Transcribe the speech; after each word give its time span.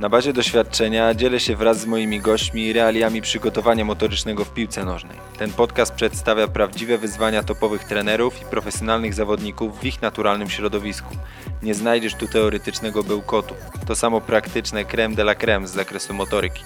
Na 0.00 0.08
bazie 0.08 0.32
doświadczenia 0.32 1.14
dzielę 1.14 1.40
się 1.40 1.56
wraz 1.56 1.78
z 1.78 1.86
moimi 1.86 2.20
gośćmi 2.20 2.72
realiami 2.72 3.22
przygotowania 3.22 3.84
motorycznego 3.84 4.44
w 4.44 4.54
piłce 4.54 4.84
nożnej. 4.84 5.18
Ten 5.38 5.52
podcast 5.52 5.94
przedstawia 5.94 6.48
prawdziwe 6.48 6.98
wyzwania 6.98 7.42
topowych 7.42 7.84
trenerów 7.84 8.42
i 8.42 8.44
profesjonalnych 8.44 9.14
zawodników 9.14 9.80
w 9.80 9.84
ich 9.84 10.02
naturalnym 10.02 10.50
środowisku. 10.50 11.14
Nie 11.62 11.74
znajdziesz 11.74 12.14
tu 12.14 12.28
teoretycznego 12.28 13.04
bełkotu. 13.04 13.54
To 13.86 13.96
samo 13.96 14.20
praktyczne 14.20 14.84
creme 14.84 15.14
de 15.14 15.22
la 15.22 15.34
creme 15.34 15.68
z 15.68 15.70
zakresu 15.70 16.14
motoryki. 16.14 16.62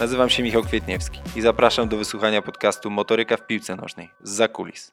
Nazywam 0.00 0.30
się 0.30 0.42
Michał 0.42 0.62
Kwietniewski 0.62 1.20
i 1.36 1.40
zapraszam 1.40 1.88
do 1.88 1.96
wysłuchania 1.96 2.42
podcastu 2.42 2.90
Motoryka 2.90 3.36
w 3.36 3.46
piłce 3.46 3.76
nożnej 3.76 4.10
z 4.22 4.30
zakulis. 4.30 4.92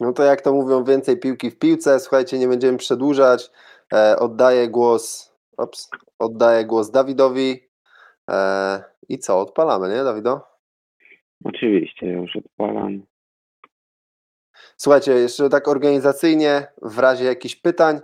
No 0.00 0.12
to 0.12 0.22
jak 0.22 0.40
to 0.40 0.52
mówią, 0.52 0.84
więcej 0.84 1.16
piłki 1.16 1.50
w 1.50 1.58
piłce. 1.58 2.00
Słuchajcie, 2.00 2.38
nie 2.38 2.48
będziemy 2.48 2.78
przedłużać. 2.78 3.50
E, 3.92 4.18
oddaję 4.18 4.68
głos, 4.68 5.25
ops, 5.56 5.90
oddaję 6.18 6.64
głos 6.64 6.90
Dawidowi. 6.90 7.68
E, 8.30 8.84
I 9.08 9.18
co, 9.18 9.40
odpalamy, 9.40 9.88
nie 9.88 10.04
Dawido? 10.04 10.40
Oczywiście, 11.44 12.06
już 12.06 12.36
odpalam. 12.36 13.02
Słuchajcie, 14.76 15.12
jeszcze 15.12 15.48
tak 15.48 15.68
organizacyjnie, 15.68 16.66
w 16.82 16.98
razie 16.98 17.24
jakichś 17.24 17.56
pytań, 17.56 18.00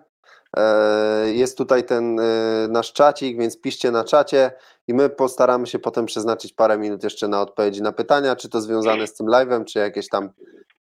e, 0.57 1.33
jest 1.33 1.59
tutaj 1.59 1.85
ten 1.85 2.21
e, 2.21 2.69
nasz 2.71 2.93
czacik, 2.93 3.39
więc 3.39 3.61
piszcie 3.61 3.91
na 3.91 4.05
czacie 4.05 4.51
i 4.89 4.95
my 4.95 5.11
postaramy 5.11 5.67
się 5.67 5.79
potem 5.79 6.07
przeznaczyć 6.07 6.53
parę 6.53 6.79
minut 6.79 7.05
jeszcze 7.05 7.29
na 7.29 7.41
odpowiedzi 7.41 7.83
na 7.83 7.93
pytania, 7.93 8.37
czy 8.37 8.49
to 8.49 8.61
związane 8.61 9.07
z 9.07 9.15
tym 9.15 9.27
live'em, 9.27 9.65
czy 9.65 9.79
jakieś 9.79 10.09
tam 10.09 10.31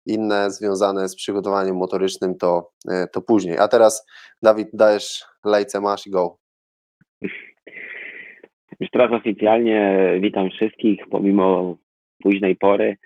inne 0.06 0.50
związane 0.50 1.08
z 1.08 1.16
przygotowaniem 1.16 1.76
motorycznym, 1.76 2.38
to, 2.38 2.72
to 3.12 3.20
później. 3.22 3.58
A 3.58 3.68
teraz 3.68 4.06
Dawid, 4.42 4.68
dajesz 4.72 5.24
lejce, 5.44 5.80
masz 5.80 6.06
i 6.06 6.10
go. 6.10 6.39
Już 8.80 8.90
teraz 8.90 9.12
oficjalnie 9.12 9.98
witam 10.20 10.50
wszystkich, 10.50 11.00
pomimo 11.10 11.76
późnej 12.22 12.56
pory, 12.56 12.96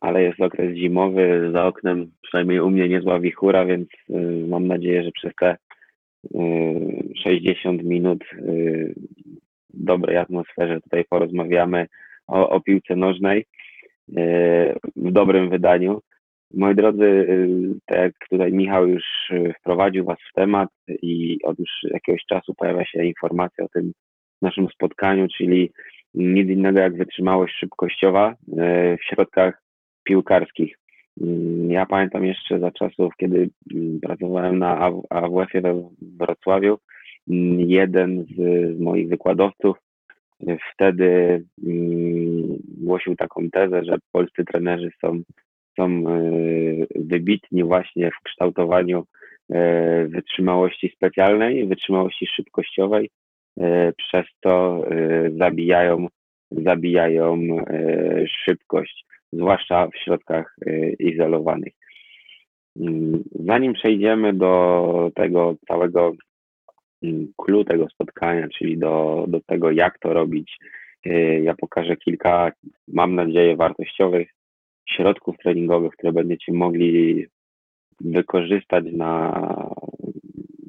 ale 0.00 0.22
jest 0.22 0.40
okres 0.40 0.76
zimowy, 0.76 1.50
za 1.52 1.66
oknem 1.66 2.10
przynajmniej 2.22 2.60
u 2.60 2.70
mnie 2.70 2.88
niezła 2.88 3.20
wichura, 3.20 3.64
więc 3.64 3.88
y, 4.10 4.46
mam 4.48 4.66
nadzieję, 4.66 5.02
że 5.02 5.10
przez 5.10 5.32
te 5.40 5.56
y, 6.34 6.38
60 7.22 7.84
minut 7.84 8.24
y, 8.32 8.94
dobrej 9.70 10.16
atmosferze 10.16 10.80
tutaj 10.80 11.04
porozmawiamy 11.04 11.86
o, 12.26 12.48
o 12.48 12.60
piłce 12.60 12.96
nożnej 12.96 13.38
y, 13.38 14.14
w 14.96 15.12
dobrym 15.12 15.50
wydaniu. 15.50 16.00
Moi 16.54 16.74
drodzy, 16.74 17.04
y, 17.04 17.74
tak 17.86 17.98
jak 17.98 18.12
tutaj 18.30 18.52
Michał 18.52 18.88
już 18.88 19.04
y, 19.30 19.54
wprowadził 19.60 20.04
Was 20.04 20.18
w 20.30 20.34
temat 20.34 20.68
i 20.88 21.38
od 21.42 21.58
już 21.58 21.70
jakiegoś 21.84 22.24
czasu 22.28 22.54
pojawia 22.54 22.84
się 22.84 23.04
informacja 23.04 23.64
o 23.64 23.68
tym 23.68 23.92
naszym 24.42 24.68
spotkaniu, 24.68 25.28
czyli 25.36 25.70
nic 26.14 26.48
innego 26.48 26.80
jak 26.80 26.96
wytrzymałość 26.96 27.54
szybkościowa 27.58 28.32
y, 28.32 28.34
w 28.96 29.04
środkach 29.04 29.62
piłkarskich. 30.04 30.78
Ja 31.68 31.86
pamiętam 31.86 32.24
jeszcze 32.24 32.58
za 32.58 32.70
czasów, 32.70 33.12
kiedy 33.16 33.50
pracowałem 34.02 34.58
na 34.58 34.90
AWF-ie 35.10 35.62
we 35.62 35.90
Wrocławiu, 36.02 36.78
jeden 37.56 38.24
z, 38.24 38.36
z 38.76 38.80
moich 38.80 39.08
wykładowców 39.08 39.76
wtedy 40.74 41.42
głosił 42.78 43.16
taką 43.16 43.50
tezę, 43.50 43.84
że 43.84 43.98
polscy 44.12 44.44
trenerzy 44.44 44.90
są 45.00 45.22
są 45.76 45.84
e, 45.84 46.22
wybitni 46.94 47.64
właśnie 47.64 48.10
w 48.10 48.22
kształtowaniu 48.24 49.04
e, 49.50 50.06
wytrzymałości 50.06 50.92
specjalnej, 50.96 51.66
wytrzymałości 51.66 52.26
szybkościowej, 52.26 53.10
e, 53.60 53.92
przez 53.92 54.26
to 54.40 54.84
zabijają, 55.38 56.06
zabijają 56.50 57.38
szybkość, 58.44 59.04
zwłaszcza 59.32 59.86
w 59.86 59.96
środkach 59.96 60.56
izolowanych. 60.98 61.72
Mm, 62.80 63.24
Zanim 63.32 63.72
przejdziemy 63.72 64.32
do 64.32 65.10
tego 65.14 65.54
całego 65.68 66.12
clue 67.36 67.60
mm, 67.60 67.64
tego 67.64 67.88
spotkania, 67.88 68.48
czyli 68.48 68.78
do, 68.78 69.24
do 69.28 69.40
tego, 69.40 69.70
jak 69.70 69.98
to 69.98 70.12
robić, 70.12 70.58
ja 71.42 71.54
pokażę 71.54 71.96
kilka, 71.96 72.52
mam 72.88 73.14
nadzieję, 73.14 73.56
wartościowych 73.56 74.28
środków 74.88 75.36
treningowych, 75.42 75.92
które 75.92 76.12
będziecie 76.12 76.52
mogli 76.52 77.26
wykorzystać 78.00 78.84
na, 78.92 79.32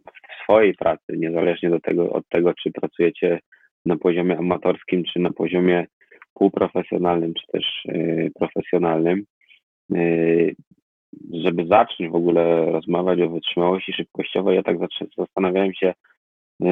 w 0.06 0.44
swojej 0.44 0.74
pracy, 0.74 1.04
niezależnie 1.18 1.70
do 1.70 1.80
tego, 1.80 2.14
od 2.14 2.30
tego, 2.30 2.54
czy 2.54 2.72
pracujecie 2.72 3.40
na 3.86 3.98
poziomie 3.98 4.38
amatorskim, 4.38 5.04
czy 5.04 5.20
na 5.20 5.32
poziomie 5.32 5.86
półprofesjonalnym, 6.34 7.34
czy 7.34 7.48
też 7.48 7.86
y, 7.86 8.32
profesjonalnym. 8.40 9.24
Y, 9.96 10.56
żeby 11.34 11.66
zacząć 11.66 12.10
w 12.12 12.16
ogóle 12.16 12.72
rozmawiać 12.72 13.22
o 13.22 13.30
wytrzymałości 13.30 13.94
szybkościowej, 13.94 14.56
ja 14.56 14.64
tak 14.64 14.78
zastanawiałem 15.18 15.74
się, 15.74 15.94
y, 16.64 16.66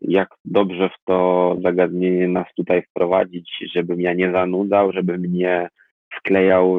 jak 0.00 0.28
dobrze 0.44 0.88
w 0.88 1.04
to 1.04 1.56
zagadnienie 1.62 2.28
nas 2.28 2.46
tutaj 2.56 2.82
wprowadzić, 2.82 3.50
żebym 3.74 4.00
ja 4.00 4.14
nie 4.14 4.32
zanudzał, 4.32 4.92
żebym 4.92 5.32
nie 5.32 5.68
wklejał, 6.14 6.78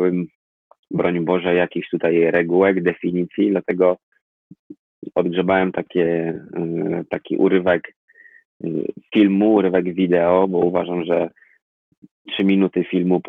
broń 0.92 1.26
Boże, 1.26 1.56
jakichś 1.56 1.90
tutaj 1.90 2.32
regułek, 2.32 2.84
definicji, 2.84 3.52
dlatego 3.52 3.98
odgrzebałem 5.16 5.72
takie, 5.72 6.06
y, 6.58 7.06
taki 7.10 7.38
urywek 7.38 7.94
y, 8.66 8.86
filmu, 9.14 9.54
urywek 9.54 9.94
wideo, 9.94 10.48
bo 10.48 10.58
uważam, 10.58 11.06
że 11.06 11.30
trzy 12.28 12.44
minuty 12.44 12.84
filmu 12.84 13.22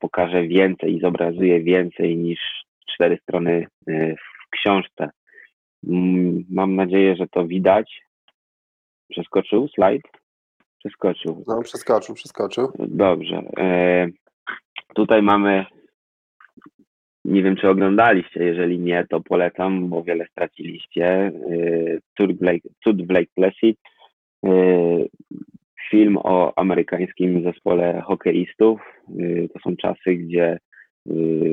pokaże 0.00 0.42
więcej 0.42 0.96
i 0.96 1.00
zobrazuje 1.00 1.60
więcej 1.60 2.16
niż 2.16 2.40
cztery 2.86 3.18
strony 3.22 3.66
y, 3.88 4.16
w 4.16 4.50
książce. 4.50 5.10
Mm, 5.88 6.44
mam 6.50 6.76
nadzieję, 6.76 7.16
że 7.16 7.28
to 7.28 7.46
widać. 7.46 8.02
Przeskoczył 9.10 9.68
slajd? 9.68 10.02
Przeskoczył. 10.78 11.44
No, 11.46 11.62
przeskoczył, 11.62 12.14
przeskoczył. 12.14 12.72
Dobrze. 12.78 13.42
Tutaj 14.94 15.22
mamy, 15.22 15.64
nie 17.24 17.42
wiem 17.42 17.56
czy 17.56 17.68
oglądaliście, 17.68 18.44
jeżeli 18.44 18.78
nie, 18.78 19.06
to 19.10 19.20
polecam, 19.20 19.88
bo 19.88 20.02
wiele 20.02 20.26
straciliście. 20.26 21.32
Tour 22.14 22.34
w 23.06 23.10
Lake 23.10 23.30
Placid, 23.34 23.78
film 25.90 26.16
o 26.16 26.58
amerykańskim 26.58 27.42
zespole 27.42 28.02
hokeistów. 28.04 28.80
To 29.52 29.58
są 29.60 29.76
czasy, 29.76 30.14
gdzie 30.14 30.58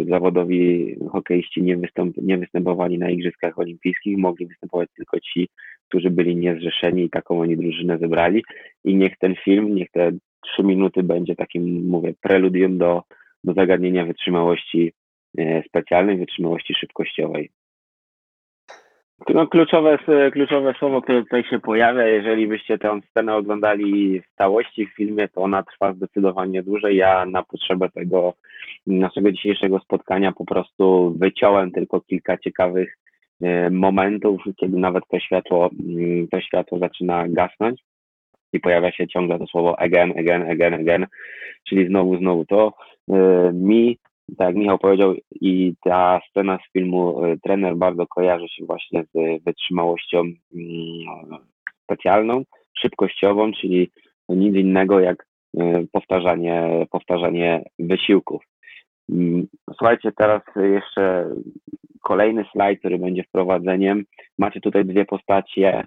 zawodowi 0.10 0.96
hokeiści 1.12 1.64
nie, 1.64 1.78
występ, 1.78 2.18
nie 2.18 2.38
występowali 2.38 2.98
na 2.98 3.10
Igrzyskach 3.10 3.60
Olimpijskich, 3.60 4.18
mogli 4.18 4.48
występować 4.48 4.90
tylko 4.96 5.20
ci, 5.20 5.48
którzy 5.90 6.10
byli 6.10 6.36
niezrzeszeni 6.36 7.04
i 7.04 7.10
taką 7.10 7.40
oni 7.40 7.58
drużynę 7.58 7.98
zebrali. 7.98 8.44
I 8.84 8.96
niech 8.96 9.18
ten 9.18 9.36
film, 9.36 9.76
niech 9.76 9.92
te 9.92 10.12
trzy 10.42 10.64
minuty 10.64 11.04
będzie 11.04 11.36
takim, 11.36 11.88
mówię, 11.90 12.14
preludium 12.22 12.78
do 12.78 13.04
do 13.44 13.54
zagadnienia 13.54 14.06
wytrzymałości 14.06 14.94
e, 15.38 15.64
specjalnej, 15.64 16.18
wytrzymałości 16.18 16.74
szybkościowej. 16.74 17.50
No, 19.30 19.48
kluczowe, 19.48 19.98
kluczowe 20.32 20.74
słowo, 20.80 21.02
które 21.02 21.24
tutaj 21.24 21.44
się 21.44 21.60
pojawia, 21.60 22.08
jeżeli 22.08 22.48
byście 22.48 22.78
tę 22.78 23.00
scenę 23.10 23.36
oglądali 23.36 24.22
w 24.22 24.38
całości 24.38 24.88
w 24.88 24.96
filmie, 24.96 25.28
to 25.28 25.42
ona 25.42 25.64
trwa 25.64 25.94
zdecydowanie 25.94 26.64
dłużej. 26.64 26.98
Ja 26.98 27.26
na 27.26 27.44
potrzebę 27.44 27.90
tego 27.90 28.34
naszego 28.88 29.32
dzisiejszego 29.32 29.80
spotkania 29.80 30.32
po 30.32 30.46
prostu 30.46 31.16
wyciąłem 31.20 31.72
tylko 31.72 32.02
kilka 32.02 32.38
ciekawych 32.38 32.98
e, 33.42 33.70
momentów, 33.70 34.42
kiedy 34.58 34.78
nawet 34.78 35.04
to 35.08 35.20
światło, 35.20 35.70
mm, 35.80 36.28
to 36.28 36.42
światło 36.42 36.80
zaczyna 36.80 37.28
gasnąć 37.28 37.82
i 38.54 38.60
pojawia 38.60 38.92
się 38.92 39.08
ciągle 39.08 39.40
to 39.40 39.48
słowo 39.48 39.80
again, 39.80 40.14
again, 40.20 40.52
again, 40.52 40.74
again, 40.74 41.06
czyli 41.70 41.88
znowu, 41.88 42.18
znowu 42.18 42.46
to. 42.46 42.74
E, 43.10 43.52
mi, 43.54 43.98
tak 44.38 44.48
jak 44.48 44.56
Michał 44.56 44.80
powiedział, 44.80 45.16
i 45.32 45.74
ta 45.84 46.22
scena 46.30 46.58
z 46.58 46.72
filmu 46.74 47.26
e, 47.26 47.38
trener 47.38 47.76
bardzo 47.76 48.08
kojarzy 48.08 48.48
się 48.50 48.66
właśnie 48.66 49.04
z 49.14 49.44
wytrzymałością 49.44 50.20
mm, 50.20 50.38
specjalną, 51.84 52.44
szybkościową, 52.78 53.52
czyli 53.52 53.92
nic 54.30 54.56
innego 54.56 55.00
jak 55.00 55.26
e, 55.58 55.86
powtarzanie, 55.92 56.86
powtarzanie 56.92 57.64
wysiłków. 57.80 58.44
Mm, 59.10 59.48
słuchajcie, 59.68 60.12
teraz 60.12 60.42
jeszcze 60.56 61.30
kolejny 62.02 62.46
slajd, 62.52 62.80
który 62.80 62.98
będzie 62.98 63.24
wprowadzeniem. 63.24 64.06
Macie 64.38 64.62
tutaj 64.62 64.86
dwie 64.86 65.06
postacie 65.06 65.84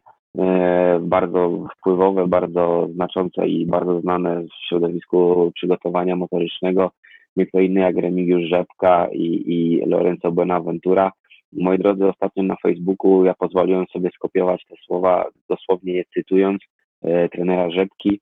bardzo 1.01 1.69
wpływowe, 1.79 2.27
bardzo 2.27 2.89
znaczące 2.95 3.49
i 3.49 3.67
bardzo 3.67 4.01
znane 4.01 4.43
w 4.43 4.69
środowisku 4.69 5.53
przygotowania 5.55 6.17
motorycznego 6.17 6.91
nie 7.37 7.47
kto 7.47 7.61
inny 7.61 7.81
jak 7.81 7.97
Remigiusz 7.97 8.43
Rzepka 8.43 9.09
i, 9.13 9.43
i 9.47 9.83
Lorenzo 9.87 10.33
Buenaventura. 10.33 11.13
Moi 11.53 11.79
drodzy, 11.79 12.07
ostatnio 12.07 12.43
na 12.43 12.57
Facebooku 12.63 13.25
ja 13.25 13.35
pozwoliłem 13.35 13.87
sobie 13.87 14.11
skopiować 14.15 14.65
te 14.69 14.77
słowa, 14.87 15.29
dosłownie 15.49 15.93
je 15.93 16.05
cytując, 16.15 16.63
e, 17.03 17.29
trenera 17.29 17.71
Rzepki 17.71 18.21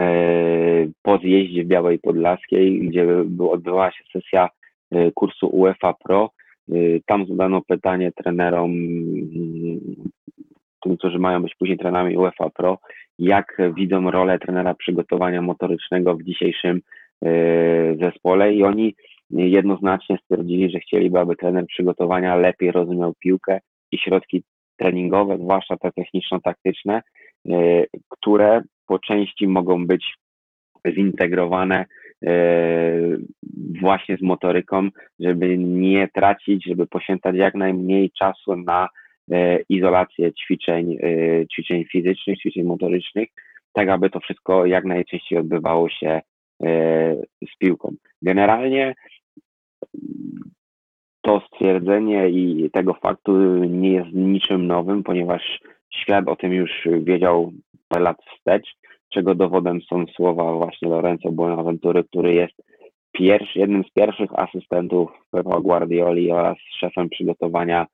e, 0.00 0.06
po 1.02 1.18
zjeździe 1.18 1.64
w 1.64 1.66
Białej 1.66 1.98
Podlaskiej, 1.98 2.80
gdzie 2.80 3.06
odbywała 3.50 3.90
się 3.90 4.04
sesja 4.12 4.48
e, 4.90 5.12
kursu 5.12 5.46
UEFA 5.46 5.94
Pro. 6.04 6.30
E, 6.68 6.74
Tam 7.06 7.26
zadano 7.26 7.62
pytanie 7.68 8.12
trenerom, 8.12 8.72
tym, 10.86 10.96
którzy 10.96 11.18
mają 11.18 11.42
być 11.42 11.54
później 11.54 11.78
trenerami 11.78 12.16
UEFA 12.16 12.50
Pro, 12.50 12.78
jak 13.18 13.58
widzą 13.76 14.10
rolę 14.10 14.38
trenera 14.38 14.74
przygotowania 14.74 15.42
motorycznego 15.42 16.16
w 16.16 16.22
dzisiejszym 16.22 16.80
e, 17.24 17.30
zespole. 18.02 18.54
I 18.54 18.62
oni 18.62 18.94
jednoznacznie 19.30 20.18
stwierdzili, 20.22 20.70
że 20.70 20.78
chcieliby, 20.78 21.18
aby 21.18 21.36
trener 21.36 21.66
przygotowania 21.66 22.36
lepiej 22.36 22.72
rozumiał 22.72 23.14
piłkę 23.18 23.60
i 23.92 23.98
środki 23.98 24.42
treningowe, 24.76 25.38
zwłaszcza 25.38 25.76
te 25.76 25.92
techniczno-taktyczne, 25.92 27.02
e, 27.48 27.84
które 28.08 28.62
po 28.86 28.98
części 28.98 29.48
mogą 29.48 29.86
być 29.86 30.14
zintegrowane 30.94 31.84
e, 32.26 32.32
właśnie 33.80 34.16
z 34.16 34.22
motoryką, 34.22 34.88
żeby 35.20 35.58
nie 35.58 36.08
tracić, 36.14 36.64
żeby 36.66 36.86
poświęcać 36.86 37.36
jak 37.36 37.54
najmniej 37.54 38.10
czasu 38.10 38.56
na 38.56 38.88
izolację 39.68 40.32
ćwiczeń, 40.32 40.98
e, 41.02 41.46
ćwiczeń 41.46 41.84
fizycznych, 41.84 42.38
ćwiczeń 42.38 42.62
motorycznych, 42.62 43.28
tak 43.72 43.88
aby 43.88 44.10
to 44.10 44.20
wszystko 44.20 44.66
jak 44.66 44.84
najczęściej 44.84 45.38
odbywało 45.38 45.88
się 45.88 46.08
e, 46.08 46.22
z 47.54 47.58
piłką. 47.58 47.94
Generalnie 48.22 48.94
to 51.20 51.42
stwierdzenie 51.46 52.28
i 52.28 52.70
tego 52.72 52.94
faktu 52.94 53.64
nie 53.64 53.92
jest 53.92 54.12
niczym 54.12 54.66
nowym, 54.66 55.02
ponieważ 55.02 55.60
świat 55.90 56.28
o 56.28 56.36
tym 56.36 56.52
już 56.52 56.70
wiedział 57.00 57.52
parę 57.88 58.04
lat 58.04 58.16
wstecz, 58.24 58.76
czego 59.08 59.34
dowodem 59.34 59.80
są 59.80 60.06
słowa 60.06 60.52
właśnie 60.52 60.88
Lorenzo 60.88 61.32
Buenaventury, 61.32 62.04
który 62.04 62.34
jest 62.34 62.62
pierwszy, 63.12 63.58
jednym 63.58 63.84
z 63.84 63.92
pierwszych 63.92 64.38
asystentów 64.38 65.10
Pepa 65.30 65.60
Guardioli 65.60 66.32
oraz 66.32 66.56
szefem 66.80 67.08
przygotowania 67.08 67.82
e, 67.82 67.86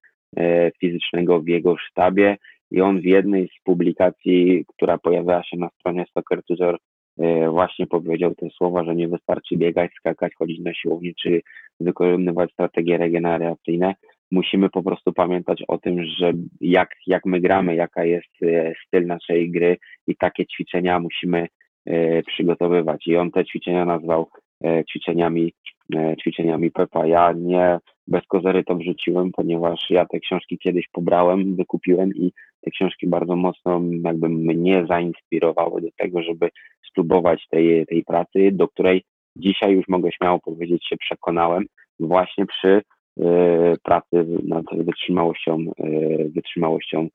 fizycznego 0.80 1.40
w 1.40 1.48
jego 1.48 1.76
sztabie 1.76 2.36
i 2.72 2.80
on 2.80 3.00
w 3.00 3.04
jednej 3.04 3.48
z 3.48 3.62
publikacji, 3.64 4.64
która 4.68 4.98
pojawiała 4.98 5.44
się 5.44 5.56
na 5.56 5.68
stronie 5.68 6.04
Soccer 6.14 6.42
Tutor, 6.44 6.78
e, 7.18 7.50
właśnie 7.50 7.86
powiedział 7.86 8.34
te 8.34 8.50
słowa, 8.50 8.84
że 8.84 8.94
nie 8.94 9.08
wystarczy 9.08 9.56
biegać, 9.56 9.90
skakać, 9.98 10.32
chodzić 10.38 10.60
na 10.60 10.74
siłownię 10.74 11.12
czy 11.22 11.40
wykonywać 11.80 12.52
strategie 12.52 12.98
regeneracyjne. 12.98 13.94
Musimy 14.30 14.70
po 14.70 14.82
prostu 14.82 15.12
pamiętać 15.12 15.62
o 15.68 15.78
tym, 15.78 16.04
że 16.04 16.32
jak, 16.60 16.88
jak 17.06 17.26
my 17.26 17.40
gramy, 17.40 17.74
jaka 17.74 18.04
jest 18.04 18.42
e, 18.42 18.72
styl 18.86 19.06
naszej 19.06 19.50
gry 19.50 19.76
i 20.06 20.16
takie 20.16 20.46
ćwiczenia 20.46 21.00
musimy 21.00 21.46
e, 21.86 22.22
przygotowywać. 22.22 23.06
I 23.06 23.16
on 23.16 23.30
te 23.30 23.44
ćwiczenia 23.44 23.84
nazwał 23.84 24.28
e, 24.64 24.84
ćwiczeniami, 24.84 25.52
e, 25.94 26.16
ćwiczeniami 26.16 26.70
Pepa. 26.70 27.06
Ja 27.06 27.32
nie 27.32 27.78
bez 28.08 28.26
kozery 28.26 28.64
to 28.64 28.74
wrzuciłem, 28.74 29.32
ponieważ 29.32 29.90
ja 29.90 30.06
te 30.06 30.20
książki 30.20 30.58
kiedyś 30.58 30.88
pobrałem, 30.92 31.56
wykupiłem 31.56 32.14
i 32.14 32.32
te 32.60 32.70
książki 32.70 33.06
bardzo 33.06 33.36
mocno 33.36 33.80
jakby 34.04 34.28
mnie 34.28 34.86
zainspirowały 34.88 35.80
do 35.80 35.88
tego, 35.96 36.22
żeby 36.22 36.48
spróbować 36.90 37.46
tej, 37.50 37.86
tej 37.86 38.04
pracy, 38.04 38.50
do 38.52 38.68
której 38.68 39.04
dzisiaj 39.36 39.72
już 39.72 39.88
mogę 39.88 40.12
śmiało 40.12 40.38
powiedzieć 40.40 40.88
się 40.88 40.96
przekonałem 40.96 41.66
właśnie 42.00 42.46
przy 42.46 42.82
e, 43.20 43.76
pracy 43.82 44.26
nad 44.44 44.64
wytrzymałością, 44.72 45.58
e, 45.78 45.88
wytrzymałością 46.28 47.08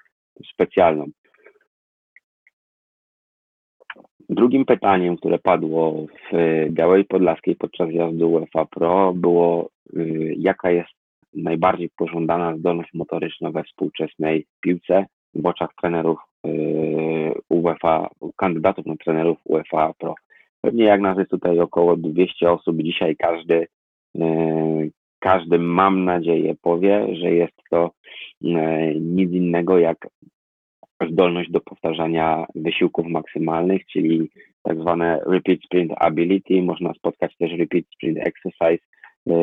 specjalną. 0.53 1.05
Drugim 4.29 4.65
pytaniem, 4.65 5.17
które 5.17 5.39
padło 5.39 6.05
w 6.31 6.35
Białej 6.69 7.05
Podlaskiej 7.05 7.55
podczas 7.55 7.89
jazdy 7.91 8.25
UEFA 8.25 8.65
Pro 8.65 9.13
było, 9.13 9.69
y, 9.97 10.35
jaka 10.37 10.71
jest 10.71 10.89
najbardziej 11.33 11.89
pożądana 11.97 12.57
zdolność 12.57 12.93
motoryczna 12.93 13.51
we 13.51 13.63
współczesnej 13.63 14.45
piłce 14.61 15.05
w 15.35 15.45
oczach 15.45 15.69
trenerów 15.81 16.19
y, 16.47 17.33
UEFA, 17.49 18.09
kandydatów 18.35 18.85
na 18.85 18.95
trenerów 18.95 19.37
UEFA 19.45 19.93
Pro. 19.99 20.15
Pewnie 20.61 20.83
jak 20.83 21.01
nas 21.01 21.17
jest 21.17 21.31
tutaj 21.31 21.59
około 21.59 21.97
200 21.97 22.51
osób, 22.51 22.77
dzisiaj 22.81 23.15
każdy, 23.15 23.67
y, 24.17 24.91
każdy 25.19 25.59
mam 25.59 26.05
nadzieję 26.05 26.55
powie, 26.61 27.07
że 27.15 27.31
jest 27.31 27.57
to 27.69 27.91
y, 28.43 28.47
nic 28.99 29.31
innego 29.31 29.79
jak 29.79 30.07
zdolność 31.05 31.51
do 31.51 31.61
powtarzania 31.61 32.45
wysiłków 32.55 33.07
maksymalnych, 33.07 33.85
czyli 33.85 34.29
tak 34.63 34.79
zwane 34.79 35.19
repeat 35.25 35.59
sprint 35.65 35.91
ability. 35.95 36.61
Można 36.61 36.93
spotkać 36.93 37.37
też 37.37 37.51
repeat 37.51 37.85
sprint 37.93 38.17
exercise 38.17 38.83
e, 39.27 39.33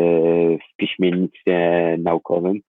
w 0.58 0.76
piśmiennictwie 0.76 1.58
naukowym. 1.98 2.60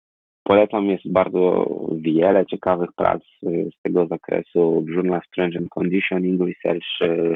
Polecam, 0.43 0.89
jest 0.89 1.11
bardzo 1.11 1.69
wiele 1.95 2.45
ciekawych 2.45 2.89
prac 2.95 3.21
e, 3.21 3.49
z 3.49 3.81
tego 3.81 4.07
zakresu 4.07 4.81
w 4.81 4.89
Journal 4.89 5.21
Strength 5.27 5.57
and 5.57 5.69
Conditioning 5.69 6.41
Research, 6.41 7.01
e, 7.01 7.35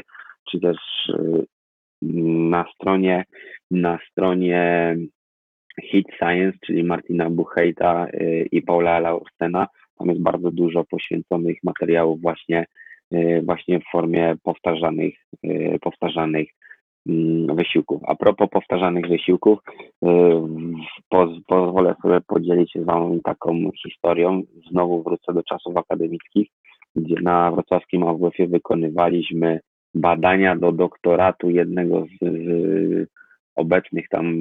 czy 0.50 0.60
też 0.60 0.76
na 2.02 2.64
stronie, 2.74 3.24
na 3.70 3.98
stronie 4.10 4.96
Hit 5.82 6.06
Science, 6.18 6.58
czyli 6.66 6.84
Martina 6.84 7.30
Buchejta 7.30 8.06
i 8.52 8.62
Paula 8.62 9.00
Laursena. 9.00 9.66
Tam 10.00 10.08
jest 10.08 10.22
bardzo 10.22 10.50
dużo 10.50 10.84
poświęconych 10.84 11.56
materiałów 11.64 12.20
właśnie, 12.20 12.66
e, 13.12 13.42
właśnie 13.42 13.80
w 13.80 13.90
formie 13.92 14.34
powtarzanych, 14.42 15.14
e, 15.44 15.78
powtarzanych 15.78 16.48
mm, 17.08 17.56
wysiłków. 17.56 18.02
A 18.06 18.14
propos 18.14 18.48
powtarzanych 18.50 19.08
wysiłków, 19.08 19.58
e, 20.04 20.08
poz, 21.08 21.30
pozwolę 21.46 21.94
sobie 22.02 22.20
podzielić 22.20 22.72
się 22.72 22.82
z 22.82 22.84
Wami 22.84 23.20
taką 23.24 23.70
historią. 23.82 24.42
Znowu 24.70 25.02
wrócę 25.02 25.32
do 25.32 25.42
czasów 25.42 25.76
akademickich, 25.76 26.48
gdzie 26.96 27.14
na 27.22 27.50
wrocławskim 27.50 28.02
AWF-ie 28.02 28.48
wykonywaliśmy 28.48 29.60
badania 29.94 30.56
do 30.56 30.72
doktoratu 30.72 31.50
jednego 31.50 32.04
z, 32.04 32.18
z 32.20 33.08
obecnych 33.56 34.08
tam 34.08 34.34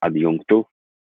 adiunktów. 0.00 0.66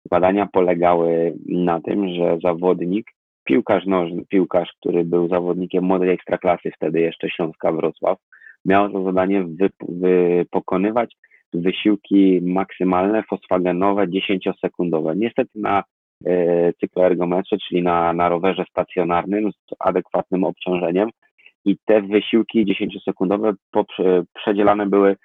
Badania 0.10 0.48
polegały 0.54 1.34
na 1.46 1.82
tym, 1.82 2.10
że 2.10 2.38
zawodnik 2.44 3.17
piłkarz 3.48 3.86
nożny, 3.86 4.26
piłkarz, 4.30 4.70
który 4.80 5.04
był 5.04 5.30
zawodnikiem 5.30 5.84
młodej 5.84 6.10
ekstraklasy, 6.10 6.72
wtedy 6.76 7.00
jeszcze 7.00 7.30
Śląska 7.30 7.72
Wrocław, 7.72 8.18
miał 8.66 8.92
za 8.92 9.04
zadanie 9.04 9.46
wy, 9.90 10.46
pokonywać 10.52 11.16
wysiłki 11.54 12.40
maksymalne, 12.42 13.24
fosfagenowe, 13.24 14.08
10-sekundowe. 14.08 15.16
Niestety 15.16 15.52
na 15.56 15.84
e, 16.26 16.74
cykloergometrze, 16.74 17.58
czyli 17.68 17.84
na, 17.84 18.14
na 18.14 18.30
rowerze 18.30 18.66
stacjonarnym 18.70 19.52
z 19.52 19.76
adekwatnym 19.80 20.44
obciążeniem 20.44 21.10
i 21.66 21.78
te 21.86 22.02
wysiłki 22.02 22.66
10-sekundowe 22.66 23.54
przedzielane 24.34 24.86
były 24.86 25.16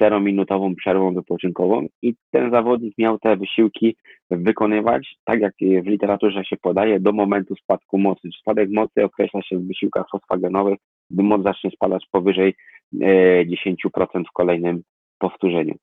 4-minutową 0.00 0.74
przerwą 0.74 1.14
wypoczynkową 1.14 1.86
i 2.02 2.14
ten 2.30 2.50
zawodnik 2.50 2.98
miał 2.98 3.18
te 3.18 3.36
wysiłki 3.36 3.96
wykonywać, 4.30 5.14
tak 5.24 5.40
jak 5.40 5.54
w 5.58 5.86
literaturze 5.86 6.44
się 6.44 6.56
podaje, 6.56 7.00
do 7.00 7.12
momentu 7.12 7.54
spadku 7.56 7.98
mocy. 7.98 8.28
Spadek 8.40 8.70
mocy 8.70 9.04
określa 9.04 9.42
się 9.42 9.58
w 9.58 9.66
wysiłkach 9.66 10.06
fosfagenowych, 10.12 10.78
gdy 11.10 11.22
moc 11.22 11.42
zacznie 11.42 11.70
spadać 11.70 12.06
powyżej 12.10 12.54
10% 12.94 14.24
w 14.28 14.32
kolejnym 14.32 14.82
powtórzeniu. 15.18 15.74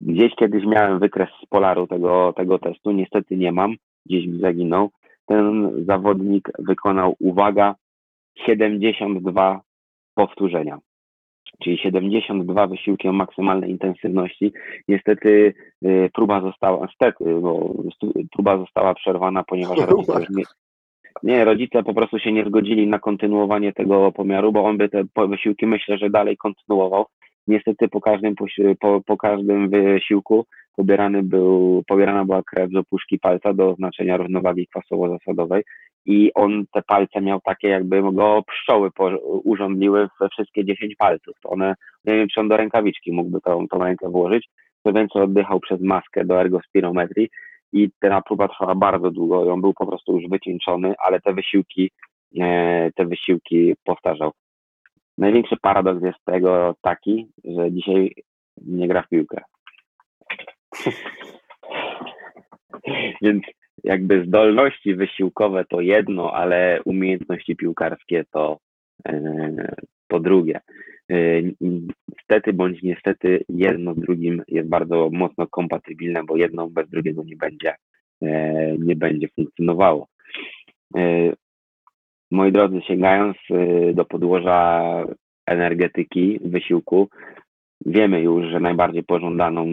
Gdzieś 0.00 0.34
kiedyś 0.34 0.64
miałem 0.64 0.98
wykres 0.98 1.28
z 1.42 1.46
Polaru 1.46 1.86
tego, 1.86 2.32
tego 2.36 2.58
testu, 2.58 2.92
niestety 2.92 3.36
nie 3.36 3.52
mam, 3.52 3.76
gdzieś 4.06 4.26
mi 4.26 4.40
zaginął. 4.40 4.90
Ten 5.26 5.72
zawodnik 5.84 6.48
wykonał, 6.58 7.16
uwaga, 7.20 7.74
72 8.46 9.60
powtórzenia 10.14 10.78
czyli 11.62 11.78
72 11.78 12.66
wysiłki 12.66 13.08
o 13.08 13.12
maksymalnej 13.12 13.70
intensywności. 13.70 14.52
Niestety 14.88 15.54
y, 15.86 16.10
próba 16.14 16.40
została, 16.40 16.86
niestety, 16.86 17.24
bo 17.40 17.74
próba 18.32 18.58
została 18.58 18.94
przerwana, 18.94 19.44
ponieważ 19.44 19.78
rodzice 19.86 20.26
nie, 20.30 20.44
nie, 21.22 21.44
rodzice 21.44 21.82
po 21.82 21.94
prostu 21.94 22.18
się 22.18 22.32
nie 22.32 22.44
zgodzili 22.44 22.86
na 22.86 22.98
kontynuowanie 22.98 23.72
tego 23.72 24.12
pomiaru, 24.12 24.52
bo 24.52 24.64
on 24.64 24.78
by 24.78 24.88
te 24.88 25.04
wysiłki 25.28 25.66
myślę, 25.66 25.98
że 25.98 26.10
dalej 26.10 26.36
kontynuował. 26.36 27.06
Niestety 27.46 27.88
po 27.88 28.00
każdym, 28.00 28.34
po, 28.80 29.00
po 29.06 29.16
każdym 29.16 29.70
wysiłku 29.70 30.46
pobierany 30.76 31.22
był, 31.22 31.82
pobierana 31.86 32.24
była 32.24 32.42
krew 32.42 32.70
z 32.70 32.76
opuszki 32.76 33.18
palca 33.18 33.54
do 33.54 33.70
oznaczenia 33.70 34.16
równowagi 34.16 34.66
kwasowo-zasadowej 34.66 35.62
i 36.06 36.30
on 36.34 36.64
te 36.72 36.82
palce 36.82 37.20
miał 37.20 37.40
takie, 37.40 37.68
jakby 37.68 38.12
go 38.12 38.42
pszczoły 38.46 38.90
urządliły 39.44 40.08
we 40.20 40.28
wszystkie 40.28 40.64
10 40.64 40.96
palców. 40.96 41.36
One, 41.44 41.74
nie 42.04 42.14
wiem, 42.14 42.28
czy 42.28 42.40
on 42.40 42.48
do 42.48 42.56
rękawiczki 42.56 43.12
mógłby 43.12 43.40
tą, 43.40 43.68
tą 43.68 43.78
rękę 43.78 44.08
włożyć. 44.08 44.48
To 44.82 44.92
więcej 44.92 45.22
oddychał 45.22 45.60
przez 45.60 45.80
maskę 45.80 46.24
do 46.24 46.40
ergospirometrii 46.40 47.28
i 47.72 47.90
ta 48.00 48.22
próba 48.22 48.48
trwała 48.48 48.74
bardzo 48.74 49.10
długo 49.10 49.44
i 49.44 49.48
on 49.48 49.60
był 49.60 49.74
po 49.74 49.86
prostu 49.86 50.18
już 50.18 50.30
wycieńczony, 50.30 50.94
ale 50.98 51.20
te 51.20 51.32
wysiłki, 51.32 51.90
e, 52.40 52.90
te 52.94 53.06
wysiłki 53.06 53.74
powtarzał. 53.84 54.32
największy 55.18 55.56
paradoks 55.56 56.02
jest 56.02 56.18
tego 56.24 56.74
taki, 56.80 57.26
że 57.44 57.72
dzisiaj 57.72 58.14
nie 58.66 58.88
gra 58.88 59.02
w 59.02 59.08
piłkę. 59.08 59.42
Więc 63.22 63.44
jakby 63.84 64.24
zdolności 64.24 64.94
wysiłkowe 64.94 65.64
to 65.64 65.80
jedno, 65.80 66.32
ale 66.32 66.80
umiejętności 66.84 67.56
piłkarskie 67.56 68.24
to 68.30 68.58
e, 69.08 69.74
po 70.08 70.20
drugie. 70.20 70.60
E, 71.10 71.42
Niestety 72.08 72.52
bądź 72.52 72.82
niestety 72.82 73.44
jedno 73.48 73.94
z 73.94 73.98
drugim 73.98 74.42
jest 74.48 74.68
bardzo 74.68 75.10
mocno 75.12 75.46
kompatybilne, 75.46 76.24
bo 76.24 76.36
jedno 76.36 76.70
bez 76.70 76.88
drugiego 76.90 77.24
nie 77.24 77.36
będzie, 77.36 77.74
e, 78.22 78.76
nie 78.78 78.96
będzie 78.96 79.28
funkcjonowało. 79.28 80.08
Moi 82.30 82.52
drodzy, 82.52 82.80
sięgając 82.86 83.36
do 83.94 84.04
podłoża 84.04 84.82
energetyki, 85.46 86.38
wysiłku, 86.44 87.08
wiemy 87.86 88.20
już, 88.20 88.46
że 88.50 88.60
najbardziej 88.60 89.02
pożądaną 89.02 89.66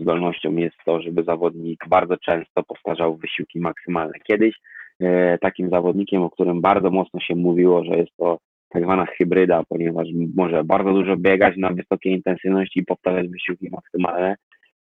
zdolnością 0.00 0.56
jest 0.56 0.76
to, 0.84 1.02
żeby 1.02 1.22
zawodnik 1.22 1.84
bardzo 1.88 2.16
często 2.16 2.62
powtarzał 2.62 3.16
wysiłki 3.16 3.60
maksymalne. 3.60 4.12
Kiedyś 4.24 4.54
e, 5.00 5.38
takim 5.38 5.70
zawodnikiem, 5.70 6.22
o 6.22 6.30
którym 6.30 6.60
bardzo 6.60 6.90
mocno 6.90 7.20
się 7.20 7.34
mówiło, 7.34 7.84
że 7.84 7.96
jest 7.96 8.16
to 8.16 8.38
tak 8.68 8.82
zwana 8.82 9.06
hybryda, 9.06 9.62
ponieważ 9.68 10.08
może 10.36 10.64
bardzo 10.64 10.92
dużo 10.92 11.16
biegać 11.16 11.56
na 11.56 11.70
wysokiej 11.70 12.12
intensywności 12.12 12.80
i 12.80 12.84
powtarzać 12.84 13.28
wysiłki 13.28 13.70
maksymalne, 13.70 14.36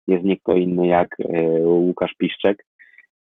jest 0.07 0.23
nie 0.23 0.37
kto 0.37 0.55
inny 0.55 0.87
jak 0.87 1.15
e, 1.19 1.43
Łukasz 1.67 2.13
Piszczek. 2.17 2.65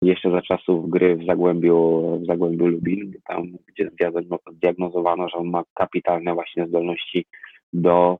Jeszcze 0.01 0.31
za 0.31 0.41
czasów 0.41 0.89
gry 0.89 1.15
w 1.15 1.25
Zagłębiu, 1.25 2.01
w 2.23 2.25
Zagłębiu 2.25 2.67
Lubin, 2.67 3.13
tam 3.27 3.43
gdzie 3.67 3.89
zdiagno- 3.89 4.53
zdiagnozowano, 4.53 5.29
że 5.29 5.37
on 5.37 5.49
ma 5.49 5.63
kapitalne 5.73 6.33
właśnie 6.33 6.67
zdolności 6.67 7.25
do 7.73 8.17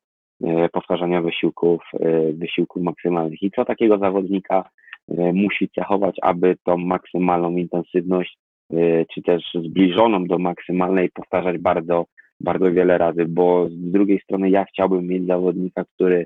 powtarzania 0.72 1.22
wysiłków, 1.22 1.82
e, 2.00 2.34
wysiłków 2.34 2.84
maksymalnych. 2.84 3.44
I 3.44 3.52
co 3.52 3.66
takiego 3.66 3.98
zawodnika 3.98 4.70
e, 5.10 5.34
musi 5.34 5.70
cechować, 5.70 6.16
aby 6.22 6.56
tą 6.64 6.78
maksymalną 6.78 7.52
intensywność, 7.52 8.38
e, 8.74 9.06
czy 9.06 9.22
też 9.22 9.44
zbliżoną 9.64 10.26
do 10.26 10.38
maksymalnej 10.38 11.10
powtarzać 11.10 11.58
bardzo, 11.58 12.06
bardzo 12.40 12.72
wiele 12.72 12.98
razy, 12.98 13.26
bo 13.26 13.70
z 13.70 13.92
drugiej 13.92 14.20
strony 14.20 14.50
ja 14.50 14.66
chciałbym 14.66 15.08
mieć 15.08 15.28
zawodnika, 15.28 15.84
który 15.96 16.26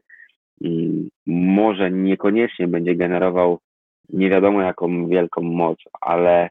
mm, 0.63 1.09
może 1.25 1.91
niekoniecznie 1.91 2.67
będzie 2.67 2.95
generował 2.95 3.59
nie 4.09 4.29
wiadomo 4.29 4.61
jaką 4.61 5.07
wielką 5.07 5.41
moc, 5.41 5.77
ale 6.01 6.49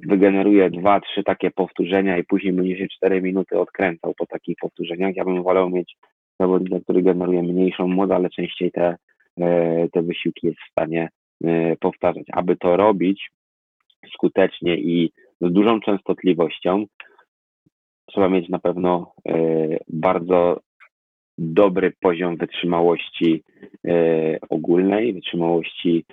wygeneruje 0.00 0.70
dwa, 0.70 1.00
trzy 1.00 1.22
takie 1.24 1.50
powtórzenia 1.50 2.18
i 2.18 2.24
później 2.24 2.52
będzie 2.52 2.78
się 2.78 2.88
cztery 2.88 3.22
minuty 3.22 3.58
odkręcał 3.58 4.14
po 4.14 4.26
takich 4.26 4.56
powtórzeniach. 4.60 5.16
Ja 5.16 5.24
bym 5.24 5.42
wolał 5.42 5.70
mieć 5.70 5.96
zawodnika, 6.42 6.80
który 6.80 7.02
generuje 7.02 7.42
mniejszą 7.42 7.88
moc, 7.88 8.10
ale 8.10 8.30
częściej 8.30 8.70
te, 8.70 8.96
e, 9.40 9.88
te 9.88 10.02
wysiłki 10.02 10.46
jest 10.46 10.58
w 10.60 10.70
stanie 10.70 11.08
e, 11.44 11.76
powtarzać. 11.76 12.26
Aby 12.32 12.56
to 12.56 12.76
robić 12.76 13.30
skutecznie 14.14 14.76
i 14.76 15.12
z 15.40 15.52
dużą 15.52 15.80
częstotliwością, 15.80 16.84
trzeba 18.06 18.28
mieć 18.28 18.48
na 18.48 18.58
pewno 18.58 19.12
e, 19.28 19.34
bardzo 19.88 20.60
dobry 21.38 21.92
poziom 22.00 22.36
wytrzymałości 22.36 23.42
ogólnej, 24.50 25.12
wytrzymałości 25.12 26.04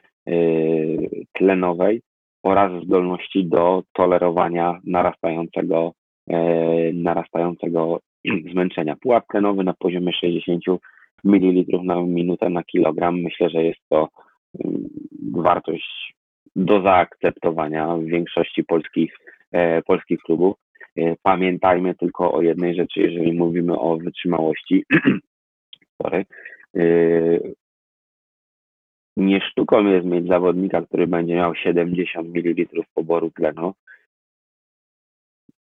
tlenowej 1.33 2.01
oraz 2.43 2.83
zdolności 2.83 3.45
do 3.45 3.83
tolerowania 3.93 4.79
narastającego, 4.83 5.93
narastającego 6.93 7.99
zmęczenia. 8.51 8.95
Pułap 8.95 9.27
tlenowy 9.31 9.63
na 9.63 9.73
poziomie 9.73 10.13
60 10.13 10.63
ml 11.23 11.83
na 11.83 12.01
minutę 12.01 12.49
na 12.49 12.63
kilogram. 12.63 13.21
Myślę, 13.21 13.49
że 13.49 13.63
jest 13.63 13.79
to 13.89 14.09
mm, 14.65 14.89
wartość 15.31 16.13
do 16.55 16.81
zaakceptowania 16.81 17.97
w 17.97 18.03
większości 18.03 18.63
polskich, 18.63 19.13
e, 19.51 19.81
polskich 19.81 20.19
klubów. 20.19 20.55
E, 20.97 21.15
Pamiętajmy 21.23 21.95
tylko 21.95 22.33
o 22.33 22.41
jednej 22.41 22.75
rzeczy, 22.75 22.99
jeżeli 22.99 23.33
mówimy 23.33 23.79
o 23.79 23.97
wytrzymałości. 23.97 24.85
Sorry. 26.01 26.25
E, 26.77 26.83
Nie 29.17 29.41
sztuką 29.41 29.85
jest 29.85 30.05
mieć 30.05 30.27
zawodnika, 30.27 30.81
który 30.81 31.07
będzie 31.07 31.35
miał 31.35 31.55
70 31.55 32.27
ml 32.35 32.65
poboru 32.93 33.31
tlenu, 33.31 33.73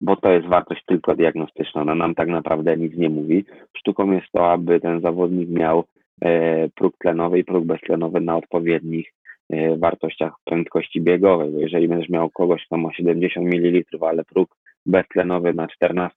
bo 0.00 0.16
to 0.16 0.30
jest 0.30 0.46
wartość 0.46 0.84
tylko 0.86 1.14
diagnostyczna. 1.14 1.80
Ona 1.80 1.94
nam 1.94 2.14
tak 2.14 2.28
naprawdę 2.28 2.76
nic 2.76 2.96
nie 2.96 3.08
mówi. 3.08 3.44
Sztuką 3.76 4.10
jest 4.10 4.26
to, 4.32 4.50
aby 4.52 4.80
ten 4.80 5.00
zawodnik 5.00 5.48
miał 5.48 5.84
e, 6.20 6.68
próg 6.68 6.96
tlenowy 6.98 7.38
i 7.38 7.44
próg 7.44 7.64
beztlenowy 7.64 8.20
na 8.20 8.36
odpowiednich 8.36 9.12
e, 9.50 9.76
wartościach 9.76 10.32
prędkości 10.44 11.00
biegowej. 11.00 11.50
Bo 11.50 11.58
jeżeli 11.58 11.88
będziesz 11.88 12.08
miał 12.08 12.30
kogoś, 12.30 12.66
kto 12.66 12.76
ma 12.76 12.92
70 12.92 13.46
ml, 13.46 13.82
ale 14.00 14.24
próg 14.24 14.56
beztlenowy 14.86 15.54
na 15.54 15.68
14 15.68 16.16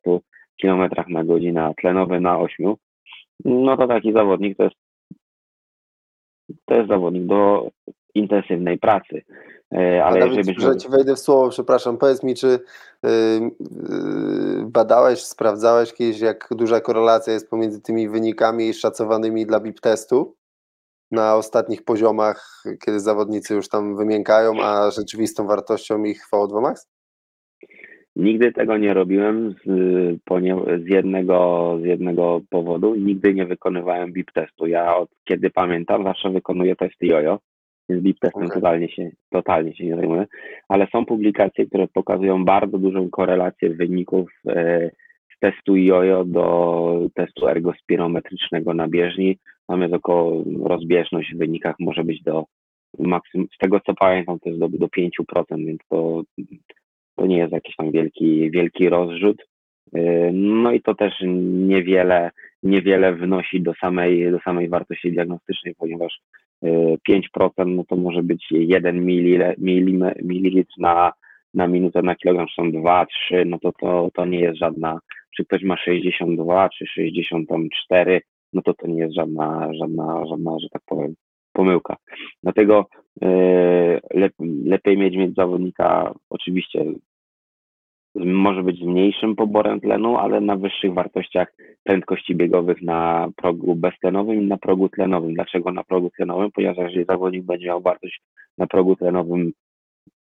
km 0.62 0.90
na 1.08 1.24
godzinę, 1.24 1.64
a 1.64 1.74
tlenowy 1.74 2.20
na 2.20 2.40
8, 2.40 2.74
no 3.46 3.78
to 3.78 3.88
taki 3.88 4.14
zawodnik 4.14 4.58
to 4.58 4.64
jest 4.64 4.76
to 6.66 6.76
jest 6.76 6.88
zawodnik 6.88 7.26
do 7.26 7.70
intensywnej 8.16 8.78
pracy. 8.78 9.22
Ale 9.78 10.20
Dawid, 10.20 10.38
jeżeli 10.38 10.62
że 10.62 10.68
byśmy... 10.68 10.82
ci 10.82 10.90
wejdę 10.90 11.16
w 11.16 11.20
słowo, 11.20 11.50
przepraszam, 11.50 11.98
powiedz 11.98 12.24
mi, 12.24 12.36
czy 12.36 12.48
y, 12.48 12.60
y, 13.08 14.66
badałeś, 14.66 15.24
sprawdzałeś 15.24 15.94
kiedyś, 15.94 16.20
jak 16.20 16.48
duża 16.52 16.80
korelacja 16.80 17.34
jest 17.34 17.50
pomiędzy 17.50 17.82
tymi 17.82 18.10
wynikami 18.10 18.74
szacowanymi 18.74 19.46
dla 19.46 19.60
BIP 19.60 19.80
testu 19.80 20.36
na 21.12 21.36
ostatnich 21.36 21.84
poziomach, 21.84 22.64
kiedy 22.86 23.00
zawodnicy 23.00 23.54
już 23.54 23.70
tam 23.70 23.98
wymiękają, 23.98 24.64
a 24.64 24.92
rzeczywistą 24.92 25.48
wartością 25.48 26.04
ich 26.04 26.28
VO2 26.34 26.62
max? 26.62 26.88
Nigdy 28.16 28.52
tego 28.52 28.78
nie 28.78 28.94
robiłem 28.94 29.52
z, 29.52 29.68
z, 30.84 30.88
jednego, 30.88 31.78
z 31.82 31.86
jednego 31.86 32.42
powodu. 32.50 32.96
Nigdy 32.96 33.34
nie 33.34 33.46
wykonywałem 33.46 34.14
BIP 34.14 34.32
testu. 34.32 34.68
Ja 34.68 34.96
od 34.96 35.10
kiedy 35.24 35.50
pamiętam 35.50 36.04
zawsze 36.04 36.30
wykonuję 36.30 36.76
testy 36.76 37.06
jojo, 37.06 37.40
więc 37.92 38.04
BIP 38.04 38.20
testem 38.20 38.44
Okej. 38.44 38.56
totalnie, 38.56 38.90
się, 38.90 39.10
totalnie 39.30 39.76
się 39.76 39.86
nie 39.86 39.96
zajmuję. 39.96 40.28
Ale 40.70 40.88
są 40.88 41.06
publikacje, 41.06 41.66
które 41.66 41.88
pokazują 41.88 42.46
bardzo 42.46 42.78
dużą 42.78 43.10
korelację 43.10 43.70
wyników 43.70 44.32
e, 44.48 44.90
z 45.36 45.40
testu 45.40 45.76
jojo 45.76 46.26
do 46.26 47.08
testu 47.14 47.48
ergospirometrycznego 47.48 48.74
na 48.74 48.88
bieżni. 48.88 49.38
Jest 49.70 49.94
około 49.94 50.44
rozbieżność 50.64 51.34
w 51.34 51.38
wynikach 51.38 51.76
może 51.80 52.04
być 52.04 52.24
do 52.24 52.46
maksym, 53.00 53.48
z 53.56 53.58
tego 53.58 53.80
co 53.80 53.94
pamiętam 53.94 54.40
to 54.40 54.50
jest 54.50 54.62
do, 54.62 54.70
do 54.70 54.88
5%, 54.88 55.66
więc 55.66 55.80
to 55.90 56.24
to 57.16 57.26
nie 57.26 57.38
jest 57.38 57.54
jakiś 57.54 57.76
tam 57.76 57.92
wielki, 57.92 58.52
wielki 58.52 58.90
rozrzut. 58.90 59.38
Yy, 59.94 60.32
No 60.34 60.72
i 60.72 60.82
to 60.82 60.96
też 60.96 61.14
niewiele, 61.72 62.32
niewiele 62.64 63.14
wnosi 63.14 63.62
do 63.62 63.74
samej, 63.74 64.32
do 64.32 64.40
samej 64.40 64.70
wartości 64.70 65.12
diagnostycznej, 65.12 65.76
ponieważ 65.76 66.20
5% 66.64 67.68
no 67.68 67.84
to 67.84 67.96
może 67.96 68.24
być 68.24 68.46
1 68.52 69.06
milile- 69.06 69.56
milime- 69.58 70.16
mililitr 70.24 70.74
na, 70.78 71.12
na 71.54 71.68
minutę 71.68 72.02
na 72.02 72.16
kilogram, 72.16 72.48
są 72.56 72.72
2, 72.72 73.06
3, 73.06 73.46
no 73.46 73.60
to, 73.60 73.72
to 73.72 74.10
to 74.14 74.26
nie 74.26 74.40
jest 74.40 74.60
żadna, 74.60 75.00
czy 75.38 75.46
ktoś 75.46 75.64
ma 75.64 75.78
62 75.78 76.70
czy 76.70 76.86
64, 76.86 78.22
no 78.54 78.62
to 78.62 78.74
to 78.74 78.88
nie 78.88 79.00
jest 79.00 79.16
żadna, 79.16 79.70
żadna, 79.80 80.26
żadna, 80.30 80.60
że 80.60 80.70
tak 80.70 80.82
powiem, 80.86 81.14
pomyłka. 81.54 81.96
Dlatego 82.44 82.86
yy, 83.22 84.00
lep, 84.14 84.34
lepiej 84.66 84.98
mieć, 84.98 85.16
mieć 85.16 85.36
zawodnika 85.36 86.14
oczywiście 86.30 86.86
może 88.16 88.64
być 88.64 88.80
z 88.80 88.86
mniejszym 88.86 89.36
poborem 89.36 89.82
tlenu, 89.82 90.18
ale 90.18 90.42
na 90.42 90.56
wyższych 90.56 90.94
wartościach 90.94 91.54
prędkości 91.84 92.36
biegowych 92.36 92.82
na 92.82 93.30
progu 93.36 93.76
beztlenowym 93.76 94.42
i 94.44 94.46
na 94.46 94.58
progu 94.58 94.90
tlenowym. 94.90 95.34
Dlaczego 95.34 95.72
na 95.72 95.84
progu 95.84 96.10
tlenowym? 96.10 96.52
Ponieważ 96.52 96.78
jeżeli 96.78 97.06
zawodnik 97.06 97.44
będzie 97.44 97.68
miał 97.68 97.82
wartość 97.82 98.22
na 98.58 98.68
progu 98.68 98.96
tlenowym 98.96 99.52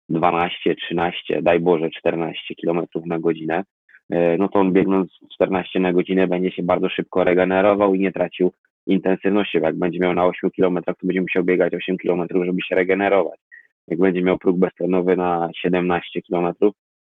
12, 0.09 0.75
13, 0.75 1.41
daj 1.41 1.59
Boże 1.59 1.89
14 1.89 2.55
km 2.61 2.81
na 3.05 3.19
godzinę, 3.19 3.63
e, 4.09 4.37
no 4.37 4.47
to 4.47 4.59
on 4.59 4.73
biegnąc 4.73 5.11
14 5.33 5.79
na 5.79 5.93
godzinę 5.93 6.27
będzie 6.27 6.51
się 6.51 6.63
bardzo 6.63 6.89
szybko 6.89 7.23
regenerował 7.23 7.95
i 7.95 7.99
nie 7.99 8.11
tracił 8.11 8.51
intensywności. 8.87 9.57
Jak 9.57 9.75
będzie 9.75 9.99
miał 9.99 10.13
na 10.13 10.25
8 10.25 10.49
km, 10.51 10.79
to 10.85 10.93
będzie 11.03 11.21
musiał 11.21 11.43
biegać 11.43 11.73
8 11.73 11.97
km, 11.97 12.27
żeby 12.45 12.61
się 12.61 12.75
regenerować. 12.75 13.39
Jak 13.87 13.99
będzie 13.99 14.21
miał 14.21 14.37
próg 14.37 14.57
beztlenowy 14.57 15.17
na 15.17 15.49
17 15.55 16.21
km, 16.21 16.53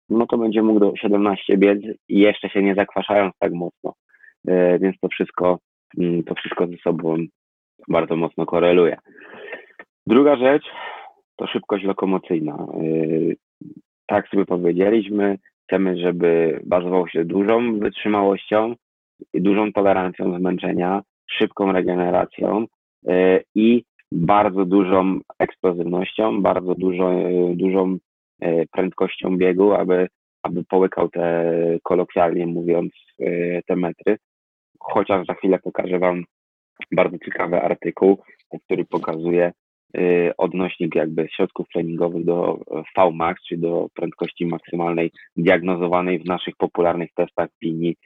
no 0.08 0.26
to 0.26 0.38
będzie 0.38 0.62
mógł 0.62 0.80
do 0.80 0.92
17 0.96 1.56
biec 1.56 1.78
i 2.08 2.18
jeszcze 2.18 2.48
się 2.48 2.62
nie 2.62 2.74
zakwaszając 2.74 3.34
tak 3.38 3.52
mocno. 3.52 3.94
E, 4.48 4.78
Więc 4.78 4.96
to 5.00 5.08
wszystko, 5.08 5.58
mm, 5.98 6.24
to 6.24 6.34
wszystko 6.34 6.66
ze 6.66 6.76
sobą 6.76 7.16
bardzo 7.88 8.16
mocno 8.16 8.46
koreluje. 8.46 8.96
Druga 10.06 10.36
rzecz 10.36 10.64
to 11.36 11.46
szybkość 11.46 11.84
lokomocyjna. 11.84 12.66
Yy, 12.80 13.36
Tak 14.06 14.28
sobie 14.28 14.44
powiedzieliśmy, 14.44 15.38
chcemy, 15.66 15.98
żeby 15.98 16.60
bazował 16.64 17.08
się 17.08 17.24
dużą 17.24 17.78
wytrzymałością, 17.78 18.74
dużą 19.34 19.72
tolerancją 19.72 20.38
zmęczenia, 20.38 21.02
szybką 21.30 21.72
regeneracją 21.72 22.66
e, 23.08 23.40
i 23.54 23.84
bardzo 24.12 24.64
dużą 24.64 25.18
eksplozywnością, 25.38 26.42
bardzo 26.42 26.74
dużą 26.74 27.10
e, 27.10 27.56
prędkością 28.72 29.36
biegu, 29.36 29.72
aby, 29.72 30.08
aby 30.42 30.64
połykał 30.64 31.08
te, 31.08 31.52
kolokwialnie 31.82 32.46
mówiąc, 32.46 32.92
e, 33.20 33.62
te 33.62 33.76
metry. 33.76 34.16
Chociaż 34.80 35.26
za 35.26 35.34
chwilę 35.34 35.58
pokażę 35.58 35.98
Wam 35.98 36.24
bardzo 36.92 37.18
ciekawy 37.18 37.60
artykuł, 37.62 38.22
który 38.64 38.84
pokazuje 38.84 39.52
odnośnik 40.38 40.94
jakby 40.94 41.28
środków 41.28 41.68
treningowych 41.68 42.24
do 42.24 42.58
VMAX, 42.96 43.42
czyli 43.48 43.60
do 43.60 43.88
prędkości 43.94 44.46
maksymalnej 44.46 45.10
diagnozowanej 45.36 46.18
w 46.18 46.24
naszych 46.24 46.56
popularnych 46.56 47.12
testach 47.14 47.48
linii, 47.62 47.96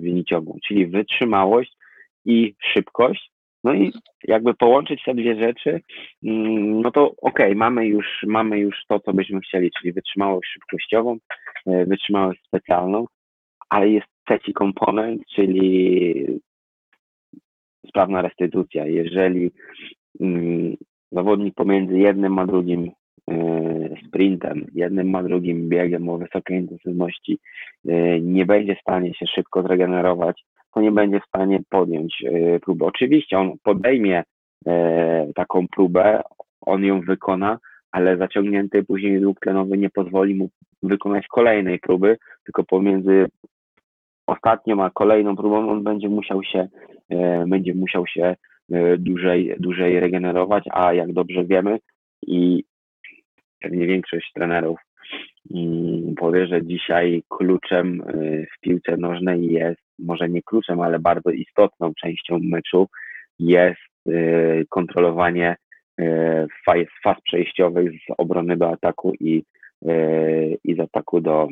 linii 0.00 0.24
ciągu, 0.24 0.58
czyli 0.68 0.86
wytrzymałość 0.86 1.76
i 2.24 2.54
szybkość 2.62 3.30
no 3.64 3.74
i 3.74 3.92
jakby 4.24 4.54
połączyć 4.54 5.02
te 5.04 5.14
dwie 5.14 5.40
rzeczy, 5.40 5.80
mm, 6.24 6.80
no 6.80 6.90
to 6.90 7.06
okej, 7.06 7.46
okay, 7.46 7.54
mamy, 7.54 7.86
już, 7.86 8.06
mamy 8.26 8.58
już 8.58 8.76
to, 8.88 9.00
co 9.00 9.12
byśmy 9.12 9.40
chcieli, 9.40 9.70
czyli 9.78 9.92
wytrzymałość 9.92 10.50
szybkościową, 10.52 11.16
e, 11.66 11.86
wytrzymałość 11.86 12.40
specjalną, 12.46 13.06
ale 13.68 13.88
jest 13.88 14.06
trzeci 14.26 14.52
komponent, 14.52 15.22
czyli 15.34 16.26
sprawna 17.88 18.22
restytucja. 18.22 18.86
Jeżeli 18.86 19.50
mm, 20.20 20.76
zawodnik 21.12 21.54
pomiędzy 21.54 21.98
jednym 21.98 22.38
a 22.38 22.46
drugim 22.46 22.90
e, 23.30 23.34
sprintem, 24.06 24.66
jednym 24.74 25.14
a 25.14 25.22
drugim 25.22 25.68
biegiem 25.68 26.08
o 26.08 26.18
wysokiej 26.18 26.58
intensywności 26.58 27.38
e, 27.88 28.20
nie 28.20 28.46
będzie 28.46 28.76
w 28.76 28.80
stanie 28.80 29.14
się 29.14 29.26
szybko 29.26 29.62
zregenerować, 29.62 30.44
to 30.74 30.80
nie 30.80 30.92
będzie 30.92 31.20
w 31.20 31.28
stanie 31.28 31.60
podjąć 31.68 32.24
e, 32.24 32.60
próby. 32.60 32.84
Oczywiście 32.84 33.38
on 33.38 33.52
podejmie 33.62 34.22
e, 34.66 35.32
taką 35.34 35.68
próbę, 35.68 36.22
on 36.60 36.84
ją 36.84 37.00
wykona, 37.00 37.58
ale 37.92 38.16
zaciągnięty 38.16 38.82
później 38.84 39.20
dług 39.20 39.40
tlenowy 39.40 39.78
nie 39.78 39.90
pozwoli 39.90 40.34
mu 40.34 40.50
wykonać 40.82 41.26
kolejnej 41.26 41.78
próby, 41.78 42.16
tylko 42.44 42.64
pomiędzy 42.64 43.26
ostatnią 44.26 44.84
a 44.84 44.90
kolejną 44.90 45.36
próbą 45.36 45.70
on 45.70 45.84
będzie 45.84 46.08
musiał 46.08 46.42
się, 46.42 46.68
e, 47.08 47.44
będzie 47.46 47.74
musiał 47.74 48.06
się 48.06 48.36
dłużej, 48.98 49.54
dłużej 49.58 50.00
regenerować, 50.00 50.64
a 50.70 50.92
jak 50.92 51.12
dobrze 51.12 51.44
wiemy 51.44 51.78
i 52.26 52.64
pewnie 53.60 53.86
większość 53.86 54.32
trenerów 54.32 54.78
mm, 55.54 56.14
powie, 56.14 56.46
że 56.46 56.66
dzisiaj 56.66 57.22
kluczem 57.28 58.02
w 58.56 58.60
piłce 58.60 58.96
nożnej 58.96 59.46
jest 59.52 59.89
może 60.06 60.28
nie 60.28 60.42
kluczem, 60.42 60.80
ale 60.80 60.98
bardzo 60.98 61.30
istotną 61.30 61.92
częścią 61.94 62.38
meczu 62.42 62.88
jest 63.38 64.08
y, 64.08 64.66
kontrolowanie 64.68 65.56
y, 66.00 66.46
faz, 67.04 67.16
przejściowych 67.24 67.92
z 67.92 68.14
obrony 68.18 68.56
do 68.56 68.70
ataku 68.70 69.12
i, 69.20 69.42
y, 69.88 70.58
i 70.64 70.74
z 70.74 70.80
ataku 70.80 71.20
do, 71.20 71.48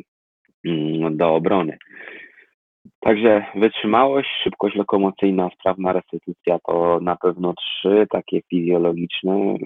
mm, 0.65 1.17
do 1.17 1.35
obrony. 1.35 1.79
Także 3.01 3.45
wytrzymałość, 3.55 4.29
szybkość 4.43 4.77
lokomocyjna, 4.77 5.51
sprawna 5.61 5.93
restytucja 5.93 6.59
to 6.67 7.01
na 7.03 7.17
pewno 7.17 7.55
trzy 7.55 8.07
takie 8.11 8.41
fizjologiczne 8.51 9.57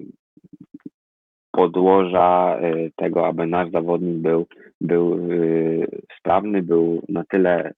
podłoża 1.51 2.61
tego, 2.97 3.27
aby 3.27 3.47
nasz 3.47 3.71
zawodnik 3.71 4.17
był, 4.17 4.47
był 4.81 5.29
sprawny, 6.19 6.63
był 6.63 7.03
na 7.09 7.25
tyle 7.31 7.73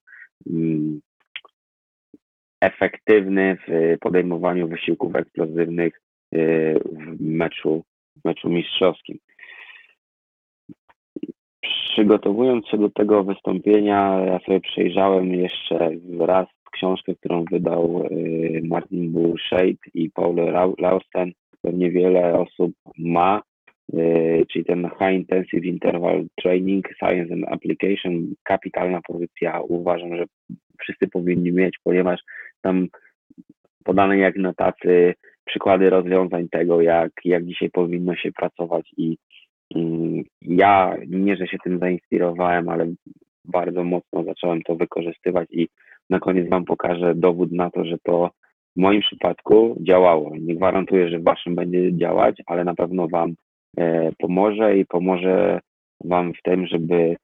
efektywny 2.60 3.56
w 3.68 3.98
podejmowaniu 4.00 4.68
wysiłków 4.68 5.16
eksplozywnych 5.16 6.00
y, 6.34 6.80
w 6.92 7.20
meczu, 7.20 7.84
w 8.16 8.24
meczu 8.24 8.48
mistrzowskim. 8.48 9.18
Przygotowując 11.60 12.68
się 12.68 12.78
do 12.78 12.90
tego 12.90 13.24
wystąpienia, 13.24 14.20
ja 14.26 14.38
sobie 14.38 14.60
przejrzałem 14.60 15.34
jeszcze 15.34 15.90
raz 16.18 16.46
książkę, 16.72 17.14
którą 17.14 17.44
wydał 17.44 18.06
y, 18.10 18.62
Martin 18.64 19.12
Bullshade 19.12 19.84
i 19.94 20.10
Paul 20.10 20.36
Lausten. 20.78 21.32
Pewnie 21.62 21.90
wiele 21.90 22.38
osób 22.38 22.72
ma 22.98 23.42
czyli 24.52 24.64
ten 24.64 24.90
High 24.98 25.14
Intensive 25.14 25.64
Interval 25.64 26.24
Training, 26.42 26.88
Science 26.98 27.34
and 27.34 27.44
Application, 27.48 28.34
kapitalna 28.42 29.00
pozycja. 29.06 29.60
Uważam, 29.60 30.16
że 30.16 30.24
wszyscy 30.80 31.08
powinni 31.08 31.52
mieć, 31.52 31.78
ponieważ 31.84 32.20
tam 32.60 32.88
podane 33.84 34.18
jak 34.18 34.36
na 34.36 34.54
tacy 34.54 35.14
przykłady 35.44 35.90
rozwiązań 35.90 36.48
tego, 36.48 36.80
jak, 36.80 37.12
jak 37.24 37.44
dzisiaj 37.44 37.70
powinno 37.70 38.16
się 38.16 38.32
pracować 38.32 38.90
i 38.96 39.16
ja 40.42 40.96
nie, 41.06 41.36
że 41.36 41.46
się 41.46 41.56
tym 41.64 41.78
zainspirowałem, 41.78 42.68
ale 42.68 42.94
bardzo 43.44 43.84
mocno 43.84 44.24
zacząłem 44.24 44.62
to 44.62 44.76
wykorzystywać 44.76 45.48
i 45.50 45.68
na 46.10 46.18
koniec 46.18 46.48
Wam 46.48 46.64
pokażę 46.64 47.14
dowód 47.14 47.52
na 47.52 47.70
to, 47.70 47.84
że 47.84 47.96
to 48.02 48.30
w 48.76 48.80
moim 48.80 49.00
przypadku 49.00 49.76
działało. 49.80 50.36
Nie 50.40 50.56
gwarantuję, 50.56 51.08
że 51.08 51.18
w 51.18 51.24
Waszym 51.24 51.54
będzie 51.54 51.96
działać, 51.96 52.36
ale 52.46 52.64
na 52.64 52.74
pewno 52.74 53.08
Wam 53.08 53.34
E, 53.34 53.43
pomoże 54.18 54.76
i 54.76 54.86
pomoże 54.86 55.60
Wam 56.04 56.32
w 56.34 56.42
tym, 56.42 56.66
żeby 56.66 57.16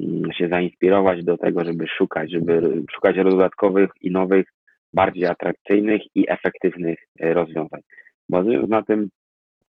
mm, 0.00 0.32
się 0.32 0.48
zainspirować 0.48 1.24
do 1.24 1.38
tego, 1.38 1.64
żeby 1.64 1.86
szukać, 1.86 2.30
żeby 2.30 2.82
szukać 2.94 3.16
dodatkowych 3.16 3.90
i 4.00 4.10
nowych, 4.10 4.46
bardziej 4.94 5.26
atrakcyjnych 5.26 6.02
i 6.14 6.24
efektywnych 6.28 6.98
e, 7.20 7.34
rozwiązań. 7.34 7.80
Bazując 8.28 8.68
na 8.68 8.82
tym, 8.82 9.08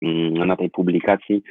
mm, 0.02 0.48
na 0.48 0.56
tej 0.56 0.70
publikacji, 0.70 1.42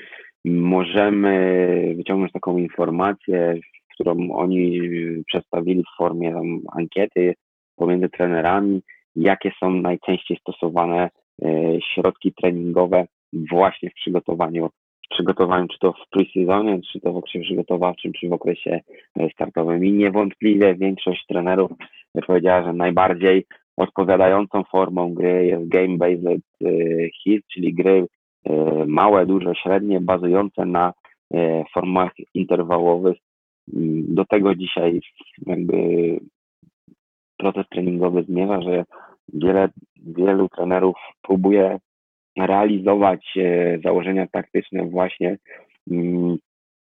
możemy 0.45 1.95
wyciągnąć 1.97 2.33
taką 2.33 2.59
informację, 2.59 3.59
którą 3.95 4.31
oni 4.31 4.81
przedstawili 5.27 5.83
w 5.83 5.97
formie 5.99 6.33
tam, 6.33 6.61
ankiety 6.73 7.35
pomiędzy 7.77 8.09
trenerami, 8.09 8.83
jakie 9.17 9.53
są 9.61 9.71
najczęściej 9.71 10.37
stosowane 10.41 11.11
e, 11.43 11.49
środki 11.81 12.33
treningowe 12.33 13.07
właśnie 13.51 13.91
w 13.91 13.95
przygotowaniu, 13.95 14.69
w 15.07 15.09
przygotowaniu 15.11 15.69
czy 15.69 15.79
to 15.79 15.93
w 15.93 16.17
pre-seasonie, 16.17 16.81
czy 16.93 17.01
to 17.01 17.13
w 17.13 17.17
okresie 17.17 17.41
przygotowawczym, 17.41 18.13
czy 18.13 18.29
w 18.29 18.33
okresie 18.33 18.81
e, 19.17 19.31
startowym. 19.31 19.85
I 19.85 19.93
niewątpliwie 19.93 20.75
większość 20.75 21.27
trenerów 21.27 21.71
powiedziała, 22.27 22.65
że 22.65 22.73
najbardziej 22.73 23.47
odpowiadającą 23.77 24.65
formą 24.65 25.15
gry 25.15 25.47
jest 25.47 25.69
game-based 25.69 26.41
e, 26.65 26.71
hit, 27.23 27.45
czyli 27.55 27.75
gry 27.75 28.07
e, 28.45 28.53
małe, 28.87 29.27
duże, 29.27 29.55
średnie, 29.55 30.01
bazujące 30.01 30.65
na 30.67 30.93
formach 31.75 32.13
interwałowych. 32.35 33.17
Do 34.09 34.25
tego 34.25 34.55
dzisiaj 34.55 35.01
jakby 35.47 35.77
proces 37.37 37.69
treningowy 37.69 38.23
zmierza, 38.23 38.63
że 38.63 38.85
wiele, 39.33 39.69
wielu 39.97 40.49
trenerów 40.49 40.97
próbuje 41.23 41.79
realizować 42.39 43.37
e, 43.37 43.79
założenia 43.85 44.27
taktyczne 44.27 44.85
właśnie 44.85 45.39
mm, 45.91 46.37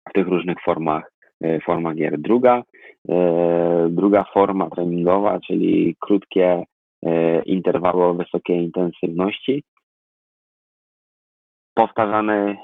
w 0.09 0.13
tych 0.13 0.27
różnych 0.27 0.57
formach, 0.65 1.13
e, 1.41 1.61
formach 1.61 1.95
gier. 1.95 2.19
Druga, 2.19 2.63
e, 3.09 3.89
druga 3.91 4.25
forma 4.35 4.71
treningowa, 4.71 5.41
czyli 5.41 5.97
krótkie 6.01 6.65
interwały 7.45 8.05
o 8.05 8.15
wysokiej 8.15 8.63
intensywności, 8.63 9.63
powtarzany 11.75 12.57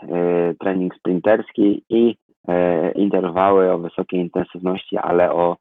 trening 0.61 0.95
sprinterski 0.95 1.85
i 1.89 2.17
interwały 2.95 3.73
o 3.73 3.79
wysokiej 3.79 4.21
intensywności, 4.21 4.97
ale 4.97 5.33
o 5.33 5.57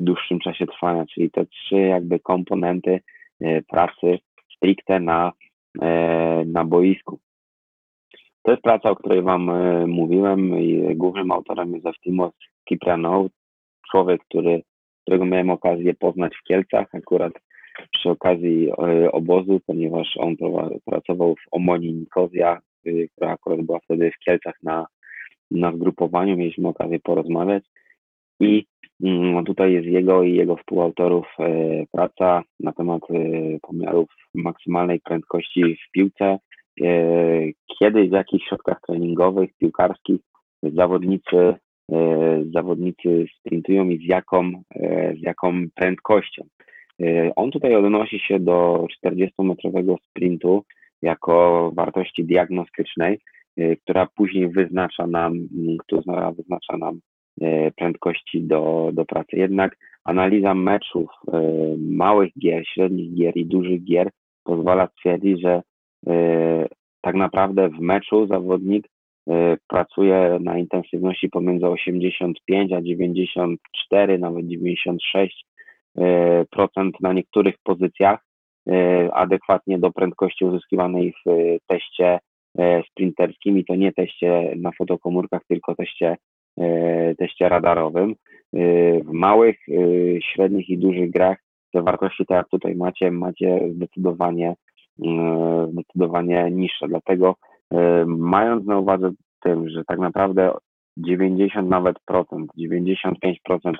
dłuższym 0.00 0.38
czasie 0.40 0.66
trwania, 0.66 1.04
czyli 1.14 1.30
te 1.30 1.46
trzy 1.46 1.76
jakby 1.76 2.20
komponenty 2.20 3.00
pracy 3.68 4.18
stricte 4.56 5.00
na 5.00 5.32
na 6.46 6.64
boisku. 6.64 7.18
To 8.42 8.50
jest 8.50 8.62
praca, 8.62 8.90
o 8.90 8.96
której 8.96 9.22
Wam 9.22 9.50
e, 9.50 9.86
mówiłem 9.86 10.60
i 10.60 10.96
głównym 10.96 11.32
autorem 11.32 11.74
jest 11.74 11.86
Eftimos 11.86 12.32
Kipranow, 12.64 13.30
człowiek, 13.90 14.24
który, 14.24 14.62
którego 15.02 15.26
miałem 15.26 15.50
okazję 15.50 15.94
poznać 15.94 16.32
w 16.36 16.42
Kielcach, 16.42 16.86
akurat 16.94 17.32
przy 17.92 18.10
okazji 18.10 18.70
e, 18.70 19.12
obozu, 19.12 19.60
ponieważ 19.66 20.16
on 20.16 20.36
pracował 20.84 21.34
w 21.34 21.48
Omonii 21.50 21.92
Nikozja, 21.92 22.60
która 23.16 23.30
akurat 23.30 23.60
była 23.60 23.80
wtedy 23.80 24.10
w 24.10 24.24
Kielcach 24.24 24.54
na, 24.62 24.86
na 25.50 25.72
zgrupowaniu, 25.72 26.36
mieliśmy 26.36 26.68
okazję 26.68 27.00
porozmawiać 27.00 27.64
i 28.40 28.66
tutaj 29.46 29.72
jest 29.72 29.86
jego 29.86 30.22
i 30.22 30.34
jego 30.34 30.56
współautorów 30.56 31.26
praca 31.92 32.42
na 32.60 32.72
temat 32.72 33.02
pomiarów 33.62 34.08
maksymalnej 34.34 35.00
prędkości 35.00 35.76
w 35.76 35.90
piłce. 35.92 36.38
E, 36.82 36.88
kiedy 37.78 38.08
w 38.08 38.12
jakich 38.12 38.44
środkach 38.44 38.80
treningowych, 38.86 39.50
piłkarskich 39.58 40.20
zawodnicy 40.62 41.54
zawodnicy 42.54 43.26
sprintują 43.38 43.88
i 43.88 43.98
z 43.98 44.08
jaką, 44.08 44.52
z 45.18 45.22
jaką 45.22 45.52
prędkością. 45.74 46.44
On 47.36 47.50
tutaj 47.50 47.74
odnosi 47.74 48.18
się 48.18 48.40
do 48.40 48.86
40-metrowego 49.04 49.96
sprintu 50.10 50.64
jako 51.02 51.70
wartości 51.74 52.24
diagnostycznej, 52.24 53.18
która 53.82 54.06
później 54.06 54.48
wyznacza 54.48 55.06
nam, 55.06 55.48
która 55.78 56.32
wyznacza 56.32 56.76
nam 56.76 57.00
prędkości 57.76 58.42
do, 58.42 58.90
do 58.92 59.04
pracy. 59.04 59.36
Jednak 59.36 59.76
analiza 60.04 60.54
meczów 60.54 61.10
małych 61.78 62.30
gier, 62.38 62.66
średnich 62.66 63.14
gier 63.14 63.36
i 63.36 63.46
dużych 63.46 63.84
gier 63.84 64.10
pozwala 64.44 64.86
stwierdzić, 64.86 65.40
że 65.40 65.62
tak 67.00 67.14
naprawdę 67.14 67.68
w 67.68 67.80
meczu 67.80 68.26
zawodnik 68.26 68.88
pracuje 69.68 70.38
na 70.40 70.58
intensywności 70.58 71.28
pomiędzy 71.28 71.66
85 71.66 72.72
a 72.72 72.80
94, 72.80 74.18
nawet 74.18 74.46
96 74.46 75.44
procent 76.50 77.00
na 77.00 77.12
niektórych 77.12 77.54
pozycjach, 77.62 78.20
adekwatnie 79.12 79.78
do 79.78 79.92
prędkości 79.92 80.44
uzyskiwanej 80.44 81.14
w 81.26 81.56
teście 81.66 82.18
sprinterskim 82.90 83.58
i 83.58 83.64
to 83.64 83.74
nie 83.74 83.92
teście 83.92 84.54
na 84.56 84.72
fotokomórkach, 84.72 85.42
tylko 85.48 85.74
teście, 85.74 86.16
teście 87.18 87.48
radarowym. 87.48 88.14
W 89.04 89.12
małych, 89.12 89.56
średnich 90.20 90.68
i 90.68 90.78
dużych 90.78 91.10
grach 91.10 91.38
te 91.72 91.82
wartości, 91.82 92.26
tak 92.26 92.36
jak 92.36 92.48
tutaj 92.48 92.74
macie, 92.74 93.10
macie 93.10 93.60
zdecydowanie, 93.74 94.54
zdecydowanie 95.72 96.50
niższe. 96.50 96.88
Dlatego 96.88 97.36
mając 98.06 98.66
na 98.66 98.78
uwadze 98.78 99.10
tym, 99.42 99.68
że 99.68 99.84
tak 99.84 99.98
naprawdę 99.98 100.52
90 100.96 101.68
nawet 101.68 102.00
procent, 102.00 102.50
95% 102.58 103.74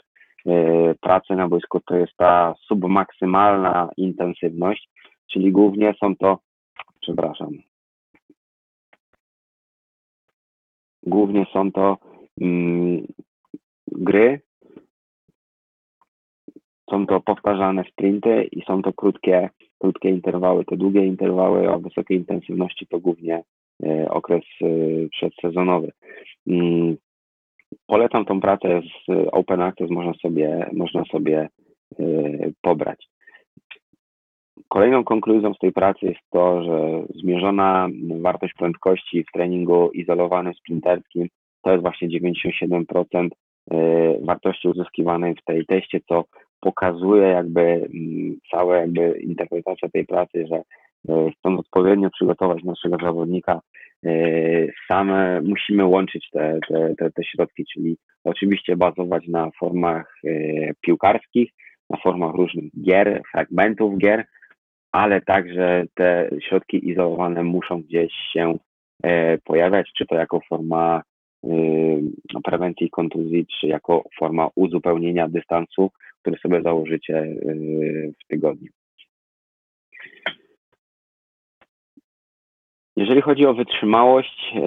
pracy 1.00 1.37
na 1.37 1.48
boisku 1.48 1.80
to 1.80 1.96
jest 1.96 2.12
ta 2.16 2.54
submaksymalna 2.66 3.88
intensywność, 3.96 4.88
czyli 5.30 5.52
głównie 5.52 5.94
są 6.00 6.16
to, 6.16 6.38
przepraszam, 7.00 7.48
głównie 11.02 11.46
są 11.52 11.72
to 11.72 11.98
gry, 13.92 14.40
są 16.90 17.07
to 17.07 17.20
powtarzane 17.20 17.85
sprinty 17.85 18.44
i 18.53 18.62
są 18.64 18.83
to 18.83 18.92
krótkie, 18.92 19.50
krótkie 19.79 20.09
interwały. 20.09 20.64
Te 20.64 20.76
długie 20.76 21.07
interwały 21.07 21.70
o 21.70 21.79
wysokiej 21.79 22.16
intensywności 22.16 22.87
to 22.87 22.98
głównie 22.98 23.42
e, 23.83 24.11
okres 24.11 24.44
e, 24.62 24.66
przedsezonowy. 25.09 25.92
Mm, 26.46 26.96
polecam 27.87 28.24
tą 28.24 28.40
pracę 28.40 28.81
z 28.83 29.29
Open 29.33 29.61
Access, 29.61 29.90
można 29.90 30.14
sobie, 30.14 30.70
można 30.72 31.05
sobie 31.05 31.48
e, 31.98 32.05
pobrać. 32.62 33.09
Kolejną 34.68 35.05
konkluzją 35.05 35.55
z 35.55 35.59
tej 35.59 35.72
pracy 35.72 36.07
jest 36.07 36.20
to, 36.31 36.64
że 36.64 37.03
zmierzona 37.14 37.88
wartość 38.20 38.55
prędkości 38.55 39.24
w 39.24 39.33
treningu 39.33 39.90
izolowanym 39.90 40.55
sprinterskim 40.55 41.29
to 41.62 41.70
jest 41.70 41.83
właśnie 41.83 42.09
97% 42.09 43.29
wartości 44.20 44.68
uzyskiwanej 44.68 45.35
w 45.35 45.44
tej 45.44 45.66
teście, 45.66 46.01
co 46.09 46.25
pokazuje 46.61 47.29
jakby 47.29 47.61
mm, 47.61 48.37
cała 48.51 48.77
jakby 48.77 49.18
interpretacja 49.20 49.88
tej 49.88 50.07
pracy, 50.07 50.46
że 50.51 50.57
e, 51.09 51.31
chcąc 51.38 51.61
odpowiednio 51.61 52.11
przygotować 52.11 52.64
naszego 52.64 52.96
zawodnika, 53.03 53.61
e, 54.07 54.11
same 54.88 55.40
musimy 55.40 55.85
łączyć 55.85 56.31
te, 56.33 56.59
te, 56.68 56.94
te, 56.99 57.11
te 57.11 57.25
środki, 57.25 57.64
czyli 57.73 57.96
oczywiście 58.25 58.77
bazować 58.77 59.29
na 59.29 59.51
formach 59.61 60.14
e, 60.25 60.31
piłkarskich, 60.81 61.51
na 61.90 61.96
formach 61.96 62.35
różnych 62.35 62.64
gier, 62.83 63.23
fragmentów 63.33 63.99
gier, 63.99 64.25
ale 64.92 65.20
także 65.20 65.85
te 65.94 66.31
środki 66.49 66.88
izolowane 66.88 67.42
muszą 67.42 67.83
gdzieś 67.83 68.12
się 68.33 68.59
pojawiać, 69.44 69.90
czy 69.99 70.07
to 70.07 70.14
jako 70.14 70.40
forma 70.49 71.03
prewencji 72.44 72.90
kontuzji, 72.90 73.46
czy 73.46 73.66
jako 73.66 74.05
forma 74.18 74.48
uzupełnienia 74.55 75.29
dystansu 75.29 75.90
który 76.20 76.37
sobie 76.38 76.62
założycie 76.62 77.22
y, 77.22 78.12
w 78.24 78.29
tygodniu. 78.29 78.68
Jeżeli 82.96 83.20
chodzi 83.20 83.46
o 83.46 83.55
wytrzymałość, 83.55 84.53
y, 84.57 84.61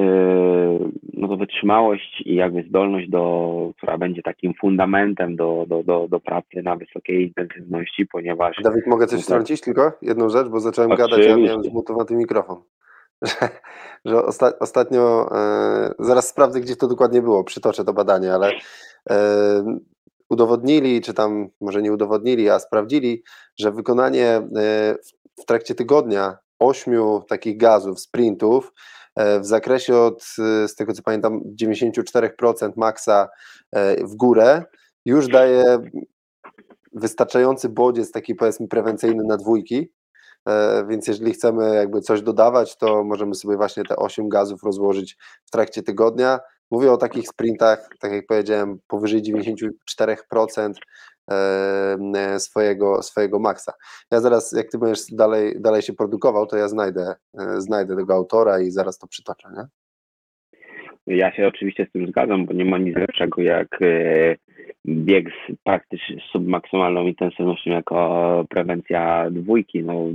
no 1.14 1.28
to 1.28 1.38
wytrzymałość 1.38 2.22
i 2.26 2.36
jakby 2.36 2.64
zdolność, 2.64 3.10
do, 3.10 3.74
która 3.78 3.98
będzie 3.98 4.22
takim 4.22 4.54
fundamentem 4.54 5.36
do, 5.36 5.66
do, 5.68 5.84
do, 5.84 6.08
do 6.08 6.20
pracy 6.20 6.64
na 6.64 6.76
wysokiej 6.76 7.24
intensywności, 7.28 8.08
ponieważ. 8.08 8.58
Dawid, 8.64 8.88
mogę 8.88 9.08
coś 9.08 9.24
wtrącić 9.24 9.62
tylko? 9.62 9.92
Jedną 10.02 10.30
rzecz, 10.30 10.48
bo 10.48 10.60
zacząłem 10.60 10.92
Oczywiście. 10.92 11.18
gadać, 11.18 11.34
a 11.34 11.38
miałem 11.38 11.64
zmutowany 11.64 12.16
mikrofon. 12.16 12.58
Że, 13.24 13.50
że 14.06 14.26
osta 14.26 14.60
ostatnio, 14.60 15.30
e, 15.32 15.94
zaraz 16.00 16.28
sprawdzę, 16.28 16.62
gdzie 16.62 16.76
to 16.76 16.88
dokładnie 16.88 17.22
było, 17.22 17.44
przytoczę 17.44 17.86
to 17.86 17.94
badanie, 17.94 18.34
ale 18.34 18.52
e, 19.10 19.80
udowodnili, 20.30 21.02
czy 21.02 21.14
tam 21.14 21.50
może 21.62 21.82
nie 21.82 21.94
udowodnili, 21.94 22.50
a 22.50 22.60
sprawdzili, 22.60 23.24
że 23.60 23.72
wykonanie 23.72 24.28
e, 24.28 24.44
w 25.40 25.46
trakcie 25.46 25.76
tygodnia 25.76 26.38
ośmiu 26.60 27.24
takich 27.30 27.58
gazów, 27.58 28.00
sprintów, 28.00 28.74
e, 29.16 29.40
w 29.40 29.46
zakresie 29.46 29.98
od, 29.98 30.24
e, 30.40 30.68
z 30.68 30.76
tego 30.76 30.94
co 30.94 31.04
pamiętam, 31.04 31.42
94% 31.62 32.72
maksa 32.76 33.30
w 34.04 34.16
górę, 34.16 34.64
już 35.06 35.28
daje 35.28 35.80
wystarczający 36.94 37.70
bodziec 37.70 38.12
taki 38.12 38.36
powiedzmy 38.36 38.68
prewencyjny 38.68 39.24
na 39.24 39.38
dwójki, 39.38 39.92
więc 40.90 41.08
jeżeli 41.08 41.34
chcemy 41.34 41.76
jakby 41.76 42.02
coś 42.02 42.22
dodawać, 42.22 42.78
to 42.78 43.04
możemy 43.04 43.36
sobie 43.36 43.58
właśnie 43.58 43.84
te 43.84 43.96
8 43.96 44.30
gazów 44.30 44.64
rozłożyć 44.64 45.18
w 45.46 45.52
trakcie 45.52 45.84
tygodnia, 45.84 46.40
Mówię 46.74 46.92
o 46.92 46.98
takich 46.98 47.28
sprintach, 47.28 47.90
tak 48.00 48.12
jak 48.12 48.26
powiedziałem, 48.26 48.78
powyżej 48.88 49.22
94% 49.22 50.74
e, 51.32 52.40
swojego, 52.40 53.04
swojego 53.04 53.40
maksa. 53.40 53.74
Ja 54.12 54.22
zaraz, 54.22 54.52
jak 54.52 54.70
ty 54.72 54.78
będziesz 54.78 55.06
dalej, 55.12 55.54
dalej 55.60 55.82
się 55.82 55.94
produkował, 55.94 56.46
to 56.48 56.58
ja 56.58 56.68
znajdę, 56.68 57.16
e, 57.40 57.62
znajdę 57.62 57.96
tego 57.96 58.14
autora 58.14 58.60
i 58.60 58.72
zaraz 58.72 58.98
to 58.98 59.08
przytoczę, 59.08 59.50
nie? 59.58 59.66
Ja 61.18 61.36
się 61.36 61.48
oczywiście 61.48 61.86
z 61.90 61.92
tym 61.92 62.08
zgadzam, 62.08 62.46
bo 62.46 62.54
nie 62.54 62.66
ma 62.66 62.78
nic 62.78 62.96
lepszego 62.96 63.42
jak 63.42 63.68
e, 63.82 64.36
bieg 64.88 65.30
z 65.30 65.56
praktycznie 65.64 66.18
submaksymalną 66.32 67.08
intensywnością 67.08 67.72
jako 67.72 68.46
prewencja 68.50 69.30
dwójki. 69.32 69.84
No, 69.84 70.06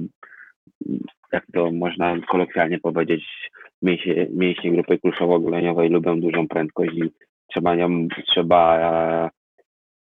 jak 1.32 1.46
to 1.52 1.70
można 1.72 2.16
kolokwialnie 2.28 2.78
powiedzieć, 2.78 3.50
mięśnie, 3.82 4.26
mięśnie 4.30 4.70
grupy 4.72 4.98
kulszowo-goleniowej 4.98 5.90
lubią 5.90 6.20
dużą 6.20 6.48
prędkość 6.48 6.92
i 6.94 7.02
trzeba 7.46 7.74
ją, 7.74 8.08
trzeba 8.26 8.78
e, 8.78 9.30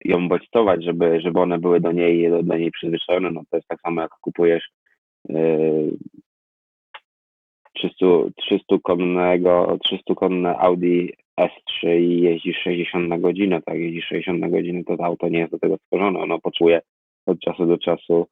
ją 0.05 0.29
bodźcować, 0.29 0.85
żeby, 0.85 1.20
żeby 1.20 1.40
one 1.40 1.59
były 1.59 1.81
do 1.81 1.92
niej, 1.92 2.31
do, 2.31 2.42
do 2.42 2.57
niej 2.57 2.70
przyzwyczajone. 2.70 3.31
No 3.31 3.42
to 3.51 3.57
jest 3.57 3.68
tak 3.68 3.81
samo 3.81 4.01
jak 4.01 4.11
kupujesz 4.11 4.70
yy, 5.29 5.90
300, 7.75 8.07
300 8.37 8.77
konnego, 8.83 9.79
300 9.85 10.14
konne 10.14 10.59
Audi 10.59 11.12
S3 11.40 12.00
i 12.00 12.20
jeździsz 12.20 12.57
60 12.57 13.09
na 13.09 13.18
godzinę, 13.18 13.62
tak, 13.62 13.79
jeździsz 13.79 14.05
60 14.05 14.40
na 14.40 14.48
godzinę, 14.48 14.85
to 14.85 14.96
to 14.96 15.05
auto 15.05 15.29
nie 15.29 15.38
jest 15.38 15.53
do 15.53 15.59
tego 15.59 15.76
stworzone, 15.76 16.18
ono 16.18 16.38
poczuje 16.38 16.81
od 17.26 17.40
czasu 17.40 17.66
do 17.66 17.79
czasu 17.79 18.26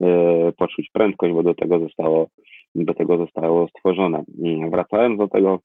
yy, 0.00 0.52
poczuć 0.56 0.90
prędkość, 0.92 1.34
bo 1.34 1.42
do 1.42 1.54
tego 1.54 1.78
zostało 1.78 2.28
do 2.74 2.94
tego 2.94 3.16
zostało 3.16 3.68
stworzone. 3.68 4.24
Mm, 4.44 4.70
wracając 4.70 5.18
do 5.18 5.28
tego, 5.28 5.60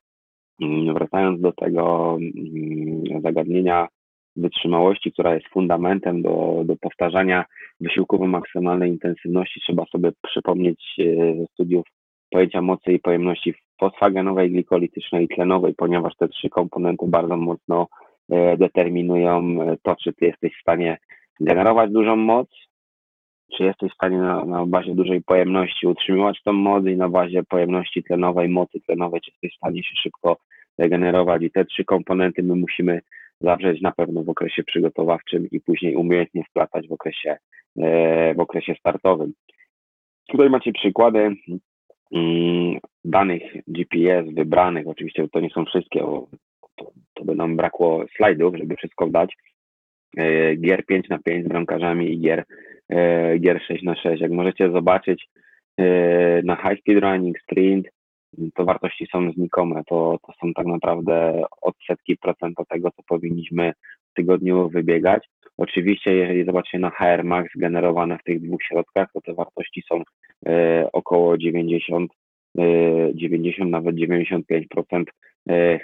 mm, 0.61 0.93
wracając 0.93 1.41
do 1.41 1.51
tego 1.51 2.17
mm, 2.21 3.21
zagadnienia 3.21 3.87
wytrzymałości, 4.35 5.11
która 5.11 5.35
jest 5.35 5.47
fundamentem 5.47 6.21
do, 6.21 6.61
do 6.65 6.75
powtarzania 6.75 7.45
wysiłków 7.79 8.21
o 8.21 8.27
maksymalnej 8.27 8.89
intensywności, 8.89 9.59
trzeba 9.59 9.85
sobie 9.85 10.11
przypomnieć 10.21 10.95
e, 10.99 11.45
studiów 11.53 11.85
pojęcia 12.31 12.61
mocy 12.61 12.93
i 12.93 12.99
pojemności 12.99 13.53
fosfagenowej, 13.79 14.51
glikolitycznej 14.51 15.25
i 15.25 15.27
tlenowej, 15.27 15.73
ponieważ 15.73 16.15
te 16.15 16.27
trzy 16.27 16.49
komponenty 16.49 17.05
bardzo 17.07 17.37
mocno 17.37 17.87
e, 18.29 18.57
determinują 18.57 19.61
e, 19.61 19.77
to, 19.83 19.95
czy 19.95 20.13
ty 20.13 20.25
jesteś 20.25 20.57
w 20.57 20.61
stanie 20.61 20.97
generować 21.39 21.91
dużą 21.91 22.15
moc, 22.15 22.47
czy 23.57 23.63
jesteś 23.63 23.91
w 23.91 23.95
stanie 23.95 24.17
na, 24.17 24.45
na 24.45 24.65
bazie 24.65 24.95
dużej 24.95 25.21
pojemności 25.21 25.87
utrzymywać 25.87 26.41
tą 26.43 26.53
moc 26.53 26.85
i 26.85 26.97
na 26.97 27.09
bazie 27.09 27.43
pojemności 27.43 28.03
tlenowej, 28.03 28.49
mocy 28.49 28.79
tlenowej, 28.79 29.21
czy 29.21 29.31
jesteś 29.31 29.53
w 29.53 29.57
stanie 29.57 29.83
się 29.83 29.95
szybko 29.95 30.37
regenerować. 30.77 31.41
I 31.41 31.51
te 31.51 31.65
trzy 31.65 31.85
komponenty 31.85 32.43
my 32.43 32.55
musimy 32.55 33.01
zawrzeć 33.41 33.81
na 33.81 33.91
pewno 33.91 34.23
w 34.23 34.29
okresie 34.29 34.63
przygotowawczym 34.63 35.47
i 35.51 35.59
później 35.59 35.95
umiejętnie 35.95 36.43
wplatać 36.43 36.87
w 36.87 36.91
okresie, 36.91 37.37
e, 37.77 38.33
w 38.33 38.39
okresie 38.39 38.75
startowym. 38.79 39.33
Tutaj 40.29 40.49
macie 40.49 40.71
przykłady 40.71 41.35
danych 43.05 43.41
GPS 43.67 44.33
wybranych, 44.33 44.87
oczywiście 44.87 45.27
to 45.29 45.39
nie 45.39 45.49
są 45.49 45.65
wszystkie, 45.65 45.99
bo 45.99 46.27
to, 46.75 46.91
to 47.13 47.25
by 47.25 47.35
nam 47.35 47.55
brakło 47.55 48.05
slajdów, 48.15 48.55
żeby 48.57 48.75
wszystko 48.75 49.07
dać. 49.07 49.35
E, 50.17 50.55
gier 50.55 50.85
5 50.85 51.09
na 51.09 51.19
5 51.19 51.45
z 51.45 51.47
bramkarzami 51.47 52.13
i 52.13 52.19
gier, 52.19 52.43
e, 52.89 53.39
gier 53.39 53.61
6 53.67 53.83
na 53.83 53.95
6 53.95 54.21
Jak 54.21 54.31
możecie 54.31 54.71
zobaczyć 54.71 55.29
e, 55.77 56.41
na 56.43 56.55
high 56.55 56.81
speed 56.81 56.99
running, 56.99 57.39
sprint, 57.39 57.87
to 58.55 58.65
wartości 58.65 59.07
są 59.11 59.31
znikome. 59.31 59.81
To, 59.89 60.17
to 60.27 60.33
są 60.41 60.53
tak 60.53 60.65
naprawdę 60.65 61.43
odsetki 61.61 62.17
procenta 62.17 62.63
tego, 62.65 62.91
co 62.91 63.03
powinniśmy 63.07 63.73
tygodniu 64.19 64.69
wybiegać. 64.69 65.29
Oczywiście, 65.57 66.15
jeżeli 66.15 66.45
zobaczycie 66.45 66.79
na 66.79 66.89
HR 66.89 67.23
Max 67.23 67.49
generowane 67.55 68.17
w 68.17 68.23
tych 68.23 68.41
dwóch 68.41 68.63
środkach, 68.63 69.07
to 69.13 69.21
te 69.21 69.33
wartości 69.33 69.83
są 69.91 70.03
około 70.93 71.37
90, 71.37 72.11
90 73.13 73.71
nawet 73.71 73.95
95% 73.95 75.03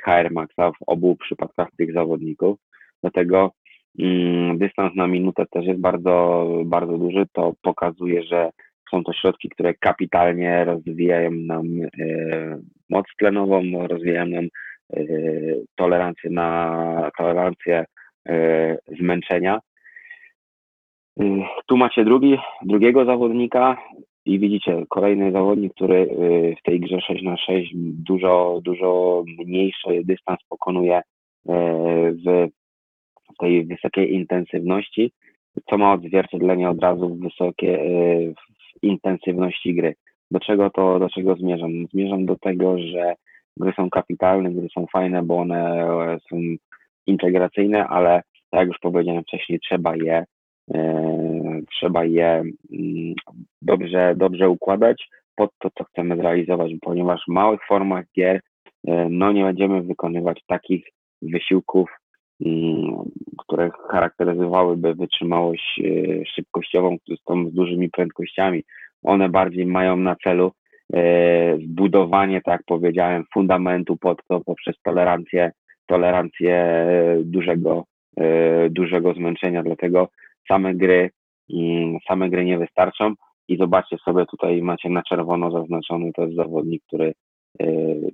HR 0.05 0.31
Maxa 0.31 0.71
w 0.71 0.83
obu 0.87 1.15
przypadkach 1.15 1.67
tych 1.77 1.93
zawodników. 1.93 2.57
Dlatego 3.01 3.51
Mm, 3.99 4.57
dystans 4.57 4.95
na 4.95 5.07
minutę 5.07 5.45
też 5.51 5.65
jest 5.65 5.79
bardzo, 5.79 6.47
bardzo 6.65 6.97
duży. 6.97 7.25
To 7.33 7.53
pokazuje, 7.61 8.23
że 8.23 8.49
są 8.91 9.03
to 9.03 9.13
środki, 9.13 9.49
które 9.49 9.73
kapitalnie 9.73 10.65
rozwijają 10.65 11.31
nam 11.31 11.65
e, 11.81 12.59
moc 12.89 13.05
tlenową, 13.19 13.87
rozwijają 13.87 14.25
nam 14.25 14.45
e, 14.93 14.99
tolerancję 15.75 16.29
na 16.29 17.11
tolerancję 17.17 17.75
e, 17.79 17.85
zmęczenia. 18.99 19.59
Tu 21.65 21.77
macie 21.77 22.05
drugi, 22.05 22.37
drugiego 22.61 23.05
zawodnika 23.05 23.77
i 24.25 24.39
widzicie 24.39 24.85
kolejny 24.89 25.31
zawodnik, 25.31 25.73
który 25.73 26.07
w 26.59 26.63
tej 26.63 26.79
grze 26.79 27.01
6 27.01 27.23
na 27.23 27.37
6 27.37 27.71
dużo, 27.75 28.61
dużo 28.63 29.23
mniejszy 29.45 30.01
dystans 30.03 30.39
pokonuje 30.49 31.01
w 32.25 32.47
tej 33.39 33.65
wysokiej 33.65 34.13
intensywności, 34.13 35.11
co 35.69 35.77
ma 35.77 35.93
odzwierciedlenie 35.93 36.69
od 36.69 36.79
razu 36.79 37.09
w 37.09 37.19
wysokiej 37.19 37.69
e, 37.69 38.33
intensywności 38.81 39.75
gry. 39.75 39.95
Do 40.31 40.39
czego 40.39 40.69
to, 40.69 40.99
do 40.99 41.09
czego 41.09 41.35
zmierzam? 41.35 41.71
Zmierzam 41.93 42.25
do 42.25 42.35
tego, 42.35 42.79
że 42.79 43.15
gry 43.57 43.73
są 43.75 43.89
kapitalne, 43.89 44.51
gry 44.51 44.67
są 44.73 44.85
fajne, 44.91 45.23
bo 45.23 45.37
one 45.37 45.83
e, 45.83 46.19
są 46.29 46.37
integracyjne, 47.07 47.87
ale 47.87 48.21
tak 48.49 48.59
jak 48.59 48.67
już 48.67 48.77
powiedziałem 48.81 49.23
wcześniej, 49.23 49.59
trzeba 49.59 49.95
je 49.95 50.25
e, 50.73 51.61
trzeba 51.71 52.05
je 52.05 52.43
mm, 52.71 53.13
dobrze, 53.61 54.13
dobrze 54.17 54.49
układać 54.49 55.09
pod 55.35 55.51
to, 55.59 55.69
co 55.77 55.83
chcemy 55.83 56.17
zrealizować, 56.17 56.71
ponieważ 56.81 57.21
w 57.27 57.31
małych 57.31 57.59
formach 57.67 58.05
gier 58.15 58.41
no 59.09 59.31
nie 59.31 59.43
będziemy 59.43 59.81
wykonywać 59.81 60.41
takich 60.47 60.85
wysiłków 61.21 61.89
które 63.37 63.69
charakteryzowałyby 63.91 64.95
wytrzymałość 64.95 65.81
e, 65.83 66.25
szybkościową, 66.25 66.97
z 67.49 67.53
dużymi 67.53 67.89
prędkościami. 67.89 68.63
One 69.03 69.29
bardziej 69.29 69.65
mają 69.65 69.97
na 69.97 70.15
celu 70.23 70.51
e, 70.93 71.57
zbudowanie, 71.57 72.41
tak 72.41 72.51
jak 72.51 72.63
powiedziałem, 72.65 73.23
fundamentu 73.33 73.97
pod 73.97 74.21
to 74.27 74.41
poprzez 74.41 74.75
tolerancję, 74.83 75.51
tolerancję 75.85 76.77
dużego, 77.23 77.83
e, 78.17 78.69
dużego 78.69 79.13
zmęczenia. 79.13 79.63
Dlatego 79.63 80.09
same 80.47 80.75
gry, 80.75 81.09
mm, 81.53 81.97
same 82.07 82.29
gry 82.29 82.45
nie 82.45 82.59
wystarczą. 82.59 83.13
I 83.47 83.57
zobaczcie 83.57 83.97
sobie, 83.97 84.25
tutaj 84.25 84.61
macie 84.61 84.89
na 84.89 85.03
czerwono 85.03 85.51
zaznaczony, 85.51 86.11
to 86.13 86.21
jest 86.21 86.35
zawodnik, 86.35 86.83
który 86.87 87.13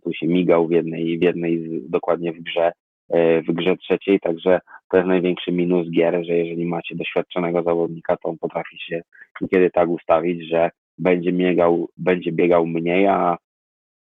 tu 0.03 0.13
się 0.13 0.27
migał 0.27 0.67
w 0.67 0.71
jednej, 0.71 1.19
w 1.19 1.23
jednej 1.23 1.81
dokładnie 1.89 2.33
w 2.33 2.41
grze 2.41 2.71
E, 3.11 3.41
w 3.41 3.45
grze 3.45 3.77
trzeciej, 3.77 4.19
także 4.19 4.59
to 4.89 4.97
jest 4.97 5.07
największy 5.07 5.51
minus 5.51 5.89
gier, 5.89 6.25
że 6.25 6.33
jeżeli 6.33 6.65
macie 6.65 6.95
doświadczonego 6.95 7.63
zawodnika, 7.63 8.17
to 8.17 8.29
on 8.29 8.37
potrafi 8.37 8.79
się 8.79 9.01
niekiedy 9.41 9.69
tak 9.69 9.89
ustawić, 9.89 10.49
że 10.49 10.69
będzie 10.97 11.31
biegał, 11.31 11.87
będzie 11.97 12.31
biegał 12.31 12.67
mniej, 12.67 13.07
a, 13.07 13.37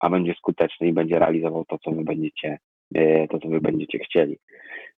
a 0.00 0.10
będzie 0.10 0.34
skuteczny 0.34 0.88
i 0.88 0.92
będzie 0.92 1.18
realizował 1.18 1.64
to, 1.64 1.78
co 1.78 1.90
wy 1.90 2.04
będziecie, 2.04 2.48
e, 2.48 2.58
to, 3.30 3.38
co 3.38 3.48
wy 3.48 3.60
będziecie 3.60 3.98
chcieli. 3.98 4.38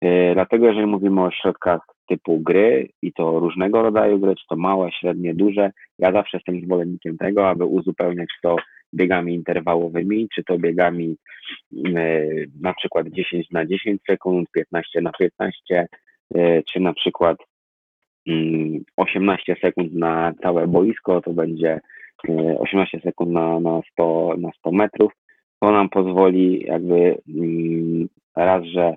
E, 0.01 0.35
dlatego 0.35 0.67
jeżeli 0.67 0.87
mówimy 0.87 1.23
o 1.23 1.31
środkach 1.31 1.81
typu 2.09 2.41
gry 2.41 2.89
i 3.03 3.13
to 3.13 3.39
różnego 3.39 3.83
rodzaju 3.83 4.19
gry, 4.19 4.37
czy 4.37 4.45
to 4.49 4.57
małe, 4.57 4.93
średnie, 4.93 5.35
duże, 5.35 5.71
ja 5.99 6.13
zawsze 6.13 6.37
jestem 6.37 6.61
zwolennikiem 6.61 7.19
tego, 7.19 7.49
aby 7.49 7.65
uzupełniać 7.65 8.29
to 8.43 8.57
biegami 8.95 9.35
interwałowymi, 9.35 10.29
czy 10.35 10.45
to 10.45 10.59
biegami 10.59 11.17
e, 11.97 12.27
na 12.61 12.75
przykład 12.75 13.09
10 13.09 13.51
na 13.51 13.67
10 13.67 14.01
sekund, 14.11 14.51
15 14.51 15.01
na 15.01 15.13
15, 15.19 15.87
e, 16.35 16.63
czy 16.63 16.81
na 16.81 16.93
przykład 16.93 17.37
18 18.97 19.53
mm, 19.53 19.61
sekund 19.61 19.95
na 19.95 20.33
całe 20.43 20.67
boisko, 20.67 21.21
to 21.21 21.33
będzie 21.33 21.81
18 22.59 22.99
e, 22.99 23.01
sekund 23.01 23.31
na, 23.31 23.61
na, 23.61 23.81
100, 23.93 24.35
na 24.39 24.51
100 24.59 24.73
metrów. 24.73 25.13
To 25.61 25.73
nam 25.73 25.89
pozwoli 25.89 26.65
jakby 26.67 27.19
mm, 27.29 28.09
raz, 28.37 28.65
że 28.65 28.95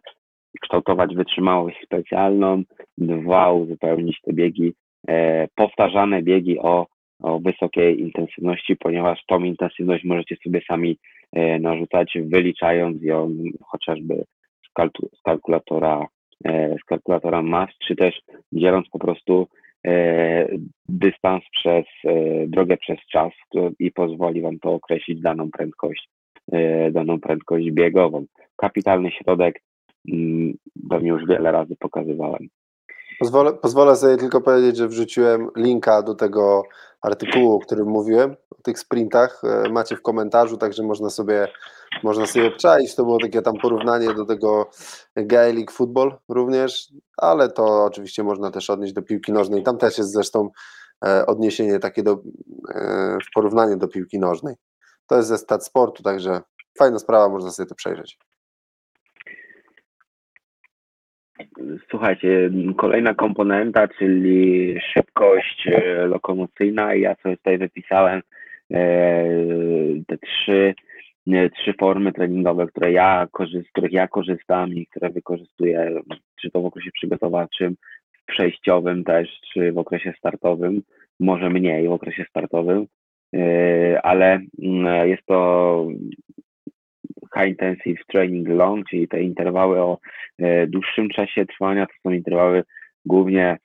kształtować 0.62 1.15
wytrzymałość 1.15 1.78
specjalną, 1.86 2.63
dwa, 2.97 3.52
uzupełnić 3.52 4.21
te 4.21 4.34
biegi, 4.34 4.73
powtarzane 5.56 6.21
biegi 6.21 6.60
o 6.60 6.88
o 7.23 7.39
wysokiej 7.39 7.99
intensywności, 8.02 8.76
ponieważ 8.76 9.26
tą 9.28 9.43
intensywność 9.43 10.04
możecie 10.04 10.36
sobie 10.43 10.62
sami 10.67 10.97
e, 11.34 11.60
narzucać, 11.60 12.17
wyliczając 12.26 13.02
ją 13.02 13.36
chociażby 13.65 14.23
z, 14.69 14.73
kalku, 14.73 15.10
z 15.19 15.21
kalkulatora 15.21 16.08
e, 16.45 16.76
z 16.82 16.84
kalkulatora 16.84 17.41
MAS, 17.41 17.69
czy 17.88 17.95
też 17.95 18.21
dzieląc 18.52 18.89
po 18.89 18.99
prostu 18.99 19.47
e, 19.88 20.47
dystans 20.89 21.43
przez 21.52 21.86
drogę 22.47 22.78
przez 22.78 22.97
czas 23.12 23.32
i 23.80 23.91
pozwoli 23.91 24.41
Wam 24.41 24.60
to 24.60 24.73
określić 24.73 25.21
daną 25.21 25.52
prędkość, 25.52 26.10
daną 26.91 27.19
prędkość 27.19 27.71
biegową. 27.71 28.25
Kapitalny 28.56 29.12
środek, 29.12 29.62
mm, 30.13 30.53
pewnie 30.89 31.10
już 31.10 31.25
wiele 31.27 31.51
razy 31.51 31.75
pokazywałem. 31.79 32.47
Pozwolę, 33.19 33.53
pozwolę 33.53 33.95
sobie 33.95 34.17
tylko 34.17 34.41
powiedzieć, 34.41 34.77
że 34.77 34.88
wrzuciłem 34.88 35.49
linka 35.58 36.01
do 36.01 36.15
tego 36.15 36.63
artykułu, 37.01 37.56
o 37.56 37.60
którym 37.60 37.88
mówiłem, 37.88 38.36
o 38.60 38.62
tych 38.63 38.79
sprintach. 38.79 39.41
E, 39.43 39.69
macie 39.69 39.95
w 39.95 40.01
komentarzu, 40.01 40.58
także 40.58 40.84
można 40.84 41.10
sobie, 41.10 41.47
można 42.03 42.25
sobie 42.25 42.47
obczaić. 42.47 42.95
To 42.95 43.03
było 43.03 43.19
takie 43.19 43.41
tam 43.41 43.56
porównanie 43.62 44.13
do 44.13 44.25
tego 44.25 44.69
Gaelic 45.15 45.71
Football 45.71 46.17
również, 46.29 46.93
ale 47.17 47.51
to 47.51 47.84
oczywiście 47.84 48.23
można 48.23 48.51
też 48.51 48.69
odnieść 48.69 48.93
do 48.93 49.01
piłki 49.01 49.32
nożnej. 49.32 49.63
Tam 49.63 49.77
też 49.77 49.97
jest 49.97 50.12
zresztą 50.12 50.49
e, 51.06 51.25
odniesienie 51.25 51.79
takie 51.79 52.03
do, 52.03 52.12
e, 52.75 53.17
w 53.23 53.34
porównaniu 53.36 53.77
do 53.77 53.88
piłki 53.88 54.19
nożnej. 54.19 54.56
To 55.08 55.16
jest 55.16 55.28
ze 55.28 55.38
stat 55.38 55.66
sportu, 55.66 56.04
także 56.04 56.42
fajna 56.80 57.00
sprawa, 57.00 57.30
można 57.30 57.52
sobie 57.52 57.70
to 57.70 57.76
przejrzeć. 57.76 58.18
Słuchajcie, 61.89 62.52
kolejna 62.78 63.13
komponenta, 63.13 63.88
czyli 63.88 64.76
szybkość 64.94 65.68
e, 65.68 66.06
lokomocyjna. 66.06 66.96
Ja 66.96 67.16
sobie 67.16 67.38
tutaj 67.38 67.58
wypisałem 67.58 68.22
e, 68.74 69.26
te 70.08 70.18
trzy, 70.18 70.76
e, 71.28 71.50
trzy 71.50 71.74
formy 71.80 72.12
treningowe, 72.13 72.68
które 72.68 72.92
ja, 72.92 73.28
z 73.66 73.70
których 73.72 73.92
ja 73.92 74.08
korzystam 74.08 74.74
i 74.74 74.88
które 74.88 75.10
wykorzystuję, 75.10 76.02
czy 76.42 76.52
to 76.52 76.62
w 76.62 76.66
okresie 76.66 76.92
przygotowawczym, 76.92 77.76
przejściowym 78.26 79.04
też, 79.04 79.42
czy 79.54 79.72
w 79.72 79.78
okresie 79.78 80.13
startowym, 80.18 80.82
może 81.20 81.50
mniej 81.50 81.88
w 81.88 81.92
okresie 81.92 82.26
startowym, 82.30 82.88
ale 84.04 84.39
mm, 84.63 85.10
jest 85.10 85.26
to 85.26 85.88
high 87.34 87.50
intensive 87.50 88.06
training 88.08 88.48
long, 88.48 88.86
czyli 88.89 89.08
te 89.08 89.22
interwały 89.22 89.82
o 89.82 89.98
e, 90.39 90.67
dłuższym 90.67 91.10
czasie 91.10 91.46
trwania, 91.46 91.86
to 91.86 91.93
są 92.04 92.12
interwały 92.12 92.63
głównie 93.06 93.58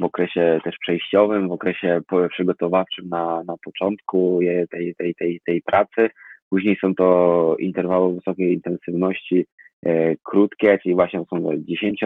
w 0.00 0.04
okresie 0.04 0.60
też 0.64 0.76
przejściowym, 0.80 1.48
w 1.48 1.52
okresie 1.52 2.00
przygotowawczym 2.30 3.08
na, 3.08 3.42
na 3.46 3.54
początku 3.64 4.40
tej, 4.70 4.94
tej, 4.94 5.14
tej, 5.14 5.40
tej 5.46 5.62
pracy. 5.62 6.10
Później 6.50 6.76
są 6.80 6.94
to 6.94 7.56
interwały 7.58 8.14
wysokiej 8.14 8.52
intensywności, 8.52 9.46
e, 9.86 10.16
krótkie, 10.22 10.78
czyli 10.78 10.94
właśnie 10.94 11.24
są 11.30 11.50
10, 11.56 12.00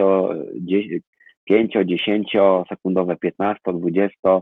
10 0.55 1.01
5, 1.45 1.73
10 1.85 2.33
sekundowe, 2.69 3.15
15, 3.15 3.61
20. 3.73 4.41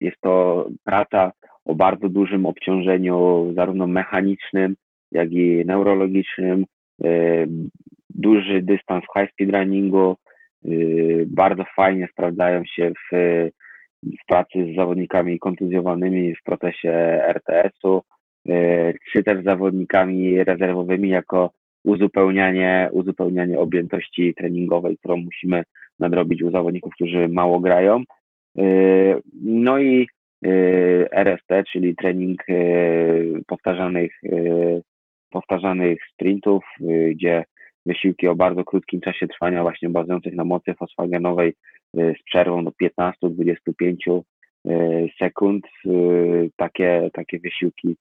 Jest 0.00 0.20
to 0.20 0.66
praca 0.84 1.32
o 1.64 1.74
bardzo 1.74 2.08
dużym 2.08 2.46
obciążeniu, 2.46 3.46
zarówno 3.56 3.86
mechanicznym, 3.86 4.76
jak 5.12 5.32
i 5.32 5.64
neurologicznym. 5.66 6.64
E, 7.04 7.46
duży 8.10 8.62
dystans 8.62 9.04
w 9.04 9.18
high 9.18 9.32
speed 9.32 9.58
runningu, 9.58 10.16
e, 10.64 10.68
bardzo 11.26 11.64
fajnie 11.76 12.08
sprawdzają 12.12 12.64
się 12.64 12.90
w, 12.90 13.16
w 14.02 14.26
pracy 14.26 14.72
z 14.72 14.76
zawodnikami 14.76 15.38
kontuzjowanymi 15.38 16.34
w 16.34 16.42
procesie 16.42 16.92
RTS-u, 17.28 18.02
e, 18.48 18.92
czy 19.12 19.22
też 19.22 19.44
zawodnikami 19.44 20.44
rezerwowymi 20.44 21.08
jako 21.08 21.50
uzupełnianie, 21.84 22.88
uzupełnianie 22.92 23.58
objętości 23.58 24.34
treningowej, 24.34 24.98
którą 24.98 25.16
musimy 25.16 25.62
nadrobić 25.98 26.42
u 26.42 26.50
zawodników, 26.50 26.94
którzy 26.94 27.28
mało 27.28 27.60
grają. 27.60 28.04
No 29.42 29.78
i 29.78 30.06
RST, 31.12 31.48
czyli 31.72 31.96
trening 31.96 32.42
powtarzanych, 33.46 34.12
powtarzanych 35.30 35.98
sprintów, 36.12 36.64
gdzie 37.10 37.44
wysiłki 37.86 38.28
o 38.28 38.34
bardzo 38.34 38.64
krótkim 38.64 39.00
czasie 39.00 39.28
trwania, 39.28 39.62
właśnie 39.62 39.88
bazujących 39.88 40.34
na 40.34 40.44
mocy 40.44 40.74
fosfagenowej 40.74 41.54
z 41.94 42.22
przerwą 42.24 42.64
do 42.64 42.70
15-25 42.70 44.20
sekund. 45.18 45.66
Takie, 46.56 47.10
takie 47.12 47.38
wysiłki 47.38 47.96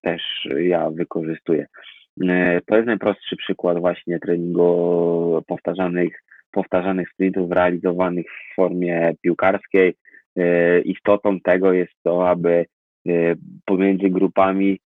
też 0.00 0.48
ja 0.60 0.90
wykorzystuję. 0.90 1.66
To 2.66 2.76
jest 2.76 2.86
najprostszy 2.86 3.36
przykład 3.36 3.78
właśnie 3.78 4.18
treningu 4.18 5.42
powtarzanych, 5.46 6.22
powtarzanych 6.52 7.08
sprintów 7.10 7.52
realizowanych 7.52 8.26
w 8.26 8.54
formie 8.54 9.14
piłkarskiej. 9.22 9.94
Istotą 10.84 11.40
tego 11.40 11.72
jest 11.72 11.92
to, 12.02 12.28
aby 12.28 12.66
pomiędzy 13.64 14.10
grupami 14.10 14.80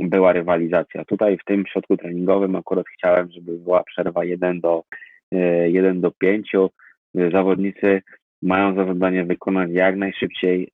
była 0.00 0.32
rywalizacja. 0.32 1.04
Tutaj 1.04 1.38
w 1.38 1.44
tym 1.44 1.64
środku 1.66 1.96
treningowym 1.96 2.56
akurat 2.56 2.86
chciałem, 2.88 3.30
żeby 3.30 3.58
była 3.58 3.84
przerwa 3.84 4.24
1 4.24 4.60
do, 4.60 4.82
1 5.66 6.00
do 6.00 6.10
5. 6.10 6.52
Zawodnicy 7.32 8.02
mają 8.42 8.74
za 8.74 8.86
zadanie 8.86 9.24
wykonać 9.24 9.70
jak 9.72 9.96
najszybciej 9.96 10.68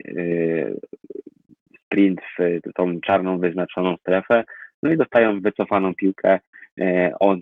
sprint 1.84 2.20
w 2.36 2.72
tą 2.74 3.00
czarną 3.00 3.38
wyznaczoną 3.38 3.96
strefę, 3.96 4.44
no 4.82 4.92
i 4.92 4.96
dostają 4.96 5.40
wycofaną 5.40 5.94
piłkę 5.94 6.40
od, 7.20 7.40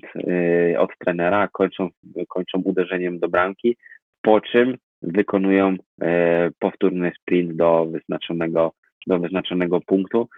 od 0.79 0.91
trenera, 0.99 1.49
kończą, 1.53 1.89
kończą 2.29 2.63
uderzeniem 2.65 3.19
do 3.19 3.29
bramki, 3.29 3.77
po 4.23 4.41
czym 4.41 4.77
wykonują 5.03 5.77
powtórny 6.59 7.13
sprint 7.21 7.53
do 7.53 7.87
wyznaczonego, 7.87 8.73
do 9.07 9.19
wyznaczonego 9.19 9.81
punktu. 9.81 10.29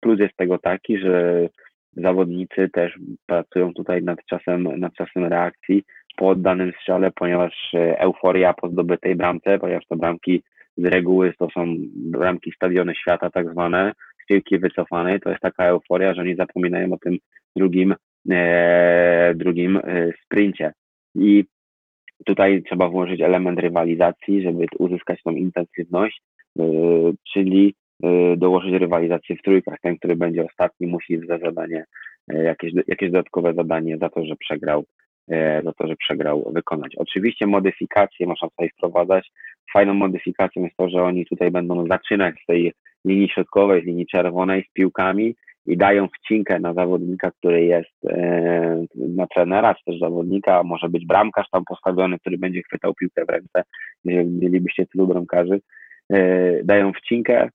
Plus 0.00 0.20
jest 0.20 0.36
tego 0.36 0.58
taki, 0.58 0.98
że 0.98 1.48
zawodnicy 1.92 2.68
też 2.72 2.98
pracują 3.26 3.74
tutaj 3.74 4.02
nad 4.02 4.18
czasem, 4.24 4.62
nad 4.62 4.94
czasem 4.94 5.24
reakcji 5.24 5.84
po 6.16 6.28
oddanym 6.28 6.72
strzale, 6.80 7.10
ponieważ 7.10 7.72
euforia 7.74 8.54
po 8.54 8.68
zdobytej 8.68 9.16
bramce, 9.16 9.58
ponieważ 9.58 9.86
te 9.86 9.96
bramki 9.96 10.42
z 10.76 10.84
reguły 10.84 11.32
to 11.38 11.48
są 11.54 11.76
bramki 11.94 12.52
stadiony 12.52 12.94
świata 12.94 13.30
tak 13.30 13.50
zwane, 13.50 13.92
z 14.24 14.26
piłki 14.26 14.58
wycofanej, 14.58 15.20
to 15.20 15.30
jest 15.30 15.42
taka 15.42 15.64
euforia, 15.64 16.14
że 16.14 16.20
oni 16.20 16.34
zapominają 16.34 16.92
o 16.92 16.98
tym 16.98 17.18
drugim, 17.56 17.94
e, 18.30 19.34
drugim 19.34 19.76
e, 19.76 20.12
sprincie. 20.24 20.72
I 21.14 21.44
tutaj 22.24 22.62
trzeba 22.62 22.88
włożyć 22.88 23.20
element 23.20 23.60
rywalizacji, 23.60 24.42
żeby 24.42 24.66
uzyskać 24.78 25.22
tą 25.22 25.30
intensywność, 25.30 26.22
e, 26.58 26.62
czyli 27.32 27.74
dołożyć 28.36 28.72
rywalizację 28.72 29.36
w 29.36 29.42
trójkach. 29.42 29.78
Ten, 29.82 29.96
który 29.96 30.16
będzie 30.16 30.44
ostatni, 30.44 30.86
musi 30.86 31.18
za 31.28 31.38
zadanie, 31.38 31.84
jakieś, 32.28 32.72
jakieś 32.86 33.10
dodatkowe 33.10 33.54
zadanie 33.54 33.98
za 33.98 34.08
to, 34.08 34.24
że 34.24 34.36
przegrał, 34.36 34.84
za 35.64 35.72
to, 35.72 35.86
że 35.86 35.96
przegrał, 35.96 36.52
wykonać. 36.54 36.94
Oczywiście 36.96 37.46
modyfikacje 37.46 38.26
można 38.26 38.48
tutaj 38.48 38.68
wprowadzać. 38.68 39.30
Fajną 39.72 39.94
modyfikacją 39.94 40.64
jest 40.64 40.76
to, 40.76 40.88
że 40.88 41.02
oni 41.02 41.26
tutaj 41.26 41.50
będą 41.50 41.86
zaczynać 41.86 42.34
z 42.42 42.46
tej 42.46 42.72
linii 43.06 43.28
środkowej, 43.28 43.82
z 43.82 43.86
linii 43.86 44.06
czerwonej 44.06 44.66
z 44.70 44.72
piłkami 44.72 45.34
i 45.66 45.76
dają 45.76 46.08
wcinkę 46.08 46.60
na 46.60 46.74
zawodnika, 46.74 47.30
który 47.30 47.64
jest 47.64 48.04
e, 48.08 48.84
na 48.94 49.26
trenera, 49.26 49.74
czy 49.74 49.84
też 49.84 49.98
zawodnika, 49.98 50.62
może 50.62 50.88
być 50.88 51.06
bramkarz 51.06 51.50
tam 51.50 51.64
postawiony, 51.64 52.18
który 52.18 52.38
będzie 52.38 52.62
chwytał 52.62 52.94
piłkę 52.94 53.24
w 53.24 53.28
ręce, 53.28 53.62
jeżeli 54.04 54.30
mielibyście 54.30 54.86
tylu 54.86 55.06
bramkarzy, 55.06 55.60
e, 56.12 56.64
dają 56.64 56.92
wcinkę, 56.92 57.48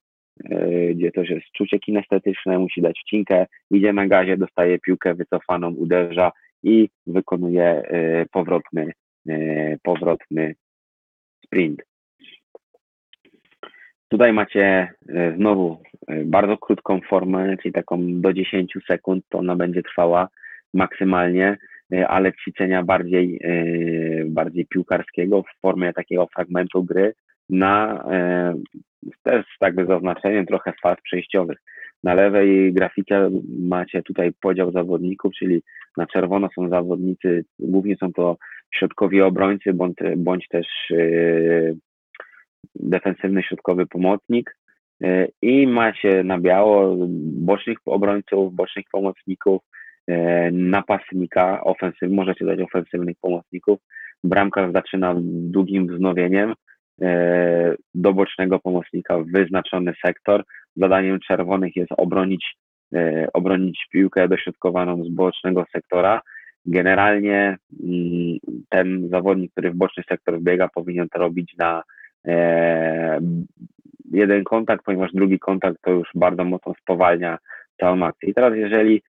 e, 0.50 0.94
gdzie 0.94 1.12
też 1.12 1.30
jest 1.30 1.46
czucie 1.58 1.80
kinestetyczne, 1.80 2.60
musi 2.60 2.82
dać 2.82 3.00
wcinkę, 3.00 3.46
idzie 3.72 3.94
na 3.94 4.08
gazie, 4.08 4.38
dostaje 4.38 4.80
piłkę 4.80 5.14
wycofaną, 5.14 5.70
uderza 5.70 6.32
i 6.64 6.90
wykonuje 7.08 7.84
powrotny, 8.32 8.92
powrotny 9.84 10.56
sprint. 11.46 11.91
Tutaj 14.12 14.34
macie 14.34 14.94
znowu 15.36 15.78
bardzo 16.26 16.58
krótką 16.58 17.00
formę, 17.10 17.58
czyli 17.58 17.74
taką 17.74 18.22
do 18.22 18.34
10 18.34 18.74
sekund, 18.88 19.24
to 19.30 19.38
ona 19.38 19.56
będzie 19.56 19.84
trwała 19.84 20.28
maksymalnie, 20.74 21.58
ale 22.08 22.34
ćwiczenia 22.34 22.84
bardziej, 22.84 23.40
bardziej 24.26 24.66
piłkarskiego 24.66 25.44
w 25.44 25.62
formie 25.62 25.94
takiego 25.94 26.28
fragmentu 26.36 26.84
gry 26.84 27.14
na 27.50 28.04
też 29.24 29.46
z 29.56 29.60
tak 29.60 29.88
zaznaczeniem 29.88 30.46
trochę 30.46 30.74
faz 30.84 30.98
przejściowych. 31.04 31.58
Na 32.04 32.14
lewej 32.14 32.74
grafice 32.74 33.30
macie 33.60 34.04
tutaj 34.04 34.32
podział 34.42 34.72
zawodników, 34.72 35.34
czyli 35.34 35.62
na 35.98 36.08
czerwono 36.08 36.50
są 36.56 36.70
zawodnicy, 36.70 37.46
głównie 37.60 37.96
są 37.96 38.14
to 38.14 38.38
środkowi 38.74 39.22
obrońcy 39.22 39.74
bądź, 39.74 39.96
bądź 40.18 40.48
też 40.48 40.68
defensywny 42.76 43.44
środkowy 43.44 43.86
pomocnik 43.86 44.58
i 45.42 45.68
macie 45.68 46.24
na 46.24 46.40
biało 46.40 46.96
bocznych 47.22 47.78
obrońców, 47.86 48.56
bocznych 48.56 48.86
pomocników, 48.92 49.62
napastnika, 50.52 51.64
ofensyw, 51.64 52.12
możecie 52.12 52.46
dać 52.46 52.60
ofensywnych 52.60 53.18
pomocników. 53.22 53.80
Bramkarz 54.24 54.74
zaczyna 54.74 55.16
długim 55.26 55.88
wznowieniem 55.88 56.54
do 57.96 58.14
bocznego 58.14 58.60
pomocnika 58.60 59.18
wyznaczony 59.34 59.94
sektor. 60.06 60.44
Zadaniem 60.76 61.20
czerwonych 61.20 61.76
jest 61.76 61.92
obronić, 61.98 62.56
obronić 63.34 63.86
piłkę 63.92 64.28
dośrodkowaną 64.28 65.04
z 65.04 65.10
bocznego 65.10 65.66
sektora. 65.72 66.22
Generalnie 66.66 67.58
ten 68.70 69.10
zawodnik, 69.10 69.52
który 69.52 69.72
w 69.72 69.76
boczny 69.76 70.04
sektor 70.10 70.40
wbiega, 70.40 70.68
powinien 70.68 71.10
to 71.10 71.20
robić 71.20 71.56
na 71.58 71.84
jeden 74.12 74.44
kontakt, 74.44 74.86
ponieważ 74.86 75.12
drugi 75.14 75.40
kontakt 75.40 75.78
to 75.82 75.92
już 75.92 76.10
bardzo 76.16 76.44
mocno 76.44 76.74
spowalnia 76.82 77.38
całą 77.80 78.04
akcję. 78.04 78.30
I 78.30 78.34
teraz 78.34 78.56
jeżeli, 78.56 79.02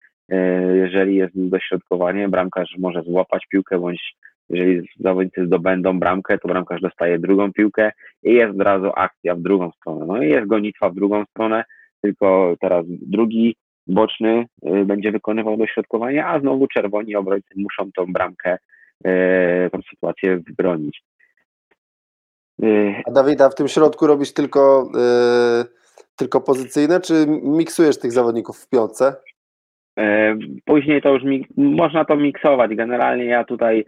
jeżeli 0.74 1.16
jest 1.16 1.32
dośrodkowanie, 1.34 2.28
bramkarz 2.28 2.74
może 2.78 3.02
złapać 3.02 3.46
piłkę, 3.46 3.78
bądź 3.78 4.14
jeżeli 4.50 4.88
zawodnicy 5.00 5.46
zdobędą 5.46 5.98
bramkę, 5.98 6.38
to 6.38 6.48
bramkarz 6.48 6.80
dostaje 6.80 7.18
drugą 7.18 7.52
piłkę 7.52 7.92
i 8.22 8.34
jest 8.34 8.50
od 8.50 8.60
razu 8.60 8.90
akcja 8.96 9.34
w 9.34 9.40
drugą 9.40 9.70
stronę. 9.70 10.06
No 10.06 10.22
i 10.22 10.28
jest 10.28 10.46
gonitwa 10.46 10.90
w 10.90 10.94
drugą 10.94 11.24
stronę, 11.24 11.64
tylko 12.02 12.56
teraz 12.60 12.84
drugi 12.88 13.56
boczny 13.86 14.44
będzie 14.84 15.12
wykonywał 15.12 15.56
dośrodkowanie, 15.56 16.26
a 16.26 16.40
znowu 16.40 16.66
czerwoni 16.66 17.16
obrońcy 17.16 17.54
muszą 17.56 17.92
tą 17.92 18.12
bramkę, 18.12 18.58
tą 19.72 19.82
sytuację 19.90 20.36
wybronić. 20.36 21.02
A 23.06 23.10
Dawid, 23.10 23.40
a 23.40 23.48
w 23.48 23.54
tym 23.54 23.68
środku 23.68 24.06
robisz 24.06 24.32
tylko, 24.32 24.90
yy, 24.94 25.64
tylko 26.16 26.40
pozycyjne, 26.40 27.00
czy 27.00 27.26
miksujesz 27.42 27.98
tych 27.98 28.12
zawodników 28.12 28.56
w 28.58 28.68
piątce? 28.68 29.16
Później 30.64 31.02
to 31.02 31.14
już 31.14 31.22
można 31.56 32.04
to 32.04 32.16
miksować. 32.16 32.74
Generalnie 32.74 33.24
ja 33.24 33.44
tutaj 33.44 33.84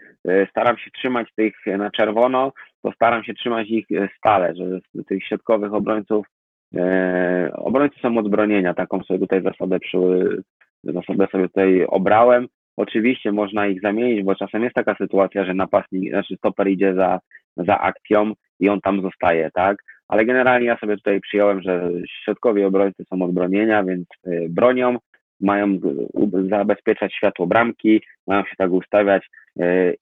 staram 0.51 0.79
się 0.79 0.91
trzymać 0.91 1.29
tych 1.37 1.55
na 1.79 1.91
czerwono, 1.91 2.53
to 2.83 2.93
staram 2.93 3.25
się 3.25 3.35
trzymać 3.35 3.69
ich 3.69 3.87
stale, 4.19 4.55
że 4.55 4.65
tych 5.07 5.25
środkowych 5.25 5.75
obrońców 5.75 6.27
obrońcy 7.53 8.01
są 8.01 8.19
od 8.19 8.29
bronienia, 8.29 8.75
taką 8.75 9.03
sobie 9.03 9.21
tutaj 9.21 9.43
zasadę, 9.43 9.81
przy, 9.81 9.99
zasadę 10.85 11.27
sobie 11.33 11.49
tutaj 11.49 11.85
obrałem. 11.85 12.49
Oczywiście 12.77 13.33
można 13.33 13.67
ich 13.67 13.81
zamienić, 13.81 14.23
bo 14.23 14.35
czasem 14.35 14.63
jest 14.63 14.75
taka 14.75 14.95
sytuacja, 14.95 15.45
że 15.45 15.55
napastnik, 15.55 16.11
znaczy 16.11 16.37
stoper 16.37 16.69
idzie 16.69 16.95
za, 16.95 17.21
za 17.57 17.79
akcją 17.79 18.33
i 18.65 18.69
on 18.69 18.81
tam 18.81 19.03
zostaje, 19.03 19.51
tak? 19.51 19.77
Ale 20.09 20.25
generalnie 20.25 20.67
ja 20.67 20.79
sobie 20.79 20.97
tutaj 20.97 21.21
przyjąłem, 21.21 21.63
że 21.63 21.91
środkowi 22.25 22.65
obrońcy 22.65 23.05
są 23.05 23.23
od 23.23 23.33
bronienia, 23.33 23.85
więc 23.85 24.07
bronią, 24.49 24.99
mają 25.41 25.79
zabezpieczać 26.49 27.15
światło 27.15 27.47
bramki, 27.47 28.03
mają 28.27 28.45
się 28.45 28.57
tak 28.59 28.71
ustawiać 28.71 29.31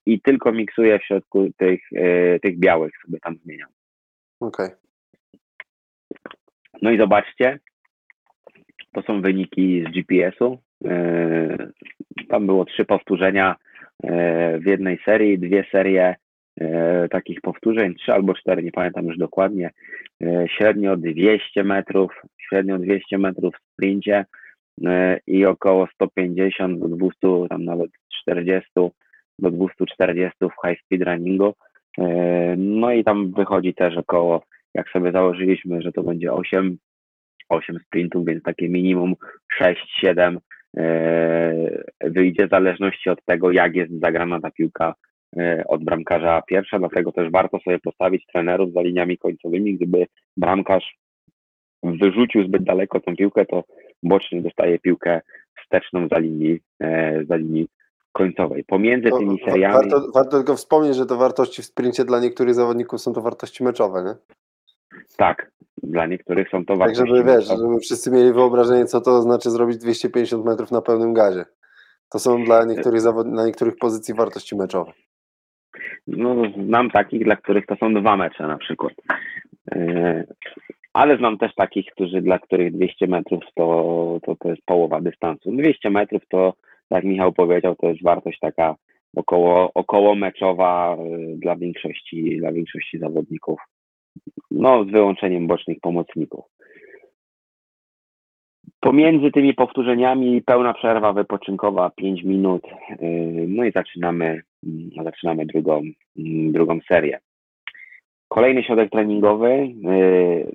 i 0.07 0.21
tylko 0.21 0.53
miksuję 0.53 0.99
w 0.99 1.05
środku 1.05 1.51
tych, 1.57 1.81
tych 2.43 2.59
białych, 2.59 2.93
sobie 3.05 3.19
tam 3.21 3.37
zmieniam. 3.45 3.69
Okej. 4.41 4.67
Okay. 4.67 4.79
No 6.83 6.91
i 6.91 6.99
zobaczcie, 6.99 7.59
to 8.93 9.03
są 9.03 9.23
wyniki 9.23 9.85
z 9.89 9.93
GPS-u. 9.93 10.59
Tam 12.29 12.47
było 12.47 12.65
trzy 12.65 12.85
powtórzenia 12.85 13.57
w 14.59 14.67
jednej 14.67 14.99
serii, 15.05 15.39
dwie 15.39 15.65
serie 15.73 16.17
takich 17.11 17.41
powtórzeń, 17.41 17.95
trzy 17.95 18.13
albo 18.13 18.35
cztery, 18.35 18.63
nie 18.63 18.73
pamiętam 18.73 19.07
już 19.07 19.19
dokładnie. 19.19 19.71
Średnio 20.49 20.97
200 20.97 21.65
metrów, 21.65 22.23
średnio 22.49 22.79
200 22.79 23.19
metrów 23.19 23.55
w 23.55 23.73
sprincie. 23.73 24.25
e, 24.87 25.19
i 25.27 25.47
około 25.47 25.87
150 25.95 26.81
do 26.81 26.89
200, 26.89 27.49
tam 27.49 27.65
nawet 27.65 27.91
40 28.23 28.71
do 29.39 29.51
240 29.51 30.39
w 30.41 30.69
high 30.69 30.81
speed 30.85 31.05
runningu. 31.05 31.55
E, 31.99 32.55
No 32.57 32.93
i 32.93 33.05
tam 33.05 33.33
wychodzi 33.33 33.75
też 33.75 33.97
około, 33.97 34.43
jak 34.75 34.89
sobie 34.89 35.13
założyliśmy, 35.13 35.83
że 35.83 35.93
to 35.93 36.03
będzie 36.03 36.33
8, 36.33 36.79
8 37.49 37.79
sprintów, 37.87 38.27
więc 38.27 38.43
takie 38.43 38.69
minimum 38.69 39.15
6-7 40.05 40.37
wyjdzie 42.01 42.47
w 42.47 42.51
zależności 42.51 43.11
od 43.11 43.25
tego, 43.25 43.51
jak 43.51 43.75
jest 43.75 44.01
zagrana 44.01 44.41
ta 44.41 44.51
piłka 44.51 44.89
e, 44.89 45.12
od 45.69 45.85
bramkarza 45.85 46.43
pierwsza, 46.47 46.79
dlatego 46.79 47.13
też 47.13 47.31
warto 47.31 47.59
sobie 47.59 47.79
postawić 47.79 48.27
trenerów 48.27 48.73
za 48.73 48.81
liniami 48.83 49.19
końcowymi, 49.19 49.75
gdyby 49.75 50.07
bramkarz 50.37 50.97
wyrzucił 51.83 52.45
zbyt 52.45 52.63
daleko 52.65 53.01
tę 53.01 53.17
piłkę, 53.17 53.47
to 53.47 53.65
boczny 54.03 54.43
dostaje 54.43 54.79
piłkę 54.79 55.21
wsteczną 55.63 56.09
za 56.09 56.19
linii, 56.19 56.61
e, 56.81 57.25
za 57.25 57.37
linii 57.37 57.69
końcowej. 58.13 58.65
Pomiędzy 58.65 59.11
To 59.11 59.19
tymi 59.19 59.41
wa- 59.41 59.47
seriami... 59.47 59.75
Warto, 59.75 60.11
warto 60.15 60.37
tylko 60.37 60.57
wspomnieć, 60.57 60.97
że 60.97 61.07
to 61.07 61.17
wartości 61.17 61.63
w 61.63 61.65
sprincie 61.65 62.05
dla 62.05 62.21
niektórych 62.21 62.55
zawodników 62.55 63.01
są 63.01 63.13
to 63.13 63.21
wartości 63.23 63.65
meczowe, 63.65 64.03
nie? 64.05 64.37
Tak, 65.17 65.51
dla 65.83 66.07
niektórych 66.07 66.49
są 66.49 66.65
to 66.65 66.73
Tak, 66.73 66.79
wartości. 66.79 67.07
żeby 67.07 67.25
wiesz, 67.25 67.49
żeby 67.49 67.79
wszyscy 67.81 68.11
mieli 68.11 68.33
wyobrażenie, 68.33 68.85
co 68.87 69.01
to 69.01 69.23
znaczy 69.23 69.51
zrobić 69.51 69.77
250 69.79 70.45
metrów 70.45 70.71
na 70.71 70.83
pełnym 70.83 71.13
gazie. 71.15 71.45
To 72.11 72.19
są 72.19 72.45
dla 72.45 72.65
niektórych 72.65 73.01
zawod... 73.01 73.27
na 73.27 73.47
niektórych 73.47 73.77
pozycji 73.77 74.15
wartości 74.15 74.57
meczowe. 74.57 74.93
No, 76.07 76.37
znam 76.67 76.91
takich, 76.91 77.25
dla 77.25 77.37
których 77.37 77.67
to 77.67 77.77
są 77.77 77.95
dwa 77.95 78.17
mecze 78.17 78.47
na 78.47 78.59
przykład. 78.59 78.93
E, 79.73 80.25
Ale 80.93 81.17
znam 81.17 81.39
też 81.39 81.55
takich, 81.55 81.87
którzy, 81.87 82.23
dla 82.23 82.39
których 82.39 82.73
200 82.73 83.07
metrów 83.07 83.45
to, 83.55 84.19
to, 84.23 84.37
to 84.37 84.49
jest 84.49 84.63
połowa 84.65 85.01
dystansu. 85.01 85.53
200 85.53 85.91
metrów 85.91 86.23
to, 86.29 86.55
jak 86.91 87.05
Michał 87.05 87.33
powiedział, 87.33 87.77
to 87.77 87.89
jest 87.89 88.03
wartość 88.03 88.39
taka 88.39 88.77
około, 89.17 89.73
około 89.75 90.15
meczowa 90.15 90.97
e, 90.97 91.07
dla 91.37 91.57
większości, 91.57 92.37
dla 92.39 92.53
większości 92.53 92.99
zawodników. 92.99 93.61
No, 94.51 94.85
z 94.85 94.91
wyłączeniem 94.91 95.47
bocznych 95.47 95.81
pomocników. 95.81 96.45
Pomiędzy 98.83 99.31
tymi 99.31 99.55
powtórzeniami 99.55 100.43
pełna 100.43 100.75
przerwa 100.75 101.13
wypoczynkowa 101.13 101.91
5 101.91 102.23
minut. 102.23 102.63
yy, 103.01 103.47
No 103.49 103.65
i 103.65 103.73
zaczynamy, 103.73 104.43
mm, 104.67 104.91
zaczynamy 105.05 105.47
drugą, 105.47 105.83
mm, 106.19 106.53
drugą 106.53 106.79
serię. 106.89 107.19
Kolejny 108.29 108.63
środek 108.63 108.91
treningowy, 108.91 109.69
yy, 109.83 110.53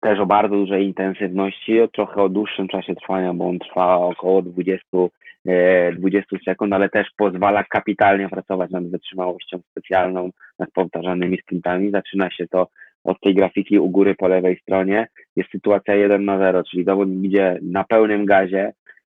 też 0.00 0.20
o 0.20 0.26
bardzo 0.26 0.56
dużej 0.56 0.86
intensywności, 0.86 1.78
trochę 1.92 2.22
o 2.22 2.28
dłuższym 2.28 2.68
czasie 2.68 2.94
trwania, 2.94 3.34
bo 3.34 3.48
on 3.48 3.58
trwa 3.58 3.96
około 3.96 4.42
20, 4.42 5.08
yy, 5.44 5.92
20 5.98 6.36
sekund, 6.44 6.72
ale 6.72 6.88
też 6.88 7.06
pozwala 7.16 7.64
kapitalnie 7.64 8.28
pracować 8.28 8.70
nad 8.70 8.90
wytrzymałością 8.90 9.58
specjalną, 9.70 10.30
nad 10.58 10.70
powtarzanymi 10.70 11.38
sprintami. 11.38 11.90
Zaczyna 11.90 12.30
się 12.30 12.48
to 12.48 12.68
od 13.08 13.20
tej 13.20 13.34
grafiki 13.34 13.78
u 13.78 13.88
góry 13.88 14.14
po 14.14 14.28
lewej 14.28 14.58
stronie 14.62 15.08
jest 15.36 15.50
sytuacja 15.50 15.94
1 15.94 16.24
na 16.24 16.38
0, 16.38 16.62
czyli 16.64 16.84
zawodnik 16.84 17.24
idzie 17.24 17.58
na 17.62 17.84
pełnym 17.84 18.26
gazie. 18.26 18.72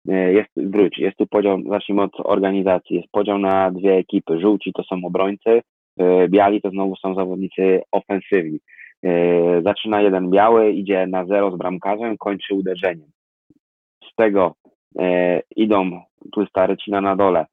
E, 0.09 0.33
Jest, 0.33 0.49
wróć, 0.57 0.97
jest 0.97 1.17
tu 1.17 1.27
podział, 1.27 1.61
zacznijmy 1.69 2.01
od 2.01 2.11
organizacji, 2.23 2.95
jest 2.95 3.07
podział 3.11 3.37
na 3.37 3.71
dwie 3.71 3.93
ekipy. 3.95 4.39
Żółci 4.39 4.73
to 4.73 4.83
są 4.83 4.95
obrońcy, 5.03 5.61
e, 5.99 6.27
biali 6.29 6.61
to 6.61 6.69
znowu 6.69 6.95
są 6.95 7.15
zawodnicy 7.15 7.81
ofensywni. 7.91 8.59
E, 9.03 9.61
Zaczyna 9.61 10.01
jeden 10.01 10.29
biały, 10.29 10.71
idzie 10.71 11.07
na 11.07 11.25
zero 11.25 11.51
z 11.51 11.57
bramkarzem, 11.57 12.17
kończy 12.17 12.53
uderzeniem. 12.55 13.09
Z 14.11 14.15
tego 14.15 14.55
idą, 15.55 16.01
tu 16.31 16.41
jest 16.41 16.53
ta 16.53 16.65
rycina 16.65 17.01
na 17.01 17.15
dole, 17.15 17.45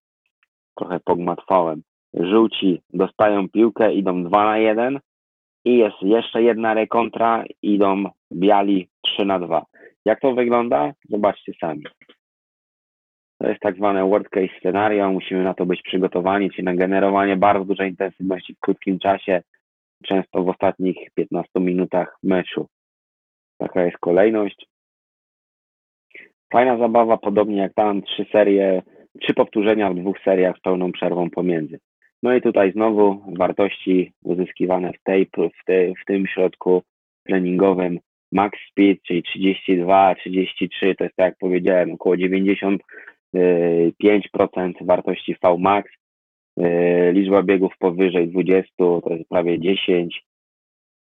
trochę 0.76 1.00
pogmatwałem. 1.04 1.82
Żółci 2.14 2.80
dostają 2.92 3.48
piłkę, 3.48 3.94
idą 3.94 4.24
2 4.24 4.44
na 4.44 4.58
1, 4.58 4.98
i 5.64 5.78
jest 5.78 6.02
jeszcze 6.02 6.42
jedna 6.42 6.74
rekontra, 6.74 7.44
idą 7.62 8.04
biali 8.32 8.88
3 9.00 9.24
na 9.24 9.38
2. 9.38 9.64
Jak 10.04 10.20
to 10.20 10.34
wygląda? 10.34 10.92
Zobaczcie 11.08 11.52
sami. 11.60 11.82
To 13.38 13.48
jest 13.48 13.60
tak 13.60 13.76
zwane 13.76 14.08
worst 14.08 14.28
case 14.28 14.58
scenario, 14.58 15.12
musimy 15.12 15.44
na 15.44 15.54
to 15.54 15.66
być 15.66 15.82
przygotowani, 15.82 16.50
czyli 16.50 16.64
na 16.64 16.74
generowanie 16.74 17.36
bardzo 17.36 17.64
dużej 17.64 17.90
intensywności 17.90 18.54
w 18.54 18.60
krótkim 18.60 18.98
czasie, 18.98 19.42
często 20.04 20.42
w 20.42 20.48
ostatnich 20.48 20.96
15 21.14 21.60
minutach 21.60 22.18
meczu. 22.22 22.66
Taka 23.58 23.84
jest 23.84 23.98
kolejność. 23.98 24.66
Fajna 26.52 26.78
zabawa, 26.78 27.16
podobnie 27.16 27.56
jak 27.56 27.74
tam, 27.74 28.02
trzy 28.02 28.26
serie, 28.32 28.82
trzy 29.20 29.34
powtórzenia 29.34 29.90
w 29.90 29.94
dwóch 29.94 30.18
seriach 30.24 30.56
z 30.56 30.60
pełną 30.60 30.92
przerwą 30.92 31.30
pomiędzy. 31.30 31.78
No 32.22 32.34
i 32.34 32.42
tutaj 32.42 32.72
znowu 32.72 33.22
wartości 33.38 34.12
uzyskiwane 34.24 34.92
w, 34.92 35.02
tej, 35.02 35.26
w, 35.60 35.64
tej, 35.64 35.94
w 35.94 36.04
tym 36.06 36.26
środku 36.26 36.82
treningowym. 37.26 37.98
Max 38.32 38.58
speed, 38.70 39.02
czyli 39.06 39.22
32, 39.22 40.14
33, 40.14 40.94
to 40.94 41.04
jest 41.04 41.16
tak 41.16 41.26
jak 41.26 41.38
powiedziałem, 41.38 41.92
około 41.92 42.14
95% 42.16 42.78
wartości 44.80 45.36
Vmax, 45.42 45.90
Yy, 46.58 47.12
liczba 47.12 47.42
biegów 47.42 47.72
powyżej 47.78 48.28
20 48.28 48.72
to 48.76 49.02
jest 49.10 49.28
prawie 49.28 49.60
10 49.60 50.24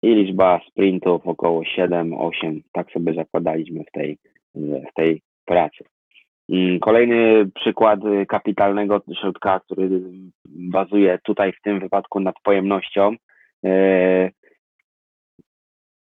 i 0.04 0.16
liczba 0.16 0.62
sprintów 0.70 1.28
około 1.28 1.62
7-8, 1.62 2.62
tak 2.72 2.92
sobie 2.92 3.14
zakładaliśmy 3.14 3.84
w 3.84 3.92
tej, 3.92 4.18
w 4.56 4.94
tej 4.96 5.22
pracy. 5.46 5.86
Mm, 6.50 6.80
Kolejny 6.80 7.50
przykład 7.56 8.00
y, 8.06 8.26
kapitalnego 8.26 9.02
środka, 9.22 9.60
który 9.60 9.90
bazuje 10.46 11.20
tutaj 11.24 11.54
w 11.54 11.62
tym 11.62 11.80
wypadku 11.80 12.20
nad 12.20 12.36
pojemnością. 12.44 13.16
Yy, 13.64 14.32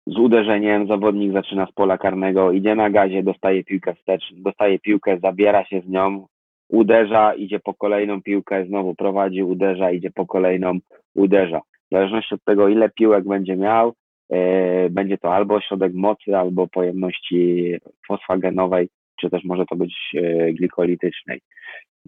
Z 0.07 0.17
uderzeniem 0.17 0.87
zawodnik 0.87 1.33
zaczyna 1.33 1.65
z 1.65 1.71
pola 1.71 1.97
karnego, 1.97 2.51
idzie 2.51 2.75
na 2.75 2.89
gazie, 2.89 3.23
dostaje 3.23 3.63
piłkę 3.63 3.95
wstecz, 3.95 4.33
dostaje 4.33 4.79
piłkę, 4.79 5.19
zabiera 5.23 5.65
się 5.65 5.81
z 5.81 5.89
nią, 5.89 6.27
uderza, 6.69 7.33
idzie 7.33 7.59
po 7.59 7.73
kolejną 7.73 8.21
piłkę, 8.21 8.65
znowu 8.65 8.95
prowadzi, 8.95 9.43
uderza, 9.43 9.91
idzie 9.91 10.11
po 10.11 10.25
kolejną, 10.25 10.79
uderza. 11.15 11.59
W 11.59 11.95
zależności 11.95 12.35
od 12.35 12.43
tego, 12.43 12.67
ile 12.67 12.89
piłek 12.89 13.27
będzie 13.27 13.55
miał, 13.55 13.93
yy, 14.29 14.89
będzie 14.89 15.17
to 15.17 15.33
albo 15.35 15.61
środek 15.61 15.93
mocy, 15.93 16.37
albo 16.37 16.67
pojemności 16.67 17.73
fosfagenowej, 18.07 18.89
czy 19.21 19.29
też 19.29 19.43
może 19.43 19.65
to 19.65 19.75
być 19.75 19.95
e, 20.15 20.53
glikolitycznej, 20.53 21.41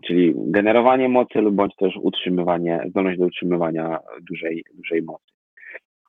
czyli 0.05 0.33
generowanie 0.37 1.09
mocy 1.09 1.41
lub 1.41 1.55
bądź 1.55 1.75
też 1.75 1.93
utrzymywanie, 2.01 2.81
zdolność 2.89 3.19
do 3.19 3.25
utrzymywania 3.25 3.99
dużej, 4.29 4.63
dużej 4.73 5.01
mocy. 5.01 5.33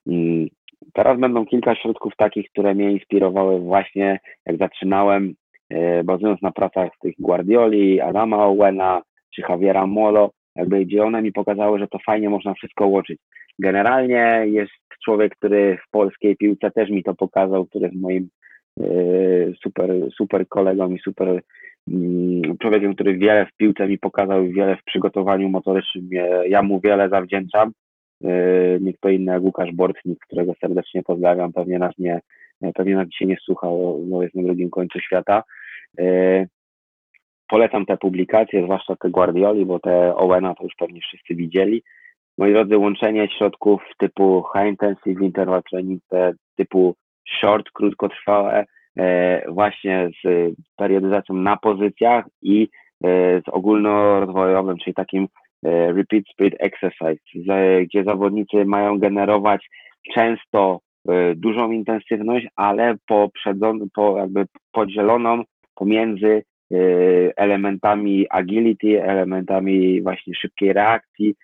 Mm, 0.07 0.49
Teraz 0.93 1.21
będą 1.21 1.47
kilka 1.47 1.75
środków 1.75 2.13
takich, 2.17 2.51
które 2.51 2.75
mnie 2.75 2.93
inspirowały 2.93 3.61
właśnie 3.61 4.19
jak 4.47 4.57
zaczynałem, 4.57 5.35
e, 5.71 6.05
bazując 6.05 6.43
na 6.43 6.53
pracach 6.53 6.91
tych 7.01 7.15
Guardioli, 7.19 8.01
Adama 8.01 8.47
Owena 8.47 9.03
czy 9.35 9.43
Javiera 9.49 9.87
Molo, 9.87 10.31
jakby 10.57 10.85
gdzie 10.85 11.05
one 11.05 11.23
mi 11.23 11.33
pokazały, 11.33 11.79
że 11.79 11.89
to 11.89 11.99
fajnie 12.07 12.31
można 12.31 12.55
wszystko 12.55 12.87
łączyć. 12.87 13.19
Generalnie 13.59 14.43
jest 14.47 14.73
człowiek, 15.05 15.37
który 15.37 15.79
w 15.87 15.91
polskiej 15.91 16.37
piłce 16.37 16.71
też 16.71 16.91
mi 16.91 17.03
to 17.03 17.15
pokazał, 17.15 17.67
który 17.67 17.85
jest 17.85 18.01
moim 18.01 18.29
super, 19.63 19.91
super 20.17 20.49
kolegą 20.49 20.91
i 20.91 20.99
super 20.99 21.41
mm, 21.93 22.59
człowiekiem, 22.59 22.95
który 22.95 23.19
wiele 23.19 23.47
w 23.47 23.57
piłce 23.57 23.89
mi 23.89 23.99
pokazał 23.99 24.45
wiele 24.49 24.77
w 24.77 24.85
przygotowaniu 24.85 25.49
motorycznym. 25.49 26.09
Ja- 26.49 26.63
mu 26.63 26.81
wiele 26.81 27.09
zawdzięczam. 27.09 27.73
E, 28.25 28.29
Nie 28.81 28.93
kto 28.95 29.09
inny 29.09 29.33
jak 29.33 29.43
Łukasz 29.43 29.73
Bortnik, 29.73 30.19
którego 30.27 30.53
serdecznie 30.61 31.03
pozdrawiam. 31.03 31.53
Pewnie 31.53 31.79
nas 31.79 31.95
nie, 31.99 32.21
pewnie 32.75 32.95
nas 32.95 33.09
dzisiaj 33.09 33.29
nie 33.29 33.37
słuchał, 33.45 34.05
bo 34.11 34.23
jest 34.23 34.35
na 34.35 34.43
drugim 34.43 34.71
końcu 34.71 35.01
świata. 35.01 35.43
E, 35.99 36.47
Polecam 37.49 37.87
te 37.87 37.97
publikacje, 37.97 38.63
zwłaszcza 38.65 38.97
te 38.97 39.11
Guardioli, 39.11 39.67
bo 39.67 39.79
te 39.79 40.17
Owena 40.17 40.55
to 40.55 40.65
już 40.65 40.75
pewnie 40.79 41.01
wszyscy 41.01 41.35
widzieli. 41.35 41.83
Moi 42.39 42.53
drodzy, 42.53 42.79
łączenie 42.79 43.29
środków 43.39 43.83
typu 43.99 44.45
high 44.53 44.69
intensive 44.69 45.21
interval 45.23 45.63
training, 45.71 46.03
typu 46.57 46.95
short, 47.29 47.71
krótkotrwałe, 47.75 48.65
e, 48.99 49.43
właśnie 49.53 50.11
z 50.25 50.55
periodyzacją 50.77 51.35
na 51.35 51.57
pozycjach 51.57 52.25
i 52.43 52.69
e, 53.05 53.41
z 53.41 53.49
ogólnorozwojowym, 53.49 54.77
czyli 54.79 54.95
takim 54.95 55.29
e, 55.65 55.93
repeat 55.93 56.25
speed 56.33 56.57
exercise, 56.59 57.17
gdzie 57.85 58.05
zawodnicy 58.05 58.65
mają 58.65 58.99
generować 58.99 59.67
często 60.15 60.81
dużą 61.37 61.71
intensywność, 61.71 62.47
ale 62.57 62.95
poprzedzon, 63.07 63.81
po, 63.95 64.19
jakby 64.19 64.47
podzieloną 64.73 65.43
pomiędzy 65.75 66.43
elementami 67.37 68.27
agility, 68.31 69.05
elementami 69.05 70.03
właśnie 70.03 70.35
szybkiej 70.35 70.73
reakcji. 70.73 71.35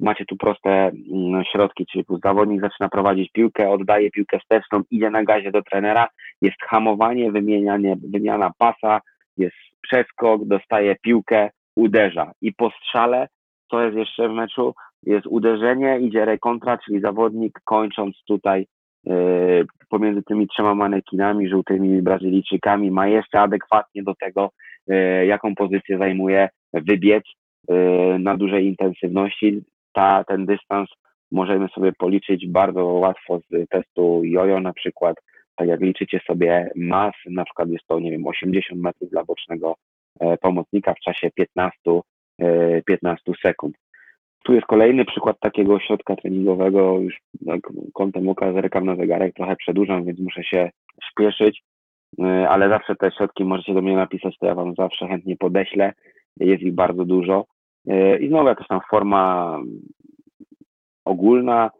Macie 0.00 0.24
tu 0.24 0.36
proste 0.36 0.70
mm, 0.70 1.44
środki, 1.52 1.86
czyli 1.86 2.04
zawodnik 2.24 2.60
zaczyna 2.60 2.88
prowadzić 2.88 3.32
piłkę, 3.32 3.70
oddaje 3.70 4.10
piłkę 4.10 4.38
wsteczną, 4.38 4.82
idzie 4.90 5.10
na 5.10 5.24
gazie 5.24 5.50
do 5.50 5.62
trenera, 5.62 6.08
jest 6.42 6.56
hamowanie, 6.68 7.32
wymienianie, 7.32 7.96
wymiana 8.12 8.50
pasa, 8.58 9.00
jest 9.36 9.56
przeskok, 9.82 10.44
dostaje 10.44 10.96
piłkę, 11.02 11.50
uderza 11.76 12.32
i 12.40 12.52
po 12.52 12.70
strzale, 12.70 13.28
co 13.70 13.82
jest 13.82 13.96
jeszcze 13.96 14.28
w 14.28 14.32
meczu, 14.32 14.74
jest 15.02 15.26
uderzenie, 15.26 15.98
idzie 16.00 16.24
rekontra, 16.24 16.78
czyli 16.78 17.00
zawodnik 17.00 17.60
kończąc 17.64 18.16
tutaj 18.26 18.66
e, 19.06 19.14
pomiędzy 19.88 20.22
tymi 20.22 20.48
trzema 20.48 20.74
manekinami, 20.74 21.48
żółtymi 21.48 22.02
Brazylijczykami, 22.02 22.90
ma 22.90 23.08
jeszcze 23.08 23.40
adekwatnie 23.40 24.02
do 24.02 24.14
tego, 24.14 24.50
e, 24.88 25.26
jaką 25.26 25.54
pozycję 25.54 25.98
zajmuje, 25.98 26.48
wybiec 26.72 27.24
e, 27.68 27.74
na 28.18 28.36
dużej 28.36 28.66
intensywności. 28.66 29.62
Ta, 29.92 30.24
ten 30.24 30.46
dystans 30.46 30.88
możemy 31.32 31.68
sobie 31.68 31.92
policzyć 31.92 32.48
bardzo 32.48 32.84
łatwo 32.84 33.40
z 33.40 33.68
testu 33.68 34.20
jojo 34.24 34.60
na 34.60 34.72
przykład, 34.72 35.16
tak 35.56 35.68
jak 35.68 35.80
liczycie 35.80 36.20
sobie 36.26 36.70
mas, 36.76 37.14
na 37.26 37.44
przykład 37.44 37.68
jest 37.68 37.86
to, 37.86 38.00
nie 38.00 38.10
wiem, 38.10 38.26
80 38.26 38.80
metrów 38.80 39.10
dla 39.10 39.24
bocznego 39.24 39.74
e, 40.20 40.36
pomocnika 40.36 40.94
w 40.94 41.00
czasie 41.00 41.30
15, 41.34 41.78
e, 42.38 42.82
15 42.82 43.32
sekund. 43.42 43.76
Tu 44.44 44.54
jest 44.54 44.66
kolejny 44.66 45.04
przykład 45.04 45.36
takiego 45.40 45.74
ośrodka 45.74 46.16
treningowego, 46.16 46.98
już 46.98 47.18
tak 47.46 47.60
kątem 47.94 48.28
oka 48.28 48.52
zerkam 48.52 48.84
na 48.86 48.96
zegarek, 48.96 49.34
trochę 49.34 49.56
przedłużam, 49.56 50.04
więc 50.04 50.20
muszę 50.20 50.44
się 50.44 50.70
śpieszyć, 51.10 51.62
e, 52.20 52.48
ale 52.48 52.68
zawsze 52.68 52.96
te 52.96 53.10
środki 53.10 53.44
możecie 53.44 53.74
do 53.74 53.82
mnie 53.82 53.96
napisać, 53.96 54.38
to 54.38 54.46
ja 54.46 54.54
Wam 54.54 54.74
zawsze 54.74 55.08
chętnie 55.08 55.36
podeślę, 55.36 55.92
jest 56.36 56.62
ich 56.62 56.74
bardzo 56.74 57.04
dużo. 57.04 57.44
E, 57.86 58.18
I 58.18 58.28
znowu 58.28 58.48
jakaś 58.48 58.66
tam 58.66 58.80
forma 58.90 59.58
ogólna, 61.04 61.70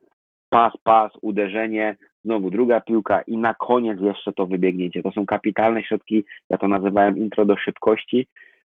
pas, 0.48 0.72
pas, 0.84 1.12
uderzenie, 1.22 1.96
znowu 2.24 2.50
druga 2.50 2.80
piłka 2.80 3.22
i 3.22 3.36
na 3.36 3.54
koniec 3.54 4.00
jeszcze 4.00 4.32
to 4.32 4.46
wybiegnięcie. 4.46 5.02
To 5.02 5.12
są 5.12 5.26
kapitalne 5.26 5.82
środki, 5.82 6.24
ja 6.50 6.58
to 6.58 6.68
nazywałem 6.68 7.18
intro 7.18 7.44
do 7.44 7.56
szybkości. 7.56 8.26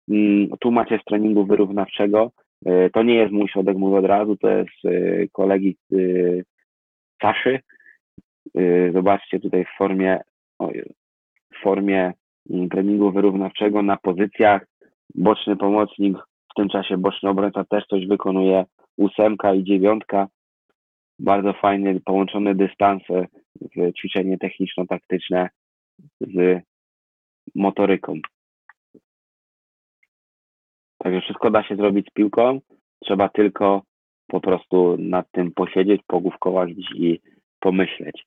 Mm, 0.08 0.48
Tu 0.60 0.70
macie 0.70 0.98
z 0.98 1.04
treningu 1.04 1.44
wyrównawczego. 1.46 2.30
E, 2.66 2.90
To 2.90 3.02
nie 3.02 3.14
jest 3.14 3.32
mój 3.32 3.48
środek, 3.48 3.76
mówię 3.76 3.96
od 3.98 4.04
razu, 4.04 4.36
to 4.36 4.48
jest 4.48 4.84
e, 4.84 4.90
kolegi 5.32 5.76
Saszy. 7.22 7.60
Zobaczcie 8.92 9.40
tutaj 9.40 9.64
w 9.64 9.78
formie, 9.78 10.20
w 11.54 11.62
formie 11.62 12.12
mm, 12.50 12.68
treningu 12.68 13.12
wyrównawczego 13.12 13.82
na 13.82 13.96
pozycjach. 13.96 14.66
Boczny 15.14 15.56
pomocnik, 15.56 16.16
tym 16.60 16.68
czasie 16.68 16.96
boczny 16.98 17.28
obrońca 17.28 17.64
też 17.64 17.86
coś 17.86 18.06
wykonuje. 18.06 18.64
Ósemka 18.96 19.54
i 19.54 19.64
dziewiątka. 19.64 20.28
Bardzo 21.18 21.52
fajnie 21.52 22.00
połączone 22.04 22.54
dystanse, 22.54 23.26
ćwiczenie 23.98 24.38
techniczno-taktyczne 24.38 25.48
z 26.20 26.62
motoryką. 27.54 28.14
Także 30.98 31.20
wszystko 31.20 31.50
da 31.50 31.62
się 31.62 31.76
zrobić 31.76 32.06
z 32.06 32.12
piłką. 32.12 32.60
Trzeba 33.04 33.28
tylko 33.28 33.82
po 34.26 34.40
prostu 34.40 34.96
nad 34.98 35.30
tym 35.30 35.52
posiedzieć, 35.52 36.02
pogłówkować 36.06 36.70
i 36.94 37.20
pomyśleć. 37.60 38.26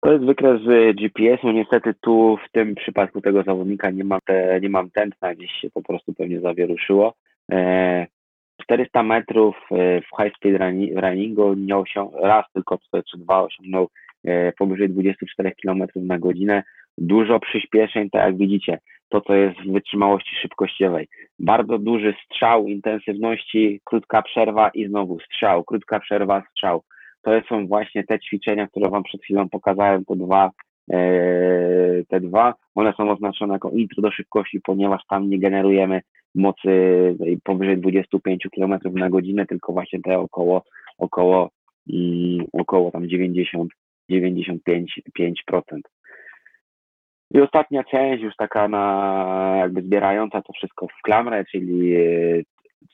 To 0.00 0.12
jest 0.12 0.24
wykres 0.24 0.60
GPS-u. 0.94 1.50
Niestety 1.52 1.94
tu 2.00 2.38
w 2.48 2.52
tym 2.52 2.74
przypadku 2.74 3.20
tego 3.20 3.42
zawodnika 3.42 3.90
nie 3.90 4.04
mam, 4.04 4.20
te, 4.26 4.60
nie 4.60 4.68
mam 4.68 4.90
tętna, 4.90 5.34
gdzieś 5.34 5.50
się 5.52 5.70
po 5.70 5.82
prostu 5.82 6.14
pewnie 6.14 6.40
zawieruszyło. 6.40 7.14
E, 7.52 8.06
400 8.62 9.02
metrów 9.02 9.56
e, 9.70 10.00
w 10.00 10.04
high 10.22 10.36
speed 10.36 10.58
runni- 10.58 11.00
runningu 11.00 11.54
nie 11.54 11.76
osiągnął, 11.76 12.22
raz 12.22 12.44
tylko 12.52 12.78
czy 12.92 13.18
dwa 13.18 13.42
osiągnął 13.42 13.88
e, 14.24 14.52
powyżej 14.52 14.88
24 14.88 15.52
km 15.62 15.82
na 15.96 16.18
godzinę. 16.18 16.62
Dużo 16.98 17.40
przyspieszeń, 17.40 18.10
tak 18.10 18.22
jak 18.26 18.36
widzicie, 18.36 18.78
to 19.08 19.20
co 19.20 19.34
jest 19.34 19.60
w 19.60 19.72
wytrzymałości 19.72 20.36
szybkościowej. 20.36 21.08
Bardzo 21.38 21.78
duży 21.78 22.14
strzał 22.24 22.66
intensywności, 22.66 23.80
krótka 23.84 24.22
przerwa 24.22 24.70
i 24.74 24.86
znowu 24.86 25.20
strzał, 25.20 25.64
krótka 25.64 26.00
przerwa, 26.00 26.42
strzał. 26.50 26.82
To 27.28 27.48
są 27.48 27.66
właśnie 27.66 28.04
te 28.04 28.20
ćwiczenia, 28.20 28.66
które 28.66 28.90
Wam 28.90 29.02
przed 29.02 29.22
chwilą 29.22 29.48
pokazałem, 29.48 30.04
te 30.04 30.16
dwa, 30.16 30.50
e, 30.92 30.98
te 32.08 32.20
dwa. 32.20 32.54
One 32.74 32.92
są 32.92 33.10
oznaczone 33.10 33.54
jako 33.54 33.70
intro 33.70 34.02
do 34.02 34.10
szybkości, 34.10 34.60
ponieważ 34.60 35.02
tam 35.10 35.30
nie 35.30 35.38
generujemy 35.38 36.00
mocy 36.34 36.68
powyżej 37.44 37.78
25 37.78 38.48
km 38.56 38.78
na 38.84 39.10
godzinę, 39.10 39.46
tylko 39.46 39.72
właśnie 39.72 40.00
te 40.00 40.18
około, 40.18 40.64
około, 40.98 41.50
mm, 41.92 42.46
około 42.52 42.90
tam 42.90 43.08
90, 43.08 43.72
95%. 44.10 45.88
I 47.30 47.40
ostatnia 47.40 47.84
część, 47.84 48.22
już 48.22 48.36
taka 48.36 48.68
na 48.68 49.54
jakby 49.58 49.82
zbierająca 49.82 50.42
to 50.42 50.52
wszystko 50.52 50.86
w 50.86 51.02
klamrę, 51.02 51.44
czyli 51.44 51.96
e, 51.96 52.00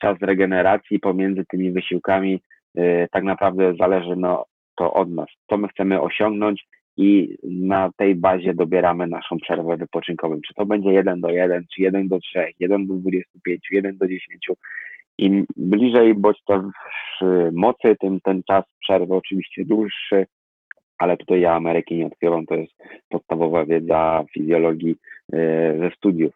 czas 0.01 0.17
regeneracji 0.21 0.99
pomiędzy 0.99 1.45
tymi 1.45 1.71
wysiłkami, 1.71 2.33
e, 2.33 2.54
tak 3.11 3.23
naprawdę 3.23 3.73
zależy 3.79 4.15
no, 4.15 4.45
to 4.75 4.93
od 4.93 5.11
nas, 5.11 5.27
co 5.49 5.57
my 5.57 5.67
chcemy 5.67 6.01
osiągnąć 6.01 6.65
i 6.97 7.37
na 7.43 7.91
tej 7.97 8.15
bazie 8.15 8.53
dobieramy 8.53 9.07
naszą 9.07 9.37
przerwę 9.37 9.77
wypoczynkową. 9.77 10.39
Czy 10.47 10.53
to 10.53 10.65
będzie 10.65 10.91
1 10.91 11.21
do 11.21 11.29
1, 11.29 11.65
czy 11.75 11.81
1 11.81 12.07
do 12.07 12.19
3, 12.19 12.47
1 12.59 12.87
do 12.87 12.93
25, 12.93 13.67
1 13.71 13.97
do 13.97 14.07
10. 14.07 14.47
Im 15.17 15.45
bliżej 15.57 16.13
bodźca 16.13 16.69
mocy, 17.51 17.95
tym 17.99 18.21
ten 18.21 18.43
czas 18.43 18.63
przerwy 18.79 19.15
oczywiście 19.15 19.65
dłuższy, 19.65 20.25
ale 20.97 21.17
tutaj 21.17 21.41
ja 21.41 21.53
Ameryki 21.53 21.95
nie 21.95 22.05
odkrywam, 22.05 22.45
to 22.45 22.55
jest 22.55 22.73
podstawowa 23.09 23.65
wiedza 23.65 24.25
fizjologii 24.33 24.95
e, 25.33 25.37
ze 25.79 25.91
studiów. 25.97 26.33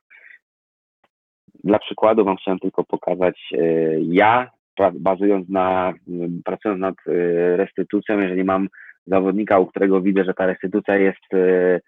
Dla 1.64 1.80
przykładu 1.80 2.26
Wam 2.26 2.38
chciałem 2.38 2.60
tylko 2.60 2.84
pokazać, 2.84 3.40
e, 3.54 3.64
ja 4.02 4.52
bazując 4.94 5.50
na, 5.50 5.94
m, 6.08 6.42
pracując 6.46 6.82
nad 6.82 6.96
e, 7.08 7.12
restytucją, 7.58 8.20
jeżeli 8.20 8.44
mam 8.44 8.68
zawodnika, 9.08 9.60
u 9.60 9.66
którego 9.66 10.02
widzę, 10.02 10.24
że 10.24 10.34
ta 10.34 10.46
restytucja 10.46 10.96
jest 10.96 11.34
e, 11.34 11.80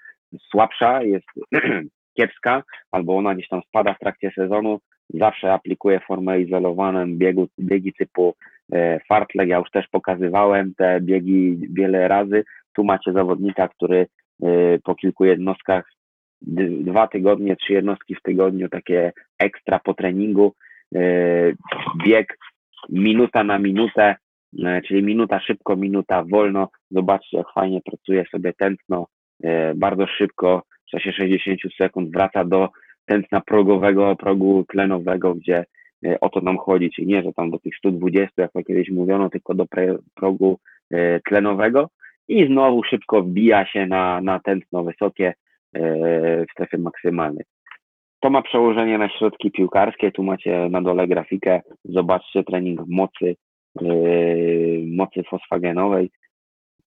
słabsza, 0.51 1.03
jest 1.03 1.27
kiepska, 2.17 2.63
albo 2.91 3.17
ona 3.17 3.35
gdzieś 3.35 3.47
tam 3.47 3.61
spada 3.67 3.93
w 3.93 3.99
trakcie 3.99 4.31
sezonu, 4.35 4.79
zawsze 5.09 5.53
aplikuję 5.53 5.99
formę 5.99 6.41
izolowaną, 6.41 7.17
biegu, 7.17 7.47
biegi 7.59 7.93
typu 7.93 8.35
e, 8.73 8.99
fartlek, 8.99 9.49
ja 9.49 9.57
już 9.57 9.71
też 9.71 9.87
pokazywałem 9.87 10.73
te 10.77 11.01
biegi 11.01 11.57
wiele 11.73 12.07
razy, 12.07 12.43
tu 12.75 12.83
macie 12.83 13.13
zawodnika, 13.13 13.67
który 13.67 14.07
po 14.83 14.95
kilku 14.95 15.25
jednostkach, 15.25 15.91
dwa 16.81 17.07
tygodnie, 17.07 17.55
trzy 17.55 17.73
jednostki 17.73 18.15
w 18.15 18.21
tygodniu, 18.21 18.69
takie 18.69 19.11
ekstra 19.39 19.79
po 19.79 19.93
treningu, 19.93 20.53
bieg 22.05 22.37
minuta 22.89 23.43
na 23.43 23.59
minutę, 23.59 24.15
e, 24.65 24.81
czyli 24.81 25.03
minuta 25.03 25.39
szybko, 25.39 25.75
minuta 25.75 26.23
wolno. 26.23 26.69
Zobaczcie, 26.91 27.37
jak 27.37 27.47
fajnie 27.53 27.81
pracuje 27.81 28.25
sobie 28.31 28.53
tętno, 28.53 29.07
e, 29.43 29.75
bardzo 29.75 30.07
szybko, 30.07 30.63
w 30.87 30.91
czasie 30.91 31.11
60 31.13 31.59
sekund 31.77 32.11
wraca 32.11 32.45
do 32.45 32.69
tętna 33.05 33.41
progowego, 33.41 34.15
progu 34.15 34.65
tlenowego, 34.69 35.35
gdzie 35.35 35.65
e, 36.05 36.19
o 36.19 36.29
to 36.29 36.41
nam 36.41 36.57
chodzi, 36.57 36.91
czyli 36.91 37.07
nie, 37.07 37.23
że 37.23 37.33
tam 37.33 37.51
do 37.51 37.59
tych 37.59 37.77
120, 37.77 38.41
jak 38.41 38.51
to 38.51 38.63
kiedyś 38.63 38.89
mówiono, 38.89 39.29
tylko 39.29 39.53
do 39.53 39.65
progu 40.15 40.59
tlenowego 41.29 41.89
i 42.27 42.45
znowu 42.45 42.83
szybko 42.83 43.21
wbija 43.21 43.65
się 43.65 43.85
na, 43.85 44.21
na 44.21 44.39
tętno 44.39 44.83
wysokie 44.83 45.33
w 45.73 46.51
strefie 46.51 46.77
maksymalnej. 46.77 47.45
To 48.21 48.29
ma 48.29 48.41
przełożenie 48.41 48.97
na 48.97 49.09
środki 49.09 49.51
piłkarskie. 49.51 50.11
Tu 50.11 50.23
macie 50.23 50.69
na 50.69 50.81
dole 50.81 51.07
grafikę. 51.07 51.61
Zobaczcie 51.85 52.43
trening 52.43 52.81
mocy, 52.87 53.35
yy, 53.81 54.83
mocy 54.87 55.23
fosfagenowej. 55.23 56.11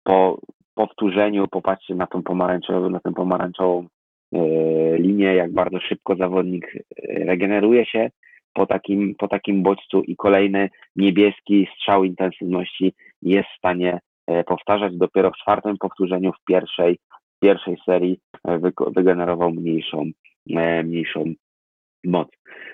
Po 0.04 0.40
powtórzeniu 0.76 1.48
popatrzcie 1.48 1.96
na 1.96 2.08
tą 2.08 2.24
pomarańczową, 2.24 2.90
na 2.90 3.00
tę 3.00 3.14
pomarańczową 3.14 3.88
yy, 4.32 4.98
linię, 4.98 5.36
jak 5.36 5.54
bardzo 5.54 5.80
szybko 5.80 6.16
zawodnik 6.16 6.74
yy, 6.74 7.26
regeneruje 7.26 7.86
się 7.86 8.10
po 8.54 8.66
takim, 8.66 9.16
po 9.18 9.28
takim 9.28 9.64
bodźcu 9.64 10.02
i 10.02 10.16
kolejny 10.16 10.70
niebieski 10.96 11.68
strzał 11.76 12.04
intensywności 12.04 12.94
jest 13.22 13.50
w 13.50 13.58
stanie 13.58 14.00
e, 14.28 14.44
powtarzać. 14.44 14.98
Dopiero 14.98 15.32
w 15.32 15.38
czwartym 15.38 15.78
powtórzeniu 15.78 16.32
w 16.34 16.46
pierwszej, 16.48 16.98
w 17.36 17.40
pierwszej 17.40 17.78
serii 17.86 18.20
wyko- 18.48 18.92
wygenerował 18.96 19.52
mniejszą, 19.52 20.12
mniejszą 20.84 21.24
moc. 22.04 22.30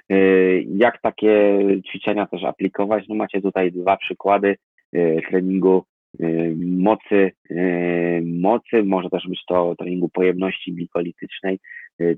E, 0.09 0.15
Jak 0.61 1.01
takie 1.01 1.59
ćwiczenia 1.89 2.26
też 2.26 2.43
aplikować? 2.43 3.05
No 3.09 3.15
macie 3.15 3.41
tutaj 3.41 3.72
dwa 3.72 3.97
przykłady 3.97 4.55
e, 4.93 5.22
treningu 5.22 5.84
e, 6.19 6.26
mocy, 6.57 7.32
e, 7.49 8.22
mocy, 8.22 8.84
może 8.84 9.09
też 9.09 9.28
być 9.28 9.41
to 9.47 9.76
treningu 9.76 10.09
pojemności 10.09 10.74
glikolitycznej, 10.74 11.59
e, 12.01 12.13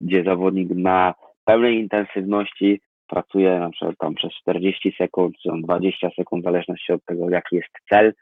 gdzie 0.00 0.24
zawodnik 0.24 0.68
na 0.70 1.14
pełnej 1.44 1.78
intensywności 1.80 2.80
pracuje 3.08 3.58
na 3.58 3.70
przykład 3.70 3.96
tam 3.98 4.14
przez 4.14 4.32
40 4.32 4.94
sekund, 4.98 5.36
czy 5.42 5.48
tam 5.48 5.62
20 5.62 6.10
sekund, 6.16 6.42
w 6.42 6.44
zależności 6.44 6.92
od 6.92 7.04
tego, 7.04 7.30
jaki 7.30 7.56
jest 7.56 7.68
cel, 7.90 8.12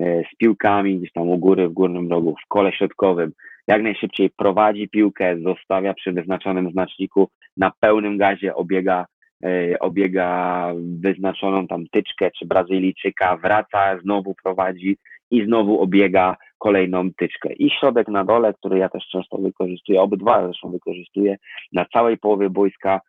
e, 0.00 0.22
z 0.32 0.36
piłkami 0.36 0.98
gdzieś 0.98 1.12
tam 1.12 1.28
u 1.28 1.38
góry, 1.38 1.68
w 1.68 1.72
górnym 1.72 2.10
rogu, 2.10 2.34
w 2.44 2.48
kole 2.48 2.72
środkowym, 2.72 3.32
jak 3.66 3.82
najszybciej 3.82 4.30
prowadzi 4.30 4.88
piłkę, 4.88 5.36
zostawia 5.38 5.94
przy 5.94 6.12
wyznaczonym 6.12 6.70
znaczniku, 6.70 7.28
na 7.56 7.72
pełnym 7.80 8.18
gazie 8.18 8.54
obiega, 8.54 9.06
e, 9.44 9.78
obiega 9.78 10.68
wyznaczoną 11.00 11.66
tam 11.66 11.84
tyczkę 11.92 12.30
czy 12.38 12.46
Brazylijczyka, 12.46 13.36
wraca, 13.36 13.98
znowu 14.02 14.34
prowadzi 14.42 14.96
i 15.30 15.44
znowu 15.44 15.80
obiega 15.80 16.36
kolejną 16.58 17.10
tyczkę. 17.12 17.52
I 17.52 17.70
środek 17.70 18.08
na 18.08 18.24
dole, 18.24 18.54
który 18.54 18.78
ja 18.78 18.88
też 18.88 19.04
często 19.12 19.38
wykorzystuję, 19.38 20.02
obydwa 20.02 20.44
zresztą 20.44 20.70
wykorzystuję, 20.70 21.36
na 21.72 21.84
całej 21.84 22.18
połowie 22.18 22.50
boiska 22.50 23.00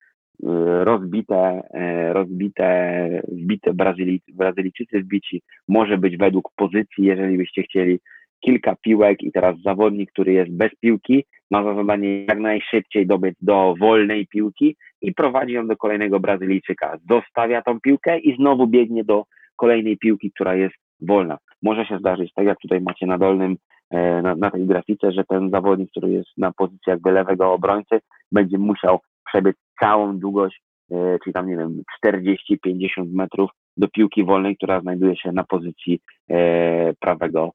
y, 0.44 0.46
rozbite, 0.84 1.62
y, 2.10 2.14
rozbite, 2.14 3.22
wbite 3.28 3.74
Brazyli, 3.74 4.22
Brazylijczycy 4.34 5.00
wbici, 5.00 5.42
może 5.68 5.98
być 5.98 6.18
według 6.18 6.50
pozycji, 6.56 7.06
jeżeli 7.06 7.38
byście 7.38 7.64
chcieli, 7.64 8.00
kilka 8.46 8.76
piłek 8.76 9.24
i 9.24 9.32
teraz 9.32 9.56
zawodnik, 9.66 10.12
który 10.12 10.34
jest 10.34 10.52
bez 10.52 10.72
piłki, 10.80 11.26
ma 11.52 11.64
za 11.64 11.76
zadanie 11.76 12.26
jak 12.26 12.40
najszybciej 12.40 13.08
dobyć 13.08 13.36
do 13.42 13.76
wolnej 13.80 14.28
piłki 14.28 14.76
i 15.02 15.14
prowadzi 15.14 15.54
ją 15.54 15.68
do 15.68 15.78
kolejnego 15.78 16.20
Brazylijczyka. 16.20 16.98
Zostawia 17.10 17.62
tą 17.62 17.80
piłkę 17.80 18.20
i 18.20 18.36
znowu 18.36 18.68
biegnie 18.68 19.04
do 19.04 19.24
kolejnej 19.56 19.98
piłki, 19.98 20.32
która 20.32 20.56
jest 20.56 20.76
wolna. 21.02 21.38
Może 21.62 21.86
się 21.86 21.98
zdarzyć, 21.98 22.34
tak 22.36 22.46
jak 22.46 22.60
tutaj 22.60 22.82
macie 22.82 23.06
na 23.06 23.18
dolnym, 23.18 23.58
e, 23.92 24.22
na, 24.22 24.36
na 24.36 24.52
tej 24.52 24.66
grafice, 24.66 25.12
że 25.12 25.24
ten 25.24 25.50
zawodnik, 25.50 25.90
który 25.90 26.12
jest 26.12 26.30
na 26.38 26.52
pozycji 26.52 26.88
jakby 26.88 27.12
lewego 27.12 27.54
obrońcy, 27.54 28.00
będzie 28.32 28.58
musiał 28.58 29.00
przebiec 29.28 29.56
całą 29.80 30.20
długość, 30.20 30.62
e, 30.92 31.18
czyli 31.24 31.34
tam 31.34 31.50
nie 31.50 31.58
wiem, 31.58 31.84
40-50 32.06 33.14
metrów 33.14 33.50
do 33.78 33.88
piłki 33.88 34.24
wolnej, 34.24 34.58
która 34.58 34.82
znajduje 34.82 35.16
się 35.16 35.32
na 35.32 35.44
pozycji 35.44 36.00
e, 36.30 36.94
prawego, 37.00 37.52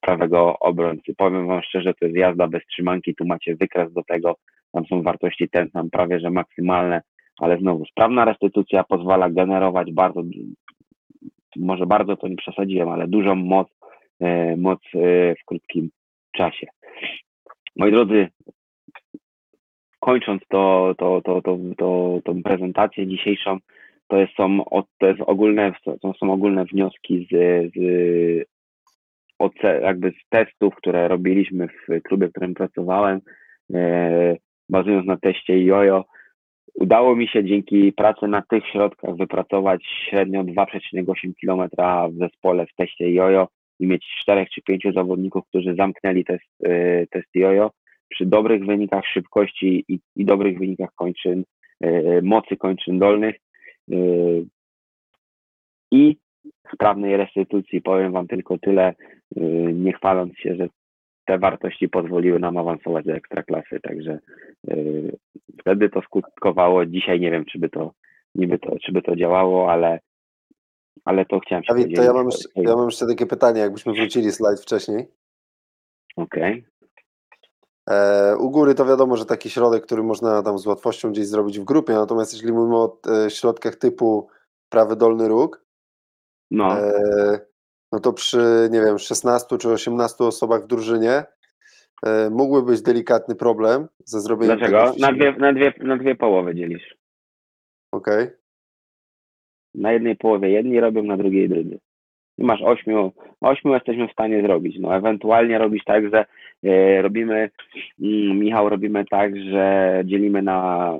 prawego 0.00 0.58
obrońcy. 0.58 1.14
Powiem 1.14 1.46
Wam 1.46 1.62
szczerze, 1.62 1.94
to 1.94 2.04
jest 2.04 2.16
jazda 2.16 2.48
bez 2.48 2.66
trzymanki, 2.66 3.14
tu 3.14 3.26
macie 3.26 3.56
wykres 3.56 3.92
do 3.92 4.02
tego, 4.02 4.36
tam 4.72 4.86
są 4.86 5.02
wartości 5.02 5.48
ten 5.48 5.70
sam 5.70 5.90
prawie, 5.90 6.20
że 6.20 6.30
maksymalne, 6.30 7.02
ale 7.38 7.58
znowu 7.58 7.84
sprawna 7.84 8.24
restytucja 8.24 8.84
pozwala 8.84 9.30
generować 9.30 9.92
bardzo 9.92 10.22
może 11.56 11.86
bardzo 11.86 12.16
to 12.16 12.28
nie 12.28 12.36
przesadziłem, 12.36 12.88
ale 12.88 13.08
dużą 13.08 13.34
moc, 13.34 13.68
e, 14.20 14.56
moc 14.56 14.80
e, 14.94 15.34
w 15.34 15.44
krótkim 15.46 15.90
czasie. 16.32 16.66
Moi 17.76 17.90
drodzy, 17.90 18.28
kończąc 20.00 20.42
to, 20.48 20.94
to, 20.98 21.20
to, 21.24 21.42
to, 21.42 21.58
to, 21.78 22.20
tą 22.24 22.42
prezentację 22.42 23.06
dzisiejszą, 23.06 23.58
to, 24.08 24.16
jest, 24.16 24.32
są, 24.36 24.64
to, 24.98 25.06
jest 25.06 25.20
ogólne, 25.20 25.72
to 26.02 26.14
są 26.14 26.32
ogólne 26.32 26.64
wnioski 26.64 27.28
z, 27.30 27.34
z 27.74 27.80
jakby 29.82 30.10
z 30.10 30.28
testów, 30.28 30.74
które 30.74 31.08
robiliśmy 31.08 31.68
w 31.68 32.02
klubie, 32.02 32.28
w 32.28 32.30
którym 32.30 32.54
pracowałem, 32.54 33.20
e, 33.74 34.36
bazując 34.68 35.06
na 35.06 35.16
teście 35.16 35.64
JOJO, 35.64 36.04
Udało 36.74 37.16
mi 37.16 37.28
się 37.28 37.44
dzięki 37.44 37.92
pracy 37.92 38.26
na 38.26 38.42
tych 38.42 38.66
środkach 38.66 39.16
wypracować 39.16 39.84
średnio 40.08 40.44
2,8 40.44 41.32
km 41.40 41.70
w 42.12 42.18
zespole 42.18 42.66
w 42.66 42.74
teście 42.76 43.12
jojo 43.12 43.48
i 43.80 43.86
mieć 43.86 44.06
4 44.22 44.46
czy 44.54 44.62
5 44.62 44.82
zawodników, 44.94 45.44
którzy 45.48 45.74
zamknęli 45.74 46.24
test, 46.24 46.44
y, 46.66 47.06
test 47.10 47.28
jojo. 47.34 47.70
Przy 48.08 48.26
dobrych 48.26 48.66
wynikach 48.66 49.06
szybkości 49.06 49.84
i, 49.88 50.00
i 50.16 50.24
dobrych 50.24 50.58
wynikach 50.58 50.90
kończyn, 50.94 51.44
y, 51.84 52.20
mocy 52.22 52.56
kończyn 52.56 52.98
dolnych 52.98 53.36
i 55.92 56.16
sprawnej 56.74 57.16
restytucji. 57.16 57.82
Powiem 57.82 58.12
Wam 58.12 58.26
tylko 58.26 58.58
tyle, 58.58 58.94
nie 59.72 59.92
chwaląc 59.92 60.36
się, 60.36 60.54
że 60.54 60.68
te 61.26 61.38
wartości 61.38 61.88
pozwoliły 61.88 62.38
nam 62.38 62.56
awansować 62.56 63.06
do 63.06 63.12
ekstraklasy, 63.12 63.80
także 63.82 64.18
yy, 64.68 65.16
wtedy 65.60 65.88
to 65.88 66.02
skutkowało. 66.02 66.86
Dzisiaj 66.86 67.20
nie 67.20 67.30
wiem, 67.30 67.44
czy 67.44 67.58
by 67.58 67.68
to, 67.68 67.92
niby 68.34 68.58
to, 68.58 68.78
czy 68.78 68.92
by 68.92 69.02
to 69.02 69.16
działało, 69.16 69.72
ale, 69.72 70.00
ale 71.04 71.24
to 71.24 71.40
chciałem 71.40 71.64
się 71.64 71.74
Dawid, 71.74 71.96
to 71.96 72.02
ja 72.02 72.12
mam, 72.12 72.26
jeszcze, 72.26 72.48
ja 72.56 72.76
mam 72.76 72.86
jeszcze 72.86 73.06
takie 73.06 73.26
pytanie, 73.26 73.60
jakbyśmy 73.60 73.92
wrócili 73.92 74.32
slajd 74.32 74.60
wcześniej. 74.60 75.08
Okej. 76.16 76.52
Okay. 76.52 76.70
E, 77.90 78.36
u 78.36 78.50
góry 78.50 78.74
to 78.74 78.86
wiadomo, 78.86 79.16
że 79.16 79.24
taki 79.24 79.50
środek, 79.50 79.84
który 79.86 80.02
można 80.02 80.42
tam 80.42 80.58
z 80.58 80.66
łatwością 80.66 81.10
gdzieś 81.10 81.26
zrobić 81.26 81.58
w 81.58 81.64
grupie, 81.64 81.92
natomiast 81.92 82.32
jeśli 82.32 82.52
mówimy 82.52 82.76
o 82.76 82.98
e, 83.26 83.30
środkach 83.30 83.76
typu 83.76 84.28
prawy 84.68 84.96
dolny 84.96 85.28
róg, 85.28 85.64
no. 86.50 86.78
E, 86.78 87.40
no 87.92 88.00
to 88.00 88.12
przy, 88.12 88.68
nie 88.70 88.80
wiem, 88.80 88.98
16 88.98 89.58
czy 89.58 89.68
18 89.68 90.24
osobach 90.24 90.64
w 90.64 90.66
drużynie 90.66 91.24
e, 92.06 92.30
mógłby 92.30 92.72
być 92.72 92.82
delikatny 92.82 93.34
problem 93.34 93.88
ze 94.04 94.20
zrobieniem 94.20 94.58
Dlaczego? 94.58 94.92
Na 94.98 95.12
dwie, 95.12 95.32
na, 95.32 95.52
dwie, 95.52 95.72
na 95.78 95.96
dwie 95.96 96.14
połowy 96.14 96.54
dzielisz. 96.54 96.94
Okej. 97.92 98.24
Okay. 98.24 98.36
Na 99.74 99.92
jednej 99.92 100.16
połowie 100.16 100.50
jedni 100.50 100.80
robią, 100.80 101.02
na 101.02 101.16
drugiej 101.16 101.48
drudzy. 101.48 101.78
I 102.38 102.44
masz 102.44 102.62
ośmiu, 102.62 103.12
ośmiu 103.40 103.74
jesteśmy 103.74 104.08
w 104.08 104.12
stanie 104.12 104.42
zrobić. 104.42 104.76
No 104.80 104.96
ewentualnie 104.96 105.58
robisz 105.58 105.84
tak, 105.84 106.10
że 106.10 106.26
e, 106.64 107.02
robimy, 107.02 107.50
mm, 108.00 108.38
Michał, 108.38 108.68
robimy 108.68 109.04
tak, 109.04 109.36
że 109.36 110.02
dzielimy 110.04 110.42
na 110.42 110.98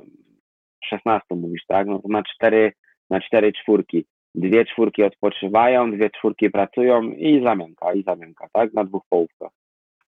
16 0.83 1.35
mówisz, 1.35 1.63
tak? 1.67 1.87
No 1.87 1.99
to 1.99 2.07
na 2.07 2.23
cztery, 2.23 2.73
na 3.09 3.21
cztery 3.21 3.53
czwórki 3.53 4.05
dwie 4.35 4.65
czwórki 4.65 5.03
odpoczywają, 5.03 5.91
dwie 5.91 6.09
czwórki 6.09 6.49
pracują 6.49 7.01
i 7.03 7.43
zamianka, 7.43 7.93
i 7.93 8.03
zamianka, 8.03 8.47
tak? 8.53 8.73
Na 8.73 8.83
dwóch 8.83 9.03
połówkach. 9.09 9.51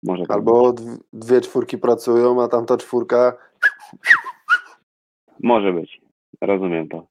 Może 0.03 0.23
tak 0.23 0.37
Albo 0.37 0.73
być. 0.73 0.85
dwie 1.13 1.41
czwórki 1.41 1.77
pracują, 1.77 2.43
a 2.43 2.47
tamta 2.47 2.77
czwórka. 2.77 3.37
Może 5.43 5.73
być. 5.73 6.01
Rozumiem 6.41 6.87
to. 6.87 7.07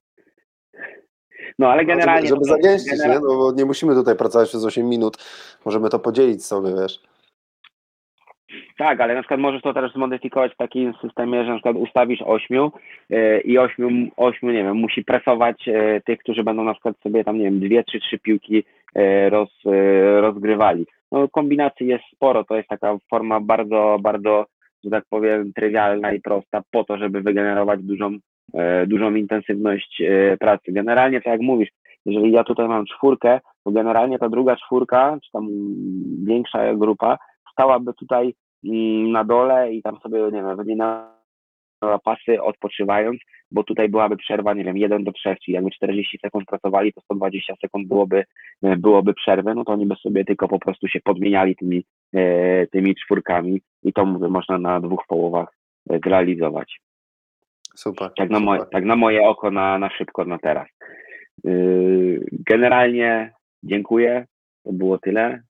No 1.59 1.69
ale 1.69 1.85
generalnie. 1.85 2.27
Żeby, 2.29 2.45
żeby 2.45 2.61
zagęścić, 2.61 2.91
generalnie... 2.91 3.27
nie? 3.27 3.33
No, 3.33 3.37
bo 3.37 3.51
nie 3.51 3.65
musimy 3.65 3.95
tutaj 3.95 4.15
pracować 4.15 4.49
przez 4.49 4.65
8 4.65 4.89
minut. 4.89 5.17
Możemy 5.65 5.89
to 5.89 5.99
podzielić 5.99 6.45
sobie, 6.45 6.69
wiesz. 6.81 6.99
Tak, 8.77 9.01
ale 9.01 9.15
na 9.15 9.21
przykład 9.21 9.39
możesz 9.39 9.61
to 9.61 9.73
też 9.73 9.93
zmodyfikować 9.93 10.53
w 10.53 10.57
takim 10.57 10.93
systemie, 11.01 11.43
że 11.43 11.49
na 11.49 11.55
przykład 11.55 11.75
ustawisz 11.75 12.21
ośmiu 12.21 12.71
yy, 13.09 13.41
i 13.41 13.57
ośmiu, 13.57 13.89
ośmiu, 14.17 14.51
nie 14.51 14.63
wiem, 14.63 14.77
musi 14.77 15.03
presować 15.03 15.67
yy, 15.67 16.01
tych, 16.05 16.19
którzy 16.19 16.43
będą 16.43 16.63
na 16.63 16.73
przykład 16.73 16.99
sobie 16.99 17.23
tam, 17.23 17.37
nie 17.37 17.43
wiem, 17.43 17.59
dwie, 17.59 17.83
trzy, 17.83 17.99
trzy 17.99 18.19
piłki 18.19 18.63
yy, 18.95 19.29
roz, 19.29 19.49
rozgrywali. 20.19 20.85
No 21.11 21.27
kombinacji 21.27 21.87
jest 21.87 22.03
sporo, 22.15 22.43
to 22.43 22.55
jest 22.55 22.69
taka 22.69 22.97
forma 23.09 23.39
bardzo, 23.39 23.97
bardzo, 24.01 24.45
że 24.83 24.89
tak 24.89 25.03
powiem, 25.09 25.53
trywialna 25.53 26.11
i 26.11 26.21
prosta 26.21 26.61
po 26.71 26.83
to, 26.83 26.97
żeby 26.97 27.21
wygenerować 27.21 27.83
dużą, 27.83 28.17
dużą 28.87 29.15
intensywność 29.15 30.01
pracy. 30.39 30.71
Generalnie, 30.71 31.17
tak 31.17 31.31
jak 31.33 31.41
mówisz, 31.41 31.69
jeżeli 32.05 32.31
ja 32.31 32.43
tutaj 32.43 32.67
mam 32.67 32.85
czwórkę, 32.85 33.39
to 33.63 33.71
generalnie 33.71 34.19
ta 34.19 34.29
druga 34.29 34.55
czwórka, 34.55 35.17
czy 35.23 35.31
tam 35.31 35.47
większa 36.25 36.75
grupa, 36.75 37.17
stałaby 37.51 37.93
tutaj 37.93 38.33
na 39.11 39.23
dole 39.23 39.73
i 39.73 39.81
tam 39.81 39.99
sobie, 39.99 40.19
nie 40.19 40.31
wiem, 40.31 40.57
wymieniała 40.57 41.11
pasy 42.03 42.41
odpoczywając, 42.41 43.21
bo 43.51 43.63
tutaj 43.63 43.89
byłaby 43.89 44.17
przerwa, 44.17 44.53
nie 44.53 44.63
wiem, 44.63 44.77
1 44.77 45.03
do 45.03 45.11
3, 45.11 45.35
czyli 45.45 45.55
jakby 45.55 45.71
40 45.71 46.19
sekund 46.21 46.45
pracowali, 46.45 46.93
to 46.93 47.01
120 47.01 47.55
sekund 47.61 47.87
byłoby, 47.87 48.23
byłoby 48.61 49.13
przerwy, 49.13 49.55
no 49.55 49.63
to 49.63 49.71
oni 49.71 49.85
by 49.85 49.95
sobie 49.95 50.25
tylko 50.25 50.47
po 50.47 50.59
prostu 50.59 50.87
się 50.87 50.99
podmieniali 51.03 51.55
tymi, 51.55 51.85
e, 52.13 52.67
tymi 52.67 52.95
czwórkami 52.95 53.61
i 53.83 53.93
to 53.93 54.05
mówię, 54.05 54.27
można 54.27 54.57
na 54.57 54.79
dwóch 54.79 55.03
połowach 55.07 55.57
e, 55.89 55.99
zrealizować. 55.99 56.79
Super. 57.75 58.11
Tak 58.17 58.29
na, 58.29 58.37
super. 58.37 58.45
Moje, 58.45 58.61
tak 58.71 58.85
na 58.85 58.95
moje 58.95 59.27
oko, 59.27 59.51
na, 59.51 59.77
na 59.79 59.89
szybko, 59.89 60.25
na 60.25 60.37
teraz. 60.37 60.67
Generalnie 62.31 63.33
dziękuję, 63.63 64.25
to 64.63 64.73
było 64.73 64.97
tyle. 64.97 65.41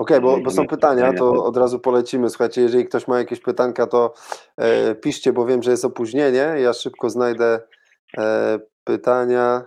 Okej, 0.00 0.18
okay, 0.18 0.20
bo, 0.20 0.40
bo, 0.40 0.50
są 0.50 0.66
pytania, 0.66 1.12
to 1.12 1.44
od 1.44 1.56
razu 1.56 1.78
polecimy. 1.80 2.30
Słuchajcie, 2.30 2.62
jeżeli 2.62 2.84
ktoś 2.84 3.08
ma 3.08 3.18
jakieś 3.18 3.40
pytanka, 3.40 3.86
to 3.86 4.14
e, 4.56 4.94
piszcie, 4.94 5.32
bo 5.32 5.46
wiem, 5.46 5.62
że 5.62 5.70
jest 5.70 5.84
opóźnienie. 5.84 6.54
Ja 6.58 6.72
szybko 6.72 7.10
znajdę 7.10 7.60
e, 8.18 8.58
pytania 8.84 9.64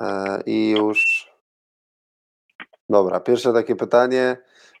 e, 0.00 0.42
i 0.46 0.70
już. 0.70 1.04
Dobra, 2.88 3.20
pierwsze 3.20 3.52
takie 3.52 3.76
pytanie. 3.76 4.36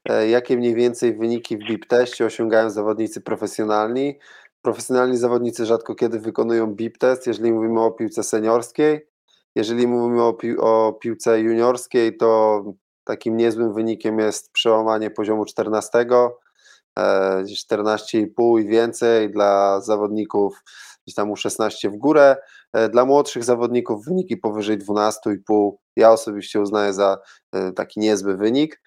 E, 0.08 0.28
jakie 0.28 0.56
mniej 0.56 0.74
więcej 0.74 1.16
wyniki 1.16 1.56
w 1.56 1.60
BIP 1.60 1.86
teście 1.86 2.26
osiągają 2.26 2.70
zawodnicy 2.70 3.20
profesjonalni? 3.20 4.18
Profesjonalni 4.62 5.16
zawodnicy 5.16 5.66
rzadko 5.66 5.94
kiedy 5.94 6.20
wykonują 6.20 6.74
BIP 6.74 6.98
test, 6.98 7.26
jeżeli 7.26 7.52
mówimy 7.52 7.80
o 7.80 7.90
piłce 7.90 8.22
seniorskiej. 8.22 9.08
Jeżeli 9.54 9.86
mówimy 9.86 10.22
o, 10.22 10.34
pi 10.34 10.58
o 10.58 10.98
piłce 11.00 11.40
juniorskiej, 11.40 12.16
to 12.16 12.62
Takim 13.06 13.36
niezłym 13.36 13.74
wynikiem 13.74 14.18
jest 14.18 14.52
przełamanie 14.52 15.10
poziomu 15.10 15.44
14, 15.44 16.06
14,5 16.98 18.58
e, 18.58 18.62
i 18.62 18.68
więcej 18.68 19.30
dla 19.30 19.80
zawodników 19.80 20.62
gdzieś 21.04 21.14
tam 21.14 21.30
u 21.30 21.36
16 21.36 21.90
w 21.90 21.96
górę. 21.96 22.36
E, 22.72 22.88
dla 22.88 23.04
młodszych 23.04 23.44
zawodników 23.44 24.04
wyniki 24.04 24.36
powyżej 24.36 24.78
12,5 24.78 25.70
ja 25.96 26.10
osobiście 26.12 26.60
uznaję 26.60 26.92
za 26.92 27.18
e, 27.52 27.72
taki 27.72 28.00
niezły 28.00 28.36
wynik. 28.36 28.82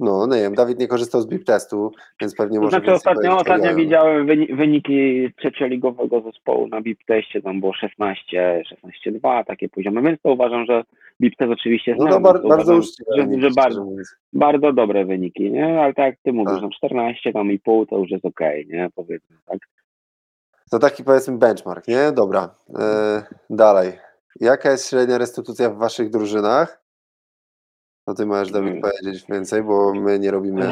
E, 0.00 0.04
no, 0.04 0.26
nie 0.26 0.42
wiem, 0.42 0.54
Dawid 0.54 0.78
nie 0.78 0.88
korzystał 0.88 1.20
z 1.20 1.26
BIP 1.26 1.44
testu, 1.44 1.92
więc 2.20 2.34
pewnie 2.34 2.56
To 2.56 2.62
może 2.62 2.76
znaczy 2.76 2.92
ostatnio, 2.92 3.36
ostatnio 3.36 3.74
widziałem 3.74 4.26
wyni- 4.26 4.56
wyniki 4.56 5.28
trzecioligowego 5.36 6.20
zespołu 6.20 6.68
na 6.68 6.80
BIP 6.80 6.98
teście, 7.06 7.42
tam 7.42 7.60
było 7.60 7.72
16, 7.74 8.62
16-2, 9.02 9.44
takie 9.44 9.68
poziomy, 9.68 10.02
więc 10.02 10.20
to 10.22 10.32
uważam, 10.32 10.66
że 10.66 10.84
BIP 11.20 11.36
test 11.36 11.52
oczywiście 11.52 11.94
No 11.98 12.02
znam, 12.02 12.12
to 12.14 12.20
bar, 12.20 12.34
więc 12.34 12.48
bardzo 12.48 12.72
uważam, 12.72 12.90
że, 13.16 13.22
wyniki, 13.22 13.42
że 13.42 13.50
bardzo, 13.50 13.86
bardzo 14.32 14.72
dobre 14.72 15.04
wyniki, 15.04 15.50
nie? 15.50 15.80
Ale 15.82 15.94
tak 15.94 16.06
jak 16.06 16.16
ty 16.22 16.32
mówisz, 16.32 16.52
Tak. 16.52 16.62
no 16.62 16.70
14 16.70 17.32
tam 17.32 17.52
i 17.52 17.58
pół 17.58 17.86
to 17.86 17.98
już 17.98 18.10
jest 18.10 18.24
okej, 18.24 18.66
nie? 18.66 18.88
Powiedzmy, 18.94 19.36
tak? 19.46 19.58
To 20.70 20.78
taki 20.78 21.04
powiedzmy 21.04 21.38
benchmark, 21.38 21.88
nie? 21.88 22.12
Dobra. 22.12 22.50
E, 22.78 23.22
dalej. 23.50 23.92
Jaka 24.40 24.70
jest 24.70 24.90
średnia 24.90 25.18
restytucja 25.18 25.70
w 25.70 25.76
waszych 25.76 26.10
drużynach? 26.10 26.82
No 28.08 28.14
ty 28.14 28.26
możesz, 28.26 28.52
Dawid, 28.52 28.70
Mm. 28.70 28.82
powiedzieć 28.82 29.24
więcej, 29.28 29.62
bo 29.62 29.94
my 29.94 30.18
nie 30.18 30.30
robimy 30.30 30.62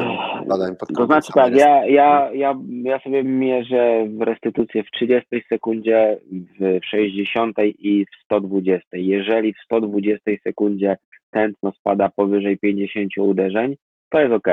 badań 0.47 0.75
pod 0.75 0.89
To 0.97 1.05
znaczy 1.05 1.33
tak, 1.33 1.55
ja, 1.55 1.85
ja, 1.85 2.31
ja, 2.33 2.59
ja 2.83 2.99
sobie 2.99 3.23
mierzę 3.23 4.07
w 4.17 4.21
restytucję 4.21 4.83
w 4.83 4.91
30 4.91 5.43
sekundzie, 5.49 6.17
w 6.59 6.85
60 6.85 7.57
i 7.79 8.05
w 8.05 8.23
120. 8.23 8.87
Jeżeli 8.93 9.53
w 9.53 9.57
120 9.65 10.31
sekundzie 10.43 10.97
tętno 11.31 11.71
spada 11.71 12.09
powyżej 12.15 12.57
50 12.57 13.17
uderzeń, 13.17 13.75
to 14.09 14.19
jest 14.19 14.33
ok. 14.33 14.47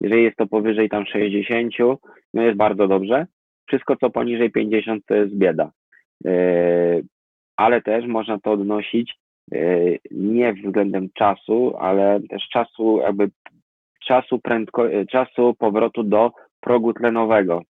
Jeżeli 0.00 0.22
jest 0.22 0.36
to 0.36 0.46
powyżej 0.46 0.88
tam 0.88 1.06
60, 1.06 1.74
no 2.34 2.42
jest 2.42 2.56
bardzo 2.56 2.88
dobrze. 2.88 3.26
Wszystko 3.66 3.96
co 3.96 4.10
poniżej 4.10 4.50
50 4.50 5.06
to 5.06 5.14
jest 5.14 5.34
bieda. 5.34 5.70
Yy, 6.24 7.04
Ale 7.56 7.82
też 7.82 8.06
można 8.06 8.38
to 8.38 8.52
odnosić 8.52 9.21
nie 10.10 10.52
względem 10.52 11.08
czasu, 11.14 11.76
ale 11.78 12.20
też 12.30 12.48
czasu 12.48 12.98
jakby 12.98 13.30
czasu, 14.04 14.38
prędko, 14.38 14.92
e, 14.92 15.06
czasu 15.06 15.54
powrotu 15.58 16.02
do 16.02 16.30
progu 16.60 16.92
tlenowego. 16.92 17.62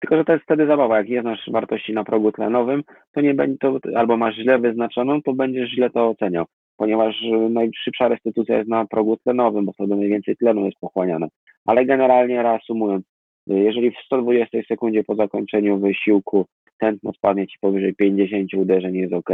Tylko, 0.00 0.16
że 0.16 0.24
to 0.24 0.32
jest 0.32 0.44
wtedy 0.44 0.66
zabawa. 0.66 0.98
Jak 0.98 1.08
nie 1.08 1.20
znasz 1.20 1.50
wartości 1.52 1.92
na 1.92 2.04
progu 2.04 2.32
tlenowym, 2.32 2.82
to 3.12 3.20
nie 3.20 3.34
będzie 3.34 3.58
to, 3.58 3.78
albo 3.94 4.16
masz 4.16 4.34
źle 4.34 4.58
wyznaczoną, 4.58 5.22
to 5.22 5.32
będziesz 5.32 5.70
źle 5.70 5.90
to 5.90 6.08
oceniał, 6.08 6.44
ponieważ 6.76 7.22
e, 7.22 7.48
najszybsza 7.48 8.08
restytucja 8.08 8.58
jest 8.58 8.70
na 8.70 8.86
progu 8.86 9.16
tlenowym, 9.16 9.64
bo 9.66 9.72
wtedy 9.72 9.96
najwięcej 9.96 10.36
tlenu 10.36 10.64
jest 10.64 10.78
pochłaniane. 10.80 11.28
Ale 11.66 11.84
generalnie 11.86 12.42
reasumując, 12.42 13.04
e, 13.50 13.54
jeżeli 13.54 13.90
w 13.90 13.98
120 14.06 14.58
sekundzie 14.68 15.04
po 15.04 15.14
zakończeniu 15.14 15.78
wysiłku 15.78 16.46
tętno 16.78 17.12
spadnie 17.12 17.46
ci 17.46 17.58
powyżej 17.60 17.94
50 17.94 18.54
uderzeń, 18.54 18.96
jest 18.96 19.12
ok. 19.12 19.30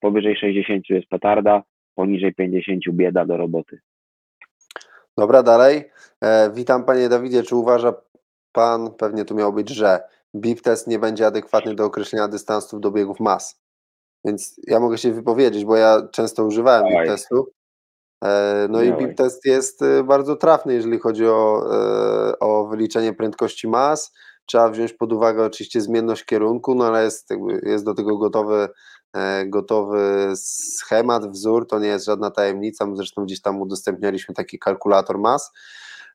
Powyżej 0.00 0.36
60 0.36 0.90
jest 0.90 1.08
petarda, 1.08 1.62
poniżej 1.94 2.34
50 2.34 2.82
bieda 2.92 3.26
do 3.26 3.36
roboty. 3.36 3.80
Dobra, 5.18 5.42
dalej. 5.42 5.84
E, 6.24 6.50
witam 6.54 6.84
panie 6.84 7.08
Dawidzie. 7.08 7.42
Czy 7.42 7.56
uważa 7.56 7.92
pan, 8.52 8.94
pewnie 8.94 9.24
tu 9.24 9.34
miało 9.34 9.52
być, 9.52 9.68
że 9.70 10.00
BIP 10.34 10.60
test 10.60 10.86
nie 10.86 10.98
będzie 10.98 11.26
adekwatny 11.26 11.74
do 11.74 11.84
określenia 11.84 12.28
dystansów 12.28 12.80
do 12.80 12.90
biegów 12.90 13.20
mas? 13.20 13.60
Więc 14.24 14.60
ja 14.66 14.80
mogę 14.80 14.98
się 14.98 15.12
wypowiedzieć, 15.12 15.64
bo 15.64 15.76
ja 15.76 16.08
często 16.12 16.44
używałem 16.44 16.84
BIP 16.84 17.06
testu. 17.06 17.52
E, 18.24 18.66
no 18.70 18.82
i 18.82 18.90
Dawaj. 18.90 19.06
BIP 19.06 19.16
test 19.16 19.44
jest 19.44 19.82
e, 19.82 20.04
bardzo 20.04 20.36
trafny, 20.36 20.74
jeżeli 20.74 20.98
chodzi 20.98 21.26
o, 21.26 21.66
e, 21.72 22.38
o 22.38 22.66
wyliczenie 22.66 23.12
prędkości 23.12 23.68
mas. 23.68 24.12
Trzeba 24.46 24.70
wziąć 24.70 24.92
pod 24.92 25.12
uwagę 25.12 25.44
oczywiście 25.44 25.80
zmienność 25.80 26.24
kierunku, 26.24 26.74
no 26.74 26.86
ale 26.86 27.04
jest, 27.04 27.28
jest 27.62 27.84
do 27.84 27.94
tego 27.94 28.18
gotowy, 28.18 28.54
e, 28.54 28.68
gotowy 29.46 30.32
schemat, 30.36 31.30
wzór, 31.30 31.66
to 31.66 31.78
nie 31.78 31.88
jest 31.88 32.06
żadna 32.06 32.30
tajemnica. 32.30 32.86
Zresztą 32.94 33.24
gdzieś 33.24 33.40
tam 33.40 33.60
udostępnialiśmy 33.60 34.34
taki 34.34 34.58
kalkulator 34.58 35.18
mas. 35.18 35.52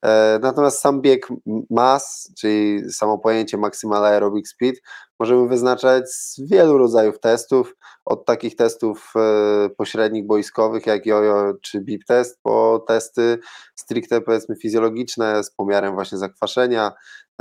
E, 0.04 0.40
Natomiast 0.42 0.80
sam 0.80 1.02
bieg 1.02 1.28
mas, 1.70 2.32
czyli 2.38 2.92
samo 2.92 3.18
pojęcie 3.18 3.58
maximal 3.58 4.06
aerobic 4.06 4.50
speed, 4.50 4.82
możemy 5.20 5.48
wyznaczać 5.48 6.10
z 6.10 6.40
wielu 6.40 6.78
rodzajów 6.78 7.20
testów, 7.20 7.76
od 8.06 8.26
takich 8.26 8.56
testów 8.56 9.14
e, 9.16 9.70
pośrednich 9.70 10.26
boiskowych 10.26 10.86
jak 10.86 11.06
jojo 11.06 11.54
czy 11.62 11.82
bip 11.82 12.06
test, 12.06 12.40
po 12.44 12.84
testy 12.88 13.40
stricte 13.76 14.22
powiedzmy 14.22 14.56
fizjologiczne 14.56 15.44
z 15.44 15.52
pomiarem 15.52 15.94
właśnie 15.94 16.18
zakwaszenia, 16.18 16.92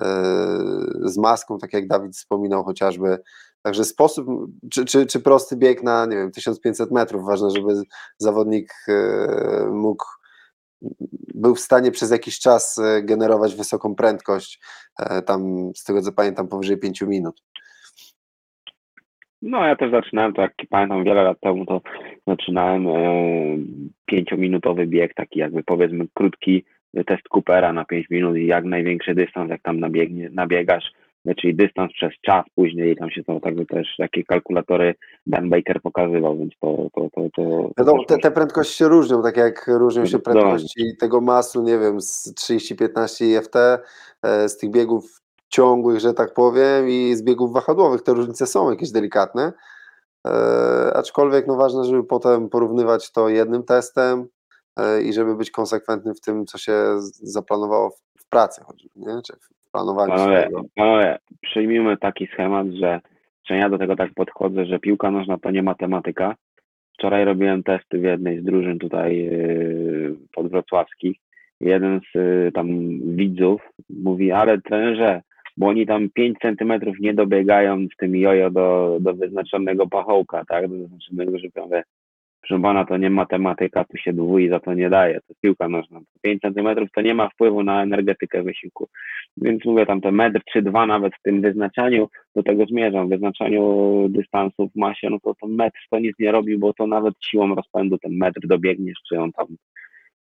e, 0.01 0.05
z 1.05 1.19
maską, 1.19 1.59
tak 1.59 1.73
jak 1.73 1.89
Dawid 1.89 2.17
wspominał 2.17 2.65
chociażby. 2.65 3.19
Także 3.63 3.85
sposób, 3.85 4.27
czy, 4.73 4.85
czy, 4.85 5.07
czy 5.07 5.21
prosty 5.21 5.57
bieg 5.57 5.83
na, 5.83 6.07
nie 6.07 6.17
wiem, 6.17 6.33
1500 6.33 6.91
metrów, 6.91 7.27
ważne, 7.27 7.51
żeby 7.51 7.83
zawodnik 8.19 8.73
e, 8.89 9.67
mógł 9.71 10.05
był 11.35 11.55
w 11.55 11.61
stanie 11.61 11.91
przez 11.91 12.11
jakiś 12.11 12.39
czas 12.39 12.79
e, 12.79 13.03
generować 13.03 13.55
wysoką 13.55 13.95
prędkość, 13.95 14.61
e, 15.01 15.23
tam 15.23 15.71
z 15.75 15.85
tego 15.85 16.03
co 16.03 16.13
pamiętam 16.13 16.49
powyżej 16.49 16.79
5 16.79 17.03
minut. 17.03 17.43
No 19.43 19.67
ja 19.67 19.77
też 19.77 19.91
zaczynałem, 19.91 20.33
tak 20.33 20.53
pamiętam 20.71 21.05
wiele 21.05 21.23
lat 21.23 21.41
temu, 21.41 21.67
to 21.67 21.81
zaczynałem 22.27 22.87
e, 22.89 22.93
pięciominutowy 24.07 24.87
bieg, 24.87 25.15
taki 25.15 25.39
jakby 25.39 25.63
powiedzmy 25.63 26.07
krótki 26.15 26.65
test 27.07 27.29
Coopera 27.29 27.73
na 27.73 27.85
5 27.85 28.11
minut 28.11 28.37
i 28.37 28.47
jak 28.47 28.65
największy 28.65 29.15
dystans, 29.15 29.51
jak 29.51 29.63
tam 29.63 29.81
nabiegnie, 29.81 30.31
nabiegasz, 30.33 30.93
czyli 31.37 31.55
dystans 31.55 31.93
przez 31.93 32.13
czas 32.21 32.45
później 32.55 32.97
tam 32.97 33.11
się 33.11 33.25
to 33.25 33.41
także 33.41 33.67
też 33.67 33.89
takie 33.99 34.25
kalkulatory 34.25 34.95
Dan 35.27 35.51
Baker 35.51 35.83
pokazywał, 35.83 36.39
więc 36.39 36.53
to 36.61 36.89
to 36.95 37.09
to, 37.15 37.23
to, 37.37 37.71
Wiadomo, 37.79 38.05
te, 38.05 38.19
te 38.19 38.31
prędkości 38.31 38.77
się 38.77 38.89
różnią, 38.89 39.23
tak 39.23 39.37
jak 39.37 39.67
różnią 39.67 40.03
się 40.03 40.09
Zdecydowanie. 40.09 40.47
prędkości 40.47 40.97
tego 41.01 41.21
masu, 41.21 41.63
nie 41.63 41.79
wiem, 41.79 42.01
z 42.01 42.35
30-15 42.35 43.25
IFT, 43.25 43.57
e, 44.23 44.49
z 44.49 44.57
tych 44.59 44.71
biegów 44.71 45.23
ciągłych, 45.49 46.01
że 46.01 46.15
tak 46.15 46.35
powiem, 46.35 46.89
i 46.89 47.15
z 47.15 47.23
biegów 47.23 47.53
wahadłowych. 47.53 48.03
Te 48.03 48.15
różnice 48.15 48.47
są 48.47 48.71
jakieś 48.71 48.91
delikatne, 48.91 49.53
e, 50.27 50.31
aczkolwiek 50.95 51.47
no 51.47 51.57
ważne, 51.57 51.85
żeby 51.85 52.05
potem 52.05 52.49
porównywać 52.49 53.13
to 53.13 53.29
jednym 53.29 53.63
testem 53.63 54.27
e, 54.77 55.03
i 55.03 55.13
żeby 55.13 55.37
być 55.37 55.51
konsekwentnym 55.51 56.15
w 56.15 56.21
tym, 56.21 56.47
co 56.47 56.59
się 56.59 56.75
zaplanowało 57.23 57.91
w, 57.91 58.29
pracy, 58.29 58.63
nie? 58.97 59.23
czy 59.23 59.33
w 59.73 59.75
planowaniu 59.75 60.13
Panowie, 60.13 60.49
panowie, 60.75 61.19
przyjmijmy 61.41 61.97
taki 61.97 62.27
schemat, 62.27 62.67
że, 62.67 63.01
że 63.49 63.57
ja 63.57 63.69
do 63.69 63.79
tego 63.79 63.97
tak 63.97 64.15
podchodzę, 64.15 64.67
że 64.67 64.79
piłka 64.79 65.11
nożna 65.11 65.39
to 65.39 65.51
nie 65.51 65.63
matematyka. 65.63 66.35
Wczoraj 66.95 67.25
robiłem 67.25 67.63
testy 67.63 67.99
w 67.99 68.03
jednej 68.03 68.41
z 68.41 68.45
drużyn 68.45 68.79
tutaj 68.79 69.17
yy, 69.17 70.17
podwrocławskich. 70.35 71.17
Jeden 71.61 72.01
z 72.01 72.15
yy, 72.15 72.53
tam 72.55 72.69
widzów 73.17 73.61
mówi, 73.91 74.33
ale 74.33 74.61
trenerze, 74.61 75.23
bo 75.57 75.67
oni 75.69 75.87
tam 75.87 76.09
5 76.15 76.39
centymetrów 76.39 76.97
nie 77.01 77.15
dobiegają 77.15 77.87
w 77.87 77.97
tym 77.97 78.17
jojo 78.17 78.51
do, 78.51 78.99
do 79.01 79.15
wyznaczonego 79.15 79.87
pachołka, 79.87 80.45
tak, 80.49 80.69
do 80.69 80.75
wyznaczonego 80.75 81.39
żywienia. 81.39 81.83
Proszę 82.43 82.63
pana, 82.63 82.85
to 82.85 82.97
nie 82.97 83.11
matematyka, 83.11 83.85
tu 83.85 83.97
się 83.97 84.13
dwój 84.13 84.49
za 84.49 84.61
to 84.61 84.75
nie 84.75 84.91
daje, 84.91 85.21
to 85.29 85.35
piłka 85.41 85.69
nożna. 85.69 86.01
5 86.23 86.41
centymetrów 86.41 86.89
to 86.95 87.01
nie 87.01 87.15
ma 87.15 87.29
wpływu 87.29 87.63
na 87.63 87.83
energetykę 87.83 88.43
wysiłku. 88.43 88.89
Więc 89.37 89.65
mówię 89.65 89.87
tam 89.87 90.01
te 90.01 90.13
metr 90.13 90.41
czy 90.53 90.63
dwa 90.63 90.87
nawet 90.87 91.15
w 91.15 91.23
tym 91.23 91.41
wyznaczaniu, 91.41 92.09
do 92.37 92.43
tego 92.43 92.67
zmierzam, 92.67 93.09
wyznaczaniu 93.09 94.07
dystansu 94.09 94.69
w 94.69 94.77
masie, 94.77 95.11
no 95.11 95.19
to 95.25 95.35
ten 95.35 95.51
metr 95.51 95.79
to 95.91 95.99
nic 95.99 96.19
nie 96.19 96.33
robi, 96.33 96.59
bo 96.59 96.73
to 96.73 96.87
nawet 96.87 97.15
siłą 97.21 97.55
rozpędu 97.55 97.99
ten 97.99 98.17
metr 98.17 98.41
dobiegniesz, 98.47 98.99
czy 99.09 99.21
on 99.21 99.33
tam, 99.33 99.47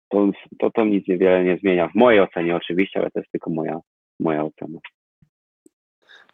to, 0.09 0.31
to, 0.59 0.71
to 0.71 0.85
nic 0.85 1.09
niewiele 1.09 1.45
nie 1.45 1.57
zmienia. 1.57 1.89
W 1.89 1.95
mojej 1.95 2.21
ocenie 2.21 2.57
oczywiście, 2.57 3.01
ale 3.01 3.11
to 3.11 3.19
jest 3.21 3.33
tylko 3.33 3.51
moja, 3.51 3.81
moja 4.21 4.45
ocena. 4.45 4.79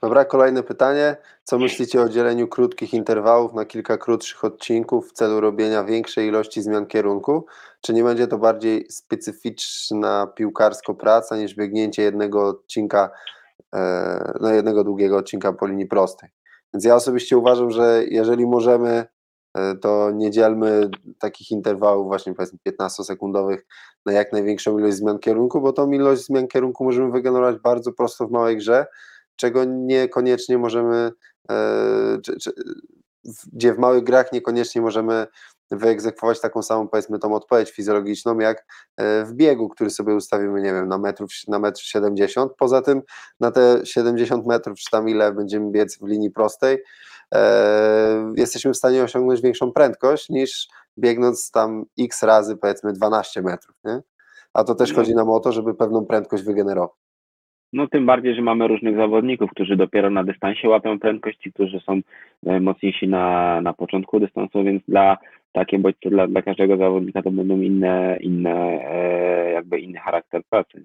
Dobra, 0.02 0.24
kolejne 0.24 0.62
pytanie. 0.62 1.16
Co 1.44 1.58
myślicie 1.58 2.02
o 2.02 2.08
dzieleniu 2.08 2.48
krótkich 2.48 2.94
interwałów 2.94 3.54
na 3.54 3.64
kilka 3.64 3.98
krótszych 3.98 4.44
odcinków 4.44 5.08
w 5.08 5.12
celu 5.12 5.40
robienia 5.40 5.84
większej 5.84 6.28
ilości 6.28 6.62
zmian 6.62 6.86
kierunku? 6.86 7.46
Czy 7.80 7.92
nie 7.92 8.04
będzie 8.04 8.26
to 8.26 8.38
bardziej 8.38 8.86
specyficzna 8.90 10.26
piłkarsko 10.26 10.94
praca 10.94 11.36
niż 11.36 11.54
biegnięcie 11.54 12.02
jednego 12.02 12.48
odcinka, 12.48 13.10
e, 13.74 14.32
no 14.40 14.52
jednego 14.52 14.84
długiego 14.84 15.16
odcinka 15.16 15.52
po 15.52 15.66
linii 15.66 15.86
prostej? 15.86 16.30
Więc 16.74 16.84
ja 16.84 16.94
osobiście 16.94 17.38
uważam, 17.38 17.70
że 17.70 18.04
jeżeli 18.08 18.46
możemy, 18.46 19.04
e, 19.54 19.74
to 19.76 20.10
nie 20.10 20.30
dzielmy 20.30 20.90
takich 21.18 21.50
interwałów 21.50 22.06
właśnie 22.06 22.34
powiedzmy 22.34 22.58
15-sekundowych 22.68 23.58
na 24.06 24.12
jak 24.12 24.32
największą 24.32 24.78
ilość 24.78 24.96
zmian 24.96 25.18
kierunku, 25.18 25.60
bo 25.60 25.72
tą 25.72 25.90
ilość 25.90 26.24
zmian 26.24 26.48
kierunku 26.48 26.84
możemy 26.84 27.10
wygenerować 27.10 27.56
bardzo 27.58 27.92
prosto 27.92 28.26
w 28.26 28.30
małej 28.30 28.56
grze, 28.56 28.86
czego 29.36 29.64
niekoniecznie 29.64 30.58
możemy, 30.58 31.12
e, 31.50 32.18
czy, 32.22 32.38
czy, 32.38 32.52
gdzie 33.52 33.74
w 33.74 33.78
małych 33.78 34.04
grach 34.04 34.32
niekoniecznie 34.32 34.80
możemy 34.82 35.26
wyegzekwować 35.70 36.40
taką 36.40 36.62
samą, 36.62 36.88
powiedzmy, 36.88 37.18
tą 37.18 37.34
odpowiedź 37.34 37.70
fizjologiczną, 37.70 38.38
jak 38.38 38.66
e, 38.96 39.24
w 39.24 39.32
biegu, 39.32 39.68
który 39.68 39.90
sobie 39.90 40.14
ustawimy, 40.14 40.62
nie 40.62 40.72
wiem, 40.72 40.88
na, 40.88 40.98
metrów, 40.98 41.30
na 41.48 41.58
metr 41.58 41.80
70. 41.80 42.52
Poza 42.58 42.82
tym 42.82 43.02
na 43.40 43.50
te 43.50 43.80
70 43.86 44.46
metrów, 44.46 44.78
czy 44.78 44.90
tam 44.90 45.08
ile 45.08 45.32
będziemy 45.32 45.70
biec 45.70 45.98
w 45.98 46.06
linii 46.06 46.30
prostej, 46.30 46.82
e, 47.34 48.32
jesteśmy 48.36 48.72
w 48.72 48.76
stanie 48.76 49.02
osiągnąć 49.02 49.40
większą 49.40 49.72
prędkość 49.72 50.28
niż 50.28 50.68
biegnąc 50.98 51.50
tam 51.50 51.84
x 51.98 52.22
razy, 52.22 52.56
powiedzmy 52.56 52.92
12 52.92 53.42
metrów, 53.42 53.76
nie? 53.84 54.02
A 54.54 54.64
to 54.64 54.74
też 54.74 54.90
No. 54.90 54.96
chodzi 54.96 55.14
nam 55.14 55.30
o 55.30 55.40
to, 55.40 55.52
żeby 55.52 55.74
pewną 55.74 56.06
prędkość 56.06 56.42
wygenerować. 56.42 57.05
No 57.76 57.88
tym 57.88 58.06
bardziej, 58.06 58.34
że 58.34 58.42
mamy 58.42 58.68
różnych 58.68 58.96
zawodników, 58.96 59.50
którzy 59.50 59.76
dopiero 59.76 60.10
na 60.10 60.24
dystansie 60.24 60.68
łapią 60.68 60.98
prędkość 60.98 61.46
i 61.46 61.52
którzy 61.52 61.80
są 61.80 62.00
e, 62.46 62.60
mocniejsi 62.60 63.08
na, 63.08 63.60
na 63.60 63.72
początku 63.72 64.20
dystansu, 64.20 64.64
więc 64.64 64.82
dla 64.88 65.18
takie 65.52 65.78
bodźce 65.78 66.10
dla, 66.10 66.26
dla 66.26 66.42
każdego 66.42 66.76
zawodnika 66.76 67.22
to 67.22 67.30
będą 67.30 67.60
inne, 67.60 68.16
inne 68.20 68.54
e, 68.90 69.50
jakby 69.50 69.78
inny 69.78 69.98
charakter 69.98 70.42
pracy. 70.50 70.82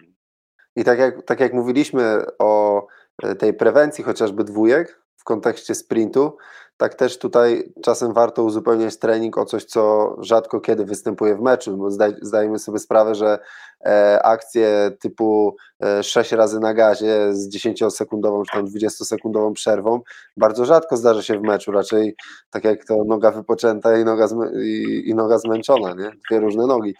I 0.75 0.83
tak 0.83 0.99
jak, 0.99 1.23
tak 1.23 1.39
jak 1.39 1.53
mówiliśmy 1.53 2.01
o 2.39 2.87
e, 3.23 3.35
tej 3.35 3.53
prewencji 3.53 4.03
chociażby 4.03 4.43
dwójek 4.43 5.01
w 5.21 5.23
kontekście 5.23 5.75
sprintu, 5.75 6.37
tak 6.77 6.95
też 6.95 7.19
tutaj 7.19 7.73
czasem 7.83 8.13
warto 8.13 8.43
uzupełniać 8.43 8.97
trening 8.97 9.37
o 9.37 9.45
coś, 9.45 9.65
co 9.65 10.15
rzadko 10.19 10.61
kiedy 10.61 10.85
występuje 10.85 11.35
w 11.35 11.41
meczu, 11.41 11.77
bo 11.77 11.91
zdaj, 11.91 12.15
zdajemy 12.21 12.59
sobie 12.59 12.79
sprawę, 12.79 13.15
że 13.15 13.39
e, 13.85 14.19
akcje 14.23 14.91
typu 14.99 15.55
e, 15.83 16.03
6 16.03 16.31
razy 16.31 16.59
na 16.59 16.73
gazie 16.73 17.33
z 17.33 17.55
10-sekundową 17.55 18.43
czy 18.45 18.57
tam 18.57 18.65
20-sekundową 18.65 19.53
przerwą 19.53 20.01
bardzo 20.37 20.65
rzadko 20.65 20.97
zdarza 20.97 21.21
się 21.21 21.39
w 21.39 21.41
meczu, 21.41 21.71
raczej 21.71 22.15
tak 22.49 22.63
jak 22.63 22.85
to 22.85 22.95
noga 23.07 23.31
wypoczęta 23.31 23.97
i 23.97 24.05
noga, 24.05 24.27
i, 24.63 25.03
i 25.05 25.15
noga 25.15 25.37
zmęczona, 25.37 25.93
nie? 25.93 26.11
dwie 26.29 26.39
różne 26.39 26.67
nogi. 26.67 26.93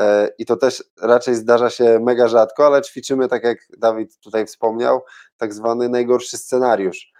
E, 0.00 0.28
I 0.38 0.46
to 0.46 0.56
też 0.56 0.84
raczej 1.02 1.34
zdarza 1.34 1.70
się 1.70 2.00
mega 2.02 2.28
rzadko, 2.28 2.66
ale 2.66 2.82
ćwiczymy, 2.82 3.28
tak 3.28 3.44
jak 3.44 3.58
Dawid 3.78 4.18
tutaj 4.18 4.46
wspomniał, 4.46 5.00
tak 5.36 5.54
zwany 5.54 5.88
najgorszy 5.88 6.38
scenariusz, 6.38 7.11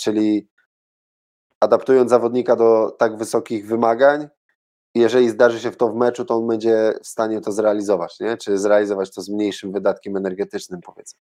czyli 0.00 0.48
adaptując 1.60 2.10
zawodnika 2.10 2.56
do 2.56 2.90
tak 2.98 3.16
wysokich 3.16 3.66
wymagań, 3.66 4.28
jeżeli 4.94 5.28
zdarzy 5.28 5.60
się 5.60 5.70
w 5.70 5.76
to 5.76 5.88
w 5.88 5.96
meczu, 5.96 6.24
to 6.24 6.34
on 6.34 6.46
będzie 6.46 6.92
w 7.02 7.06
stanie 7.06 7.40
to 7.40 7.52
zrealizować, 7.52 8.20
nie? 8.20 8.36
czy 8.36 8.58
zrealizować 8.58 9.14
to 9.14 9.20
z 9.20 9.30
mniejszym 9.30 9.72
wydatkiem 9.72 10.16
energetycznym, 10.16 10.80
powiedzmy. 10.86 11.20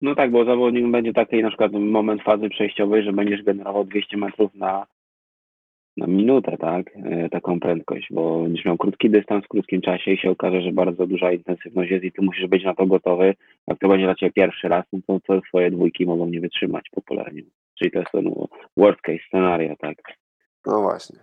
No 0.00 0.14
tak, 0.14 0.30
bo 0.30 0.44
zawodnik 0.44 0.90
będzie 0.90 1.12
taki 1.12 1.42
na 1.42 1.48
przykład 1.48 1.72
moment 1.72 2.22
fazy 2.22 2.48
przejściowej, 2.48 3.02
że 3.02 3.12
będziesz 3.12 3.42
generował 3.42 3.84
200 3.84 4.16
metrów 4.16 4.54
na, 4.54 4.86
na 5.98 6.06
minutę, 6.06 6.56
tak? 6.58 6.86
E, 6.96 7.28
taką 7.28 7.60
prędkość, 7.60 8.06
bo 8.10 8.42
będziesz 8.42 8.64
miał 8.64 8.76
krótki 8.76 9.10
dystans 9.10 9.44
w 9.44 9.48
krótkim 9.48 9.80
czasie 9.80 10.10
i 10.10 10.18
się 10.18 10.30
okaże, 10.30 10.62
że 10.62 10.72
bardzo 10.72 11.06
duża 11.06 11.32
intensywność 11.32 11.90
jest 11.90 12.04
i 12.04 12.12
ty 12.12 12.22
musisz 12.22 12.46
być 12.46 12.64
na 12.64 12.74
to 12.74 12.86
gotowy. 12.86 13.34
Jak 13.66 13.78
to 13.78 13.88
będzie 13.88 14.04
dla 14.04 14.14
ciebie 14.14 14.32
pierwszy 14.32 14.68
raz, 14.68 14.84
no 14.92 14.98
to, 15.06 15.20
to 15.20 15.40
twoje 15.40 15.70
dwójki 15.70 16.06
mogą 16.06 16.26
nie 16.26 16.40
wytrzymać 16.40 16.88
popularnie. 16.90 17.42
Czyli 17.78 17.90
to 17.90 17.98
jest 17.98 18.12
ten 18.12 18.34
worst 18.76 19.00
case 19.00 19.18
scenario, 19.28 19.76
tak? 19.76 19.96
No 20.66 20.82
właśnie. 20.82 21.18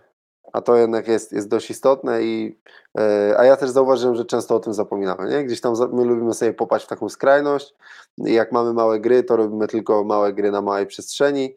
A 0.52 0.60
to 0.60 0.76
jednak 0.76 1.08
jest, 1.08 1.32
jest 1.32 1.50
dość 1.50 1.70
istotne 1.70 2.22
i 2.22 2.56
e, 2.98 3.34
a 3.38 3.44
ja 3.44 3.56
też 3.56 3.70
zauważyłem, 3.70 4.16
że 4.16 4.24
często 4.24 4.56
o 4.56 4.60
tym 4.60 4.74
zapominamy, 4.74 5.30
nie? 5.30 5.44
Gdzieś 5.44 5.60
tam 5.60 5.72
my 5.92 6.04
lubimy 6.04 6.34
sobie 6.34 6.52
popaść 6.52 6.84
w 6.84 6.88
taką 6.88 7.08
skrajność 7.08 7.74
jak 8.18 8.52
mamy 8.52 8.72
małe 8.72 9.00
gry, 9.00 9.22
to 9.22 9.36
robimy 9.36 9.66
tylko 9.66 10.04
małe 10.04 10.32
gry 10.32 10.50
na 10.50 10.62
małej 10.62 10.86
przestrzeni. 10.86 11.54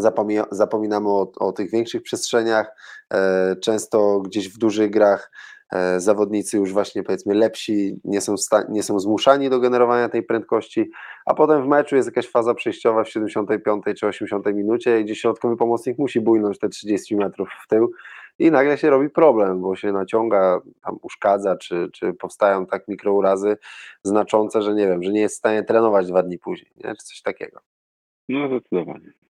Zapomina, 0.00 0.46
zapominamy 0.50 1.08
o, 1.08 1.32
o 1.36 1.52
tych 1.52 1.70
większych 1.70 2.02
przestrzeniach. 2.02 2.76
E, 3.14 3.56
często 3.56 4.20
gdzieś 4.20 4.48
w 4.48 4.58
dużych 4.58 4.90
grach 4.90 5.30
e, 5.72 6.00
zawodnicy 6.00 6.56
już 6.56 6.72
właśnie 6.72 7.02
powiedzmy 7.02 7.34
lepsi 7.34 8.00
nie 8.04 8.20
są, 8.20 8.34
nie 8.68 8.82
są 8.82 8.98
zmuszani 8.98 9.50
do 9.50 9.60
generowania 9.60 10.08
tej 10.08 10.22
prędkości, 10.22 10.90
a 11.26 11.34
potem 11.34 11.62
w 11.62 11.66
meczu 11.66 11.96
jest 11.96 12.08
jakaś 12.08 12.28
faza 12.28 12.54
przejściowa 12.54 13.04
w 13.04 13.08
75 13.08 13.84
czy 13.98 14.06
80 14.06 14.46
minucie, 14.46 15.04
gdzie 15.04 15.14
środkowy 15.14 15.56
pomocnik 15.56 15.98
musi 15.98 16.20
bujnąć 16.20 16.58
te 16.58 16.68
30 16.68 17.16
metrów 17.16 17.48
w 17.64 17.68
tył 17.68 17.90
i 18.38 18.50
nagle 18.50 18.78
się 18.78 18.90
robi 18.90 19.10
problem, 19.10 19.60
bo 19.60 19.76
się 19.76 19.92
naciąga, 19.92 20.60
tam 20.84 20.98
uszkadza, 21.02 21.56
czy, 21.56 21.88
czy 21.92 22.12
powstają 22.12 22.66
tak 22.66 22.88
mikrourazy 22.88 23.56
znaczące, 24.02 24.62
że 24.62 24.74
nie 24.74 24.86
wiem, 24.86 25.02
że 25.02 25.12
nie 25.12 25.20
jest 25.20 25.34
w 25.34 25.38
stanie 25.38 25.62
trenować 25.62 26.06
dwa 26.06 26.22
dni 26.22 26.38
później, 26.38 26.72
nie? 26.76 26.94
czy 26.94 27.04
coś 27.04 27.22
takiego. 27.22 27.60
No 28.28 28.48
zdecydowanie. 28.48 29.23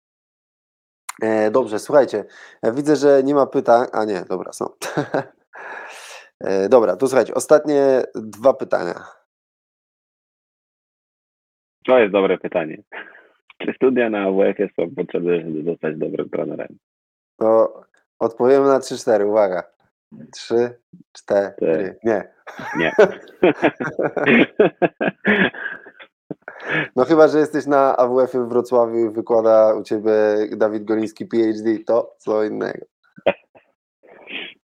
E, 1.23 1.51
dobrze, 1.51 1.79
słuchajcie, 1.79 2.25
e, 2.63 2.73
widzę, 2.73 2.97
że 2.97 3.23
nie 3.23 3.35
ma 3.35 3.47
pytań, 3.47 3.87
a 3.93 4.05
nie, 4.05 4.25
dobra, 4.29 4.53
są. 4.53 4.67
e, 6.41 6.69
dobra, 6.69 6.97
to 6.97 7.07
słuchajcie, 7.07 7.35
ostatnie 7.35 8.03
dwa 8.15 8.55
pytania. 8.55 8.95
To 11.87 11.99
jest 11.99 12.13
dobre 12.13 12.39
pytanie. 12.39 12.83
Czy 13.59 13.73
studia 13.73 14.11
na 14.11 14.23
AWF 14.23 14.57
są 14.77 14.95
potrzebne, 14.97 15.41
żeby 15.41 15.63
zostać 15.63 15.97
dobrym 15.97 16.31
trenerem? 16.31 16.79
To 17.37 17.81
odpowiemy 18.19 18.67
na 18.67 18.79
3-4, 18.79 19.27
uwaga. 19.27 19.63
3, 20.33 20.79
4, 21.13 21.97
nie. 22.05 22.33
Nie. 22.79 22.93
No 26.97 27.05
chyba, 27.05 27.29
że 27.29 27.39
jesteś 27.39 27.67
na 27.67 27.97
AWF-ie 27.97 28.45
w 28.45 28.49
Wrocławiu 28.49 28.99
i 28.99 29.11
wykłada 29.11 29.75
u 29.75 29.83
Ciebie 29.83 30.13
Dawid 30.57 30.85
Goliński 30.85 31.27
PhD, 31.27 31.79
to 31.87 32.15
co 32.19 32.45
innego. 32.45 32.87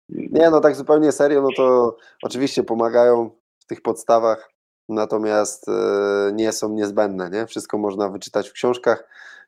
Nie, 0.10 0.50
no 0.50 0.62
tak 0.62 0.76
zupełnie 0.76 1.12
serio, 1.12 1.42
no 1.42 1.50
to 1.58 1.98
oczywiście 2.24 2.64
pomagają 2.64 3.30
w 3.60 3.66
tych 3.66 3.82
podstawach, 3.82 4.52
natomiast 4.90 5.70
e, 5.70 6.32
nie 6.34 6.52
są 6.52 6.70
niezbędne, 6.70 7.30
nie? 7.30 7.48
Wszystko 7.48 7.78
można 7.78 8.10
wyczytać 8.10 8.50
w 8.50 8.54
książkach, 8.54 9.08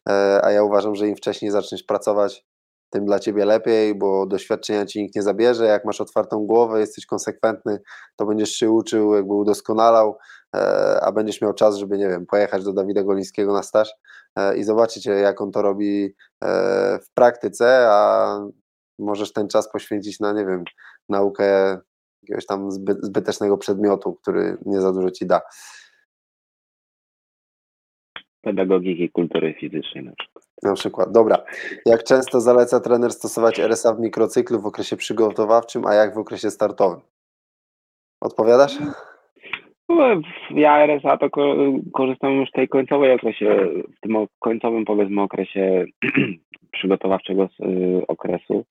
e, 0.10 0.40
a 0.46 0.52
ja 0.52 0.64
uważam, 0.64 0.96
że 0.96 1.08
im 1.08 1.16
wcześniej 1.16 1.52
zaczniesz 1.52 1.84
pracować, 1.84 2.46
tym 2.92 3.06
dla 3.06 3.20
Ciebie 3.20 3.46
lepiej, 3.46 3.96
bo 3.96 4.26
doświadczenia 4.26 4.86
Ci 4.86 5.02
nikt 5.02 5.16
nie 5.16 5.22
zabierze, 5.22 5.66
jak 5.66 5.86
masz 5.86 6.02
otwartą 6.02 6.46
głowę, 6.46 6.80
jesteś 6.80 7.06
konsekwentny, 7.06 7.80
to 8.16 8.26
będziesz 8.26 8.52
się 8.52 8.72
uczył, 8.72 9.16
jakby 9.16 9.34
udoskonalał, 9.34 10.18
e, 10.56 10.60
a 11.02 11.12
będziesz 11.12 11.42
miał 11.42 11.54
czas, 11.54 11.78
żeby, 11.78 11.98
nie 11.98 12.08
wiem, 12.08 12.26
pojechać 12.26 12.64
do 12.64 12.74
Dawida 12.74 13.04
Golińskiego 13.04 13.54
na 13.54 13.64
staż 13.64 13.94
e, 14.36 14.58
i 14.58 14.64
zobaczycie, 14.64 15.12
jak 15.12 15.42
on 15.42 15.52
to 15.52 15.62
robi 15.62 16.14
e, 16.44 17.00
w 17.00 17.14
praktyce, 17.14 17.88
a 17.90 18.40
możesz 19.00 19.34
ten 19.34 19.48
czas 19.48 19.72
poświęcić 19.72 20.20
na, 20.20 20.34
nie 20.34 20.46
wiem, 20.46 20.64
naukę 21.10 21.78
jakiegoś 22.24 22.46
tam 22.46 22.72
zbyt, 22.72 22.98
zbytecznego 23.02 23.58
przedmiotu, 23.58 24.14
który 24.14 24.58
nie 24.66 24.82
za 24.82 24.94
dużo 24.94 25.12
ci 25.12 25.26
da. 25.26 25.42
Pedagogiki 28.42 29.10
kultury 29.10 29.54
fizycznej 29.60 30.06
na 30.06 30.12
przykład. 30.16 30.51
Na 30.64 30.74
przykład. 30.74 31.12
Dobra. 31.12 31.38
Jak 31.86 32.04
często 32.04 32.42
zaleca 32.42 32.80
trener 32.80 33.12
stosować 33.12 33.60
RSA 33.60 33.94
w 33.94 34.00
mikrocyklu 34.00 34.62
w 34.62 34.66
okresie 34.66 34.98
przygotowawczym, 34.98 35.86
a 35.86 35.94
jak 35.94 36.16
w 36.16 36.18
okresie 36.18 36.50
startowym? 36.52 37.00
Odpowiadasz? 38.22 38.78
No, 39.90 40.22
ja 40.52 40.84
RSA 40.86 41.18
to 41.18 41.30
ko- 41.30 41.56
korzystam 41.94 42.32
już 42.32 42.50
w 42.50 42.54
tej 42.54 42.68
końcowej 42.68 43.12
okresie, 43.14 43.68
w 43.98 44.00
tym 44.00 44.28
końcowym 44.40 44.86
powiedzmy 44.86 45.22
okresie 45.22 45.86
przygotowawczego 46.72 47.44
y, 47.44 48.08
okresu, 48.08 48.66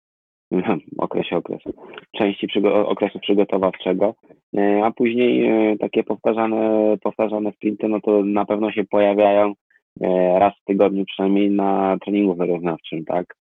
okresie 0.99 1.37
okresu, 1.37 1.75
części 2.17 2.49
okresu 2.85 3.19
przygotowawczego, 3.19 4.15
y, 4.59 4.81
a 4.85 4.91
później 4.91 5.51
y, 5.73 5.79
takie 5.79 6.05
powtarzane, 6.05 6.97
powtarzane 7.03 7.53
sprinty, 7.53 7.89
no 7.89 8.01
to 8.01 8.23
na 8.25 8.45
pewno 8.45 8.73
się 8.73 8.85
pojawiają 8.85 9.55
raz 10.39 10.55
w 10.61 10.65
tygodniu 10.65 11.05
przynajmniej 11.05 11.51
na 11.51 11.99
treningu 12.05 12.35
wyrównawczym, 12.35 13.05
tak? 13.05 13.35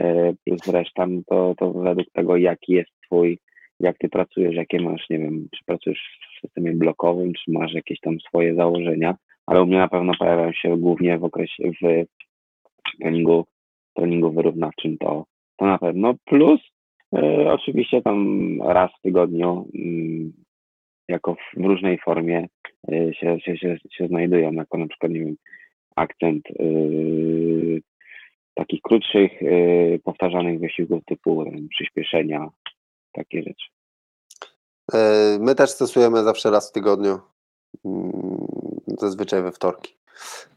Y, 0.00 0.36
Plus 0.44 0.68
reszta, 0.68 1.06
no 1.06 1.22
to, 1.26 1.54
to 1.58 1.72
według 1.72 2.10
tego, 2.12 2.36
jaki 2.36 2.72
jest 2.72 2.90
twój, 3.06 3.38
jak 3.80 3.98
ty 3.98 4.08
pracujesz, 4.08 4.54
jakie 4.54 4.80
masz, 4.80 5.10
nie 5.10 5.18
wiem, 5.18 5.48
czy 5.56 5.64
pracujesz 5.66 6.18
w 6.36 6.40
systemie 6.40 6.72
blokowym, 6.72 7.32
czy 7.32 7.52
masz 7.52 7.72
jakieś 7.72 8.00
tam 8.00 8.20
swoje 8.20 8.54
założenia, 8.54 9.14
ale 9.46 9.62
u 9.62 9.66
mnie 9.66 9.78
na 9.78 9.88
pewno 9.88 10.12
pojawiają 10.18 10.52
się 10.52 10.76
głównie 10.76 11.18
w 11.18 11.24
okresie, 11.24 11.70
w 11.82 12.04
treningu, 13.00 13.46
treningu 13.94 14.32
wyrównawczym, 14.32 14.98
to, 14.98 15.24
to 15.56 15.66
na 15.66 15.78
pewno. 15.78 16.14
Plus 16.24 16.60
e, 17.16 17.52
oczywiście 17.52 18.02
tam 18.02 18.48
raz 18.62 18.90
w 18.98 19.02
tygodniu 19.02 19.68
mm, 19.74 20.32
jako 21.08 21.34
w, 21.34 21.64
różnej 21.64 21.98
formie 21.98 22.46
e, 22.92 23.14
się, 23.14 23.40
się, 23.40 23.56
się, 23.56 23.76
się 23.90 24.06
znajdują, 24.06 24.52
jako 24.52 24.78
na 24.78 24.86
przykład, 24.86 25.12
nie 25.12 25.20
wiem, 25.20 25.36
akcent 25.96 26.44
e, 26.50 26.64
takich 28.54 28.82
krótszych, 28.82 29.42
e, 29.42 29.98
powtarzanych 29.98 30.60
wysiłków 30.60 31.04
typu 31.04 31.44
przyspieszenia, 31.70 32.48
takie 33.12 33.42
rzeczy. 33.42 33.66
E, 34.92 35.38
My 35.40 35.54
też 35.54 35.70
stosujemy 35.70 36.24
zawsze 36.24 36.50
raz 36.50 36.70
w 36.70 36.72
tygodniu, 36.72 37.18
mm, 37.84 38.46
zazwyczaj 38.98 39.42
we 39.42 39.52
wtorki. 39.52 39.94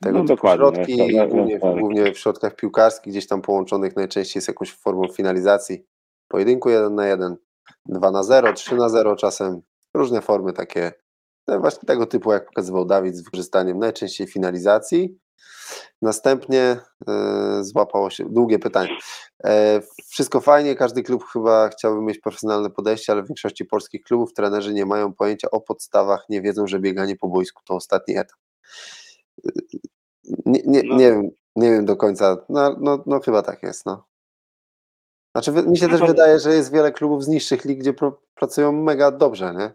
Tego 0.01 0.17
No, 0.17 0.23
dokładnie, 0.23 0.65
środki, 0.65 1.17
we 1.17 1.27
głównie, 1.27 1.59
głównie 1.59 2.13
w 2.13 2.19
środkach 2.19 2.55
piłkarskich, 2.55 3.13
gdzieś 3.13 3.27
tam 3.27 3.41
połączonych 3.41 3.95
najczęściej 3.95 4.41
z 4.41 4.47
jakąś 4.47 4.71
formą 4.71 5.07
finalizacji. 5.07 5.85
Pojedynku 6.27 6.69
1 6.69 6.95
na 6.95 7.07
1, 7.07 7.35
2 7.85 8.11
na 8.11 8.23
0, 8.23 8.53
3 8.53 8.75
na 8.75 8.89
0 8.89 9.15
czasem. 9.15 9.61
Różne 9.93 10.21
formy 10.21 10.53
takie, 10.53 10.91
no 11.47 11.59
właśnie 11.59 11.87
tego 11.87 12.05
typu, 12.05 12.31
jak 12.31 12.45
pokazywał 12.45 12.85
Dawid, 12.85 13.15
z 13.15 13.23
wykorzystaniem 13.23 13.79
najczęściej 13.79 14.27
finalizacji 14.27 15.17
Następnie 16.01 16.79
e, 17.07 17.63
złapało 17.63 18.09
się 18.09 18.25
długie 18.29 18.59
pytanie. 18.59 18.97
E, 19.43 19.81
wszystko 20.09 20.41
fajnie, 20.41 20.75
każdy 20.75 21.03
klub 21.03 21.23
chyba 21.33 21.69
chciałby 21.69 22.01
mieć 22.01 22.19
profesjonalne 22.19 22.69
podejście, 22.69 23.13
ale 23.13 23.23
w 23.23 23.27
większości 23.27 23.65
polskich 23.65 24.03
klubów 24.03 24.33
trenerzy 24.33 24.73
nie 24.73 24.85
mają 24.85 25.13
pojęcia 25.13 25.51
o 25.51 25.61
podstawach, 25.61 26.25
nie 26.29 26.41
wiedzą, 26.41 26.67
że 26.67 26.79
bieganie 26.79 27.15
po 27.15 27.27
boisku 27.27 27.63
to 27.65 27.73
ostatni 27.75 28.17
etap. 28.17 28.37
E, 29.45 29.51
Nie, 30.45 30.61
nie, 30.65 30.83
No. 30.85 30.95
nie, 30.95 31.11
wiem, 31.11 31.29
nie 31.55 31.71
wiem 31.71 31.85
do 31.85 31.95
końca, 31.95 32.37
no, 32.49 32.75
no, 32.79 33.03
no 33.05 33.19
chyba 33.19 33.41
tak 33.41 33.63
jest. 33.63 33.85
No. 33.85 34.05
Znaczy, 35.35 35.51
mi 35.51 35.77
się 35.77 35.87
No 35.87 35.97
też 35.97 36.07
wydaje, 36.07 36.39
że 36.39 36.55
jest 36.55 36.71
wiele 36.71 36.91
klubów 36.91 37.23
z 37.23 37.27
niższych 37.27 37.65
lig, 37.65 37.79
gdzie 37.79 37.93
pracują 38.35 38.71
mega 38.71 39.11
dobrze, 39.11 39.53
nie? 39.57 39.71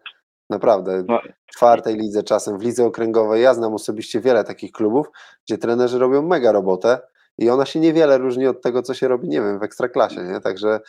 Naprawdę. 0.52 1.04
No. 1.08 1.20
W 1.46 1.56
czwartej 1.56 1.96
lidze 1.96 2.22
czasem, 2.22 2.58
w 2.58 2.62
lidze 2.62 2.84
okręgowej. 2.84 3.42
Ja 3.42 3.54
znam 3.54 3.74
osobiście 3.74 4.20
wiele 4.20 4.44
takich 4.44 4.72
klubów, 4.72 5.06
gdzie 5.46 5.58
trenerzy 5.58 5.98
robią 5.98 6.22
mega 6.22 6.52
robotę 6.52 6.98
i 7.38 7.50
ona 7.50 7.66
się 7.66 7.80
niewiele 7.80 8.18
różni 8.18 8.46
od 8.46 8.62
tego, 8.62 8.82
co 8.82 8.94
się 8.94 9.08
robi, 9.08 9.28
nie 9.28 9.40
wiem, 9.40 9.58
w 9.58 9.62
ekstraklasie, 9.62 10.22
nie? 10.22 10.40
Także 10.40 10.80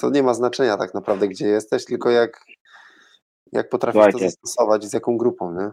to 0.00 0.10
nie 0.10 0.22
ma 0.22 0.34
znaczenia 0.34 0.76
tak 0.76 0.94
naprawdę, 0.94 1.28
gdzie 1.28 1.46
jesteś, 1.46 1.84
tylko 1.84 2.10
jak, 2.10 2.44
jak 3.52 3.68
potrafisz 3.68 4.02
to 4.02 4.10
Słuchajcie. 4.10 4.30
zastosować 4.30 4.84
i 4.84 4.88
z 4.88 4.92
jaką 4.92 5.16
grupą, 5.16 5.52
nie? 5.52 5.70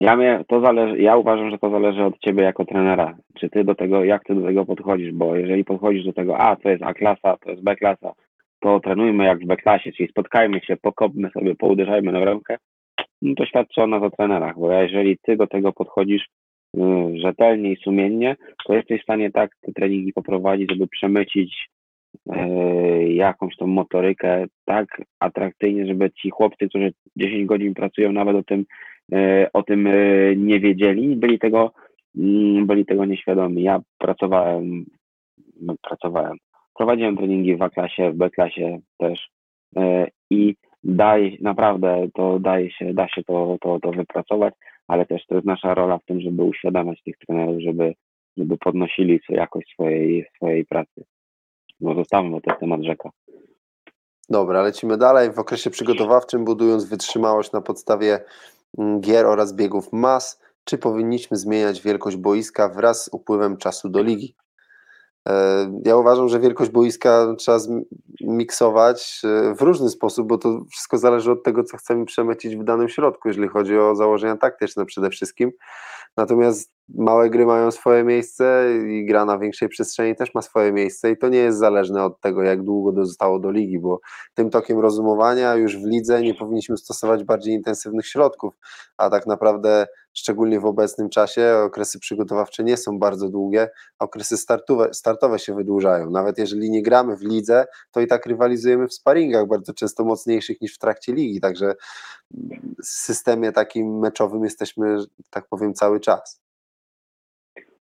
Ja, 0.00 0.16
mnie, 0.16 0.44
to 0.48 0.60
zależy, 0.60 0.98
ja 0.98 1.16
uważam, 1.16 1.50
że 1.50 1.58
to 1.58 1.70
zależy 1.70 2.04
od 2.04 2.18
ciebie 2.18 2.42
jako 2.42 2.64
trenera. 2.64 3.16
Czy 3.34 3.50
ty 3.50 3.64
do 3.64 3.74
tego, 3.74 4.04
jak 4.04 4.24
ty 4.24 4.34
do 4.34 4.46
tego 4.46 4.64
podchodzisz, 4.64 5.12
bo 5.12 5.36
jeżeli 5.36 5.64
podchodzisz 5.64 6.04
do 6.04 6.12
tego, 6.12 6.38
a 6.38 6.56
to 6.56 6.68
jest 6.68 6.82
A 6.82 6.94
klasa, 6.94 7.36
to 7.36 7.50
jest 7.50 7.62
B 7.62 7.76
klasa, 7.76 8.12
to 8.66 8.80
trenujmy 8.80 9.24
jak 9.24 9.38
w 9.40 9.46
B 9.46 9.56
klasie, 9.56 9.92
czyli 9.92 10.08
spotkajmy 10.08 10.60
się, 10.60 10.76
pokopmy 10.76 11.30
sobie, 11.30 11.54
pouderzajmy 11.54 12.12
na 12.12 12.24
rękę, 12.24 12.56
no 13.22 13.34
to 13.34 13.46
świadczy 13.46 13.82
o 13.82 13.86
nas 13.86 14.02
o 14.02 14.10
trenerach, 14.10 14.58
bo 14.58 14.72
jeżeli 14.72 15.18
ty 15.22 15.36
do 15.36 15.46
tego 15.46 15.72
podchodzisz 15.72 16.22
y, 16.22 16.80
rzetelnie 17.22 17.72
i 17.72 17.76
sumiennie, 17.76 18.36
to 18.66 18.74
jesteś 18.74 19.00
w 19.00 19.02
stanie 19.02 19.30
tak 19.30 19.50
te 19.60 19.72
treningi 19.72 20.12
poprowadzić, 20.12 20.70
żeby 20.72 20.86
przemycić 20.86 21.68
y, 22.14 23.12
jakąś 23.12 23.56
tą 23.56 23.66
motorykę 23.66 24.44
tak 24.64 25.02
atrakcyjnie, 25.20 25.86
żeby 25.86 26.10
ci 26.10 26.30
chłopcy, 26.30 26.68
którzy 26.68 26.92
10 27.16 27.46
godzin 27.46 27.74
pracują 27.74 28.12
nawet 28.12 28.36
o 28.36 28.42
tym 28.42 28.64
e, 29.12 29.48
o 29.52 29.62
tym 29.62 29.88
nie 30.36 30.60
wiedzieli, 30.60 31.16
byli 31.16 31.38
tego, 31.38 31.72
mm, 32.18 32.66
byli 32.66 32.86
tego 32.86 33.04
nieświadomi. 33.04 33.62
Ja 33.62 33.80
pracowałem, 33.98 34.84
no, 35.60 35.74
pracowałem, 35.82 36.36
prowadziłem 36.76 37.16
treningi 37.16 37.56
w 37.56 37.62
A-klasie, 37.62 38.10
w 38.10 38.16
B-klasie 38.16 38.78
też 38.98 39.28
e, 39.76 40.06
i 40.30 40.56
daje, 40.84 41.30
naprawdę 41.40 42.06
to 42.14 42.38
daje 42.38 42.70
się, 42.70 42.94
da 42.94 43.08
się 43.08 43.24
to, 43.24 43.56
to, 43.60 43.80
to 43.80 43.90
wypracować, 43.90 44.54
ale 44.88 45.06
też 45.06 45.26
to 45.26 45.34
jest 45.34 45.46
nasza 45.46 45.74
rola 45.74 45.98
w 45.98 46.04
tym, 46.04 46.20
żeby 46.20 46.42
uświadamiać 46.42 47.02
tych 47.02 47.18
trenerów, 47.18 47.60
żeby, 47.60 47.94
żeby 48.36 48.58
podnosili 48.58 49.20
jakość 49.28 49.72
swojej, 49.72 50.26
swojej 50.36 50.64
pracy. 50.64 51.04
No 51.80 51.94
zostawmy 51.94 52.40
ten 52.40 52.56
temat 52.60 52.82
rzeka. 52.82 53.10
Dobra, 54.28 54.62
lecimy 54.62 54.96
dalej. 54.96 55.32
W 55.32 55.38
okresie 55.38 55.70
przygotowawczym, 55.70 56.44
budując 56.44 56.84
wytrzymałość 56.84 57.52
na 57.52 57.60
podstawie 57.60 58.20
mm, 58.78 59.00
gier 59.00 59.26
oraz 59.26 59.56
biegów 59.56 59.92
mas, 59.92 60.42
czy 60.64 60.78
powinniśmy 60.78 61.36
zmieniać 61.36 61.82
wielkość 61.82 62.16
boiska 62.16 62.68
wraz 62.68 63.04
z 63.04 63.08
upływem 63.12 63.56
czasu 63.56 63.88
do 63.88 64.02
ligi? 64.02 64.34
E, 65.26 65.80
Ja 65.84 65.96
uważam, 65.96 66.28
że 66.28 66.40
wielkość 66.40 66.70
boiska 66.70 67.26
trzeba 67.38 67.58
miksować 68.20 69.22
w 69.58 69.62
różny 69.62 69.88
sposób, 69.88 70.28
bo 70.28 70.38
to 70.38 70.64
wszystko 70.70 70.98
zależy 70.98 71.32
od 71.32 71.42
tego, 71.42 71.64
co 71.64 71.76
chcemy 71.76 72.04
przemycić 72.04 72.56
w 72.56 72.64
danym 72.64 72.88
środku, 72.88 73.28
jeżeli 73.28 73.48
chodzi 73.48 73.78
o 73.78 73.94
założenia 73.94 74.36
taktyczne 74.36 74.86
przede 74.86 75.10
wszystkim. 75.10 75.50
Natomiast 76.16 76.75
małe 76.88 77.30
gry 77.30 77.46
mają 77.46 77.70
swoje 77.70 78.04
miejsce 78.04 78.68
i 78.88 79.06
gra 79.06 79.24
na 79.24 79.38
większej 79.38 79.68
przestrzeni 79.68 80.16
też 80.16 80.34
ma 80.34 80.42
swoje 80.42 80.72
miejsce 80.72 81.10
i 81.10 81.18
to 81.18 81.28
nie 81.28 81.38
jest 81.38 81.58
zależne 81.58 82.04
od 82.04 82.20
tego, 82.20 82.42
jak 82.42 82.62
długo 82.62 83.04
zostało 83.04 83.38
do 83.38 83.50
ligi, 83.50 83.78
bo 83.78 84.00
tym 84.34 84.50
tokiem 84.50 84.78
rozumowania 84.78 85.54
już 85.54 85.76
w 85.76 85.86
lidze 85.86 86.22
nie 86.22 86.34
powinniśmy 86.34 86.76
stosować 86.76 87.24
bardziej 87.24 87.54
intensywnych 87.54 88.06
środków, 88.06 88.54
a 88.96 89.10
tak 89.10 89.26
naprawdę 89.26 89.86
szczególnie 90.12 90.60
w 90.60 90.64
obecnym 90.64 91.08
czasie 91.08 91.56
okresy 91.64 91.98
przygotowawcze 91.98 92.64
nie 92.64 92.76
są 92.76 92.98
bardzo 92.98 93.28
długie, 93.28 93.68
a 93.98 94.04
okresy 94.04 94.36
startowe, 94.36 94.94
startowe 94.94 95.38
się 95.38 95.54
wydłużają. 95.54 96.10
Nawet 96.10 96.38
jeżeli 96.38 96.70
nie 96.70 96.82
gramy 96.82 97.16
w 97.16 97.22
lidze, 97.22 97.66
to 97.90 98.00
i 98.00 98.06
tak 98.06 98.26
rywalizujemy 98.26 98.88
w 98.88 98.94
sparingach, 98.94 99.46
bardzo 99.46 99.74
często 99.74 100.04
mocniejszych 100.04 100.60
niż 100.60 100.74
w 100.74 100.78
trakcie 100.78 101.12
ligi, 101.12 101.40
także 101.40 101.74
w 102.84 102.86
systemie 102.86 103.52
takim 103.52 103.98
meczowym 103.98 104.44
jesteśmy, 104.44 104.98
tak 105.30 105.48
powiem, 105.48 105.74
cały 105.74 106.00
czas. 106.00 106.45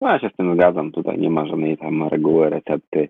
No 0.02 0.10
ja 0.12 0.20
się 0.20 0.30
z 0.34 0.36
tym 0.38 0.54
zgadzam, 0.56 0.92
tutaj 0.92 1.18
nie 1.20 1.30
ma 1.30 1.46
żadnej 1.46 1.78
tam 1.78 2.08
reguły, 2.08 2.50
recepty, 2.50 3.10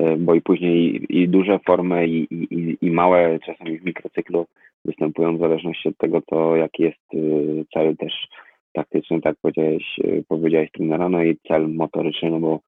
y, 0.00 0.16
bo 0.18 0.34
i 0.34 0.40
później 0.42 1.06
i 1.18 1.28
duże 1.28 1.58
formy 1.66 2.06
i, 2.08 2.34
i, 2.34 2.76
i- 2.80 2.90
małe 2.90 3.38
czasami 3.46 3.78
w 3.78 3.84
mikrocyklu 3.84 4.46
występują 4.84 5.36
w 5.36 5.40
zależności 5.40 5.88
od 5.88 5.96
tego, 5.96 6.20
to 6.22 6.56
jaki 6.56 6.82
jest 6.82 7.14
y, 7.14 7.64
cel 7.74 7.96
też 7.96 8.28
taktyczny, 8.72 9.20
tak 9.20 9.36
powiedziałeś, 9.42 9.98
y, 10.04 10.24
powiedziałeś 10.28 10.70
trenera, 10.72 11.08
no 11.08 11.22
i 11.22 11.38
cel 11.48 11.68
motoryczny, 11.68 12.30
no 12.30 12.40
bo 12.40 12.60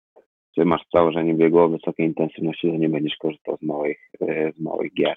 czy 0.55 0.64
masz 0.64 0.83
założenie 0.95 1.35
biegu 1.35 1.59
o 1.59 1.69
wysokiej 1.69 2.07
intensywności, 2.07 2.71
to 2.71 2.77
nie 2.77 2.89
będziesz 2.89 3.17
korzystał 3.17 3.57
z 3.57 3.62
małych, 3.62 3.99
z 4.57 4.61
małych 4.61 4.95
gier. 4.95 5.17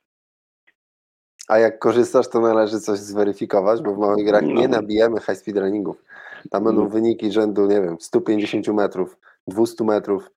A 1.48 1.60
jak 1.60 1.80
korzystasz, 1.80 2.30
to 2.30 2.40
należy 2.42 2.80
coś 2.80 2.98
zweryfikować, 3.00 3.82
bo 3.82 3.96
w 3.96 3.98
małych 4.00 4.26
grach 4.26 4.44
nie 4.44 4.68
No. 4.68 4.76
nabijemy 4.82 5.20
high 5.20 5.36
speed 5.38 5.60
runningów. 5.62 6.04
Tam 6.52 6.64
będą 6.64 6.84
No. 6.84 6.90
wyniki 6.90 7.32
rzędu, 7.32 7.66
nie 7.68 7.82
wiem, 7.82 7.98
150 8.00 8.68
metrów, 8.68 9.18
200 9.48 9.84
metrów 9.84 10.32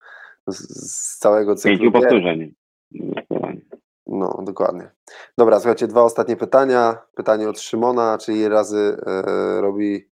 z, 0.46 0.57
z 0.90 1.18
całego 1.18 1.55
cyklu. 1.55 1.78
Pięciu 1.78 1.92
powtórzeń. 1.92 2.55
No, 4.07 4.38
dokładnie. 4.42 4.90
Dobra, 5.38 5.61
słuchajcie, 5.61 5.86
dwa 5.86 6.03
ostatnie 6.03 6.36
pytania. 6.36 6.98
Pytanie 7.14 7.48
od 7.48 7.61
Szymona, 7.61 8.18
czy 8.18 8.32
ile 8.32 8.48
razy 8.48 8.96
e, 9.07 9.61
robi, 9.61 10.09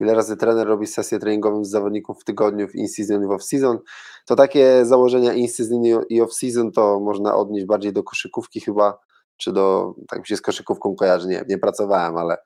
ile 0.00 0.14
razy 0.14 0.36
trener 0.36 0.66
robi 0.66 0.86
sesję 0.86 1.18
treningową 1.18 1.64
z 1.64 1.70
zawodników 1.70 2.20
w 2.20 2.24
tygodniu 2.24 2.68
w 2.68 2.74
in-season 2.74 3.24
i 3.24 3.26
w 3.26 3.30
off-season? 3.30 3.78
To 4.26 4.36
takie 4.36 4.84
założenia 4.84 5.32
in-season 5.32 5.84
i 6.08 6.22
off-season 6.22 6.72
to 6.72 7.00
można 7.00 7.34
odnieść 7.36 7.66
bardziej 7.66 7.92
do 7.92 8.02
koszykówki 8.02 8.60
chyba, 8.60 8.98
czy 9.38 9.52
do, 9.52 9.94
tak 10.08 10.18
mi 10.18 10.26
się 10.26 10.36
z 10.36 10.40
koszykówką 10.40 10.94
kojarzy, 10.94 11.28
nie, 11.28 11.44
nie 11.48 11.58
pracowałem, 11.58 12.16
ale 12.16 12.36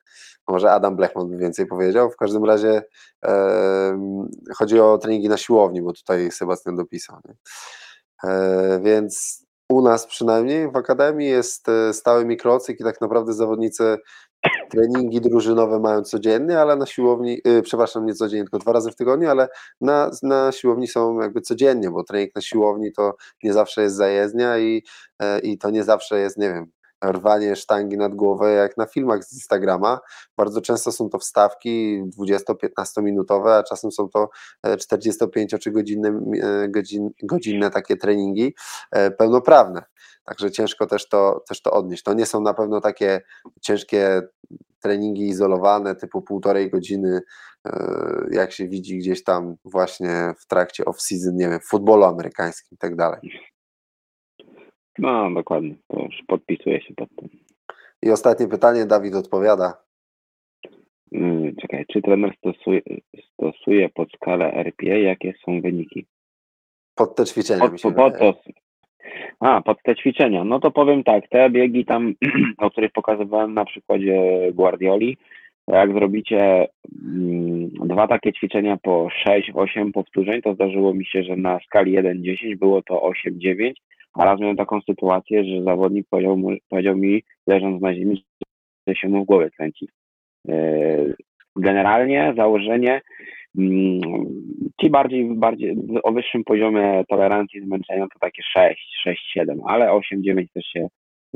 może 0.49 0.73
Adam 0.73 0.97
Blechman 0.97 1.31
by 1.31 1.37
więcej 1.37 1.67
powiedział. 1.67 2.11
W 2.11 2.17
każdym 2.17 2.45
razie 2.45 2.83
em, 3.23 4.29
chodzi 4.57 4.81
o 4.81 4.99
treningi 4.99 5.29
na 5.29 5.37
siłowni, 5.37 5.83
bo 5.83 5.93
tutaj 5.93 6.31
Sebastian 6.31 6.77
dopisał. 6.77 7.19
E, 8.25 8.81
więc 8.83 9.45
u 9.69 9.83
nas 9.83 10.07
przynajmniej 10.07 10.71
w 10.71 10.77
Akademii 10.77 11.29
jest 11.29 11.69
e, 11.69 11.95
stały 11.95 12.25
mikrocykl 12.25 12.83
i 12.83 12.85
tak 12.85 13.01
naprawdę 13.01 13.33
zawodnicy 13.33 13.99
treningi 14.71 15.21
drużynowe 15.21 15.81
mają 15.81 16.03
codziennie, 16.03 16.61
ale 16.61 16.77
na 16.77 16.87
siłowni, 16.87 17.41
y, 17.47 17.63
przepraszam, 17.63 18.07
nie 18.07 18.15
codziennie, 18.15 18.45
tylko 18.45 18.59
dwa 18.59 18.73
razy 18.73 18.91
w 18.91 18.97
tygodniu, 18.97 19.31
ale 19.31 19.49
na, 19.81 20.11
na 20.23 20.53
siłowni 20.53 20.89
są 20.89 21.21
jakby 21.21 21.41
codziennie, 21.41 21.91
bo 21.91 22.05
trening 22.05 22.35
na 22.35 22.41
siłowni 22.43 22.93
to 22.93 23.17
nie 23.43 23.53
zawsze 23.53 23.83
jest 23.83 23.97
zajezdnia 23.97 24.59
i, 24.59 24.83
e, 25.19 25.39
i 25.39 25.59
to 25.59 25.71
nie 25.71 25.85
zawsze 25.85 26.21
jest, 26.21 26.39
nie 26.39 26.53
wiem, 26.53 26.67
rwanie 27.03 27.57
sztangi 27.57 27.97
nad 27.97 28.15
głowę 28.15 28.53
jak 28.53 28.77
na 28.77 28.87
filmach 28.87 29.25
z 29.25 29.33
Instagrama. 29.33 30.01
Bardzo 30.37 30.61
często 30.61 30.93
są 30.93 31.09
to 31.09 31.19
wstawki 31.19 32.03
20-15 32.19 33.03
minutowe, 33.03 33.57
a 33.57 33.63
czasem 33.63 33.93
są 33.93 34.09
to 34.09 34.29
e, 34.63 34.77
45 34.77 35.55
czy 35.61 35.71
godzinne, 35.71 36.21
godzin, 36.69 37.11
godzinne 37.23 37.71
takie 37.71 37.97
treningi 37.97 38.55
e, 38.91 39.11
pełnoprawne. 39.11 39.83
Także 40.25 40.51
ciężko 40.51 40.87
też 40.87 41.09
to, 41.09 41.45
też 41.49 41.63
to 41.63 41.71
odnieść. 41.71 42.03
To 42.03 42.15
nie 42.15 42.27
są 42.27 42.41
na 42.41 42.55
pewno 42.55 42.81
takie 42.81 43.21
ciężkie 43.61 44.23
treningi 44.81 45.29
izolowane, 45.29 45.95
typu 45.95 46.23
półtorej 46.23 46.71
godziny, 46.71 47.21
e, 47.67 48.27
jak 48.31 48.53
się 48.53 48.69
widzi 48.69 48.99
gdzieś 48.99 49.25
tam 49.25 49.57
właśnie 49.65 50.35
w 50.39 50.47
trakcie 50.47 50.85
off-season, 50.85 51.35
nie 51.35 51.49
wiem, 51.49 51.61
w 51.61 51.69
futbolu 51.69 52.05
amerykańskim 52.05 52.77
i 52.77 52.79
tak 52.79 52.97
dalej. 52.97 53.52
No 54.99 55.31
dokładnie, 55.31 55.75
to 55.89 56.03
już 56.03 56.23
podpisuję 56.27 56.81
się 56.81 56.95
pod 56.95 57.09
tym. 57.17 57.29
I 58.03 58.11
ostatnie 58.11 58.49
pytanie, 58.49 58.87
Dawid 58.87 59.15
odpowiada. 59.15 59.83
Mm, 61.13 61.57
Czekaj, 61.57 61.85
czy 61.93 62.03
trener 62.03 62.33
stosuje, 62.37 62.81
stosuje 63.33 63.89
pod 63.89 64.13
skalę 64.13 64.53
RPA? 64.55 64.97
Jakie 64.97 65.35
są 65.45 65.61
wyniki? 65.61 66.07
Pod 66.95 67.17
te 67.17 67.25
ćwiczenia 67.25 67.65
mi 67.65 67.71
Pod, 67.71 67.81
się 67.81 67.93
pod 67.93 68.19
to, 68.19 68.35
a, 69.41 69.63
pod 69.63 69.83
te 69.83 69.97
ćwiczenia. 69.97 70.45
No 70.45 70.61
to 70.61 70.71
powiem 70.71 71.05
tak, 71.05 71.29
te 71.29 71.51
biegi 71.51 71.85
tam, 71.85 72.15
o 72.59 72.71
których 72.71 72.93
pokazywałem 72.93 73.55
na 73.55 73.65
przykładzie 73.65 74.21
Guardioli, 74.55 75.17
jak 75.69 75.93
zrobicie 75.93 76.69
mm, 77.05 77.69
dwa 77.69 78.09
takie 78.09 78.33
ćwiczenia 78.33 78.77
po 78.77 79.09
6-8 79.27 79.93
powtórzeń, 79.93 80.43
to 80.43 80.55
zdarzyło 80.55 80.95
mi 80.95 81.07
się, 81.07 81.23
że 81.23 81.37
na 81.37 81.59
skali 81.67 81.99
1-10 81.99 82.57
było 82.57 82.83
to 82.83 83.13
8-9, 83.27 83.73
a 84.15 84.25
raz 84.25 84.41
miałem 84.41 84.57
taką 84.57 84.81
sytuację, 84.81 85.45
że 85.45 85.63
zawodnik 85.63 86.07
powiedział, 86.11 86.37
mu, 86.37 86.51
powiedział 86.69 86.97
mi, 86.97 87.23
leżąc 87.47 87.83
na 87.83 87.95
ziemi, 87.95 88.25
że 88.87 88.95
się 88.95 89.09
mu 89.09 89.25
w 89.25 89.27
głowie 89.27 89.51
kręci. 89.51 89.89
Yy, 90.45 91.15
Generalnie 91.57 92.35
założenie 92.37 93.01
Mm, 93.59 94.01
Ci 94.81 94.91
bardziej, 94.91 95.35
bardziej 95.35 95.77
o 96.03 96.13
wyższym 96.13 96.45
poziomie 96.45 97.05
tolerancji 97.09 97.61
zmęczenia 97.61 98.07
to 98.13 98.19
takie 98.19 98.43
6, 98.43 98.81
6, 99.03 99.33
7, 99.33 99.61
ale 99.67 99.93
8, 99.93 100.23
9 100.23 100.53
też 100.55 100.65
się, 100.65 100.89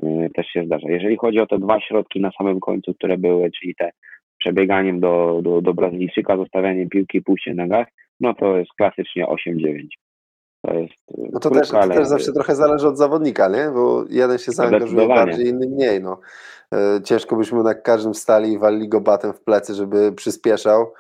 y, 0.03 0.31
też 0.35 0.47
się 0.47 0.65
zdarza. 0.65 0.91
Jeżeli 0.91 1.17
chodzi 1.17 1.41
o 1.41 1.47
te 1.47 1.59
dwa 1.59 1.81
środki 1.81 2.21
na 2.21 2.31
samym 2.39 2.61
końcu, 2.61 2.95
które 2.95 3.19
były, 3.19 3.51
czyli 3.51 3.75
te 3.75 3.91
przebieganiem 4.39 5.01
do, 5.01 5.41
do, 5.43 5.63
do 5.63 5.75
Brazylijczyka, 5.75 6.37
zostawianiem 6.37 6.89
piłki 6.89 7.23
pójście 7.23 7.55
na 7.55 7.69
gaz, 7.69 7.87
no 8.21 8.35
to 8.35 8.59
jest 8.59 8.71
klasycznie 8.73 9.27
8-9. 9.27 9.87
To 10.67 10.75
jest 10.75 10.93
y, 10.93 11.29
No 11.33 11.41
to 11.41 11.51
też, 11.51 11.71
to 11.71 11.89
też 11.89 12.09
zawsze 12.09 12.33
trochę 12.33 12.55
zależy 12.55 12.89
od 12.89 12.99
zawodnika, 12.99 13.49
nie? 13.49 13.71
Bo 13.75 14.05
jeden 14.09 14.39
się 14.39 14.53
zaangażuje 14.53 15.09
bardziej, 15.09 15.47
inny 15.49 15.67
mniej. 15.69 16.03
No. 16.03 16.21
E, 16.75 17.01
Ciężko 17.05 17.37
byśmy 17.37 17.63
na 17.63 17.75
każdym 17.75 18.15
stali 18.15 18.53
i 18.53 18.59
walili 18.59 18.89
go 18.89 19.01
batem 19.01 19.33
w 19.33 19.41
plecy, 19.41 19.75
żeby 19.75 20.13
przyspieszał. 20.13 20.93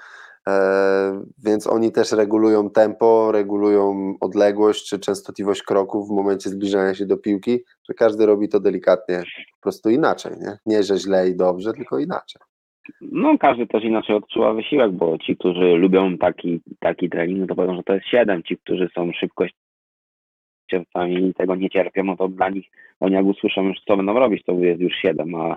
E, 0.48 1.22
Więc 1.44 1.66
oni 1.66 1.92
też 1.92 2.12
regulują 2.12 2.70
tempo, 2.70 3.32
regulują 3.32 4.14
odległość 4.20 4.88
czy 4.88 4.98
częstotliwość 4.98 5.62
kroków 5.62 6.08
w 6.08 6.12
momencie 6.12 6.50
zbliżania 6.50 6.94
się 6.94 7.06
do 7.06 7.16
piłki, 7.16 7.64
że 7.88 7.94
każdy 7.94 8.26
robi 8.26 8.48
to 8.48 8.60
delikatnie, 8.60 9.22
po 9.52 9.62
prostu 9.62 9.90
inaczej, 9.90 10.32
nie? 10.40 10.58
Nie, 10.66 10.82
że 10.82 10.98
źle 10.98 11.28
i 11.28 11.36
dobrze, 11.36 11.72
tylko 11.72 11.98
inaczej. 11.98 12.42
No, 13.00 13.38
każdy 13.38 13.66
też 13.66 13.84
inaczej 13.84 14.16
odczuwa 14.16 14.52
wysiłek, 14.52 14.92
bo 14.92 15.18
ci, 15.18 15.36
którzy 15.36 15.64
lubią 15.64 16.18
taki, 16.18 16.60
taki 16.80 17.10
trening, 17.10 17.40
no 17.40 17.46
to 17.46 17.54
powiedzą, 17.54 17.76
że 17.76 17.82
to 17.82 17.94
jest 17.94 18.06
7. 18.06 18.42
Ci, 18.42 18.58
którzy 18.58 18.88
są 18.94 19.12
szybkościowcami 19.12 21.28
i 21.28 21.34
tego 21.34 21.54
nie 21.54 21.70
cierpią, 21.70 22.04
no 22.04 22.16
to 22.16 22.28
dla 22.28 22.48
nich, 22.48 22.66
oni 23.00 23.14
jak 23.14 23.24
usłyszą 23.24 23.62
już, 23.62 23.78
co 23.88 23.96
będą 23.96 24.14
robić, 24.14 24.44
to 24.44 24.52
jest 24.52 24.80
już 24.80 24.94
7, 24.94 25.34
a 25.34 25.56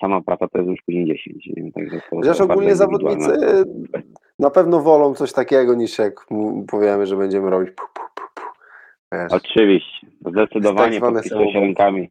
sama 0.00 0.20
praca 0.20 0.48
to 0.48 0.58
jest 0.58 0.70
już 0.70 0.82
później 0.86 1.06
10. 1.06 1.46
Nie? 1.46 1.72
Także 1.72 2.00
to, 2.10 2.34
to 2.34 2.44
ogólnie 2.44 2.76
zawodnicy 2.76 3.30
na 4.38 4.50
pewno 4.50 4.82
wolą 4.82 5.14
coś 5.14 5.32
takiego 5.32 5.74
niż 5.74 5.98
jak 5.98 6.26
powiemy, 6.68 7.06
że 7.06 7.16
będziemy 7.16 7.50
robić 7.50 7.70
pu, 7.70 7.84
pu, 7.94 8.22
pu. 8.34 8.42
Oczywiście, 9.30 10.06
zdecydowanie 10.26 11.00
Tak 11.00 11.12
podpisuję 11.12 11.52
się 11.52 11.60
rękami. 11.60 12.08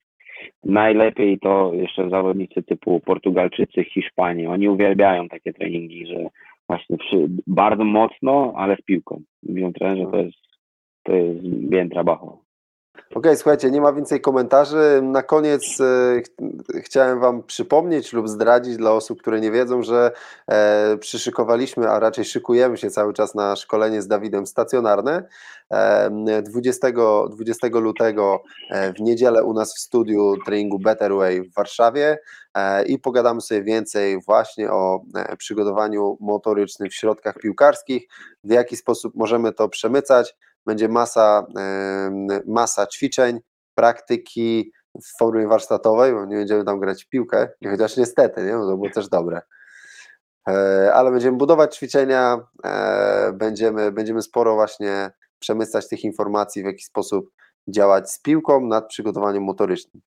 Najlepiej 0.65 1.39
to 1.39 1.73
jeszcze 1.73 2.09
zawodnicy 2.09 2.63
typu 2.63 2.99
Portugalczycy, 2.99 3.83
Hiszpanii. 3.83 4.47
Oni 4.47 4.69
uwielbiają 4.69 5.29
takie 5.29 5.53
treningi, 5.53 6.07
że 6.07 6.29
właśnie 6.67 6.97
przy, 6.97 7.27
bardzo 7.47 7.83
mocno, 7.83 8.53
ale 8.55 8.75
z 8.75 8.81
piłką. 8.81 9.21
Mówią 9.43 9.73
trenerzy, 9.73 10.01
że 10.01 10.11
to 10.11 10.17
jest, 10.17 10.37
to 11.03 11.15
jest 11.15 11.47
bien 11.47 11.89
trabajo. 11.89 12.46
Okej, 13.15 13.35
słuchajcie, 13.35 13.71
nie 13.71 13.81
ma 13.81 13.93
więcej 13.93 14.21
komentarzy. 14.21 14.99
Na 15.03 15.23
koniec 15.23 15.81
e, 15.81 16.21
ch- 16.21 16.83
chciałem 16.83 17.19
Wam 17.19 17.43
przypomnieć 17.43 18.13
lub 18.13 18.29
zdradzić 18.29 18.77
dla 18.77 18.91
osób, 18.91 19.21
które 19.21 19.39
nie 19.41 19.51
wiedzą, 19.51 19.83
że 19.83 20.11
e, 20.47 20.97
przyszykowaliśmy, 20.97 21.89
a 21.89 21.99
raczej 21.99 22.25
szykujemy 22.25 22.77
się 22.77 22.89
cały 22.89 23.13
czas 23.13 23.35
na 23.35 23.55
szkolenie 23.55 24.01
z 24.01 24.07
Dawidem 24.07 24.47
stacjonarne. 24.47 25.27
E, 25.73 26.41
20, 26.41 26.87
20 27.29 27.67
lutego 27.67 28.43
e, 28.71 28.93
w 28.93 28.99
niedzielę 29.01 29.43
u 29.43 29.53
nas 29.53 29.75
w 29.75 29.79
studiu 29.79 30.35
treningu 30.45 30.79
Better 30.79 31.13
Way 31.15 31.41
w 31.41 31.53
Warszawie 31.53 32.17
e, 32.53 32.85
i 32.85 32.99
pogadamy 32.99 33.41
sobie 33.41 33.63
więcej 33.63 34.21
właśnie 34.21 34.71
o 34.71 35.01
przygotowaniu 35.37 36.17
motorycznym 36.19 36.89
w 36.89 36.95
środkach 36.95 37.35
piłkarskich, 37.35 38.07
w 38.43 38.51
jaki 38.51 38.77
sposób 38.77 39.15
możemy 39.15 39.53
to 39.53 39.69
przemycać. 39.69 40.35
Będzie 40.67 40.87
masa, 40.87 41.47
masa 42.45 42.87
ćwiczeń, 42.87 43.39
praktyki 43.75 44.71
w 45.03 45.17
formie 45.19 45.47
warsztatowej, 45.47 46.13
bo 46.13 46.25
nie 46.25 46.35
będziemy 46.35 46.63
tam 46.63 46.79
grać 46.79 47.03
w 47.03 47.09
piłkę, 47.09 47.49
chociaż 47.71 47.97
niestety, 47.97 48.43
nie? 48.43 48.51
to 48.51 48.77
było 48.77 48.89
też 48.89 49.09
dobre. 49.09 49.41
E, 50.49 50.93
Ale 50.93 51.11
będziemy 51.11 51.37
budować 51.37 51.75
ćwiczenia, 51.75 52.37
e, 52.65 53.33
będziemy, 53.33 53.91
będziemy 53.91 54.21
sporo 54.21 54.55
właśnie 54.55 55.11
przemycać 55.39 55.87
tych 55.87 56.03
informacji, 56.03 56.63
w 56.63 56.65
jaki 56.65 56.83
sposób 56.83 57.29
działać 57.67 58.11
z 58.11 58.21
piłką 58.21 58.67
nad 58.67 58.87
przygotowaniem 58.87 59.43
motorycznym. 59.43 60.01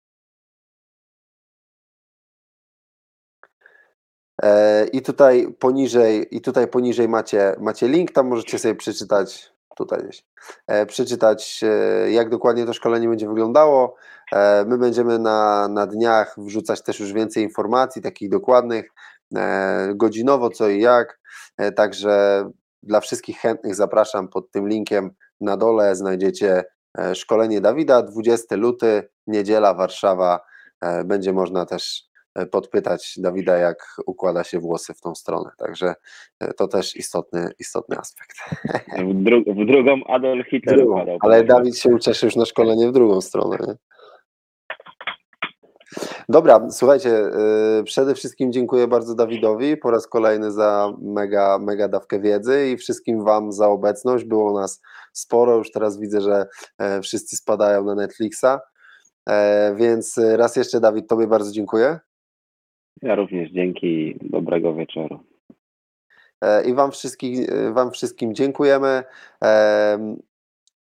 E, 4.42 4.86
I 4.86 5.02
tutaj 5.02 5.52
poniżej, 5.58 6.36
i 6.36 6.40
tutaj 6.40 6.68
poniżej 6.68 7.08
macie, 7.08 7.56
macie 7.60 7.88
link, 7.88 8.12
tam 8.12 8.28
możecie 8.28 8.58
sobie 8.58 8.74
przeczytać, 8.74 9.55
tutaj 9.76 10.02
gdzieś, 10.02 10.24
e, 10.66 10.86
przeczytać 10.86 11.60
e, 11.62 12.10
jak 12.10 12.30
dokładnie 12.30 12.66
to 12.66 12.72
szkolenie 12.72 13.08
będzie 13.08 13.28
wyglądało. 13.28 13.96
E, 14.32 14.64
My 14.64 14.78
będziemy 14.78 15.18
na, 15.18 15.68
na 15.68 15.86
dniach 15.86 16.34
wrzucać 16.38 16.82
też 16.82 17.00
już 17.00 17.12
więcej 17.12 17.42
informacji, 17.42 18.02
takich 18.02 18.30
dokładnych, 18.30 18.90
godzinowo 19.94 20.50
co 20.50 20.68
i 20.68 20.80
jak, 20.80 21.20
także 21.76 22.44
dla 22.82 23.00
wszystkich 23.00 23.38
chętnych 23.38 23.74
zapraszam 23.74 24.28
pod 24.28 24.50
tym 24.50 24.68
linkiem 24.68 25.10
na 25.40 25.56
dole. 25.56 25.96
Znajdziecie 25.96 26.64
szkolenie 27.14 27.60
Dawida, 27.60 28.02
20 28.02 28.56
luty, 28.56 29.08
niedziela, 29.26 29.74
Warszawa, 29.74 30.40
będzie 31.04 31.32
można 31.32 31.66
też 31.66 32.05
podpytać 32.46 33.14
Dawida, 33.18 33.56
jak 33.56 33.86
układa 34.06 34.44
się 34.44 34.58
włosy 34.60 34.94
w 34.94 35.00
tą 35.00 35.14
stronę. 35.14 35.50
Także 35.58 35.94
e, 36.40 36.52
to 36.52 36.68
też 36.68 36.96
istotny, 36.96 37.50
istotny 37.58 37.96
aspekt. 37.98 38.36
W, 38.98 39.22
dru- 39.24 39.62
w 39.62 39.66
drugą 39.66 40.04
Adolf 40.06 40.46
Hitler 40.50 40.76
Drugą, 40.76 40.92
układał. 40.92 41.18
ale 41.20 41.44
Dawid 41.44 41.78
się 41.78 41.88
ucieszy 41.94 42.26
już 42.26 42.36
na 42.36 42.44
szkolenie 42.44 42.88
w 42.88 42.92
drugą 42.92 43.20
stronę. 43.20 43.56
Nie? 43.66 43.74
Dobra, 46.28 46.66
słuchajcie, 46.70 47.08
yy, 47.08 47.84
przede 47.84 48.14
wszystkim 48.14 48.52
dziękuję 48.52 48.88
bardzo 48.88 49.14
Dawidowi 49.14 49.76
po 49.76 49.90
raz 49.90 50.06
kolejny 50.06 50.52
za 50.52 50.92
mega, 51.02 51.58
mega 51.58 51.88
dawkę 51.88 52.20
wiedzy 52.20 52.68
i 52.68 52.76
wszystkim 52.76 53.24
Wam 53.24 53.52
za 53.52 53.68
obecność. 53.68 54.24
Było 54.24 54.60
nas 54.60 54.82
sporo, 55.12 55.56
już 55.56 55.70
teraz 55.70 55.98
widzę, 56.00 56.20
że 56.20 56.46
e, 56.78 57.00
wszyscy 57.02 57.36
spadają 57.36 57.84
na 57.84 57.94
Netflixa. 57.94 58.60
E, 59.28 59.74
Więc 59.76 60.20
raz 60.36 60.56
jeszcze, 60.56 60.80
Dawid, 60.80 61.08
Tobie 61.08 61.26
bardzo 61.26 61.52
dziękuję. 61.52 61.98
Ja 63.02 63.14
również 63.14 63.50
dzięki 63.50 63.86
i 63.86 64.30
dobrego 64.30 64.74
wieczoru. 64.74 65.20
E, 66.40 66.64
I 66.64 66.74
Wam, 66.74 66.92
wszystkich, 66.92 67.48
wam 67.72 67.90
wszystkim 67.90 68.34
dziękujemy. 68.34 69.02
Em, 69.40 70.16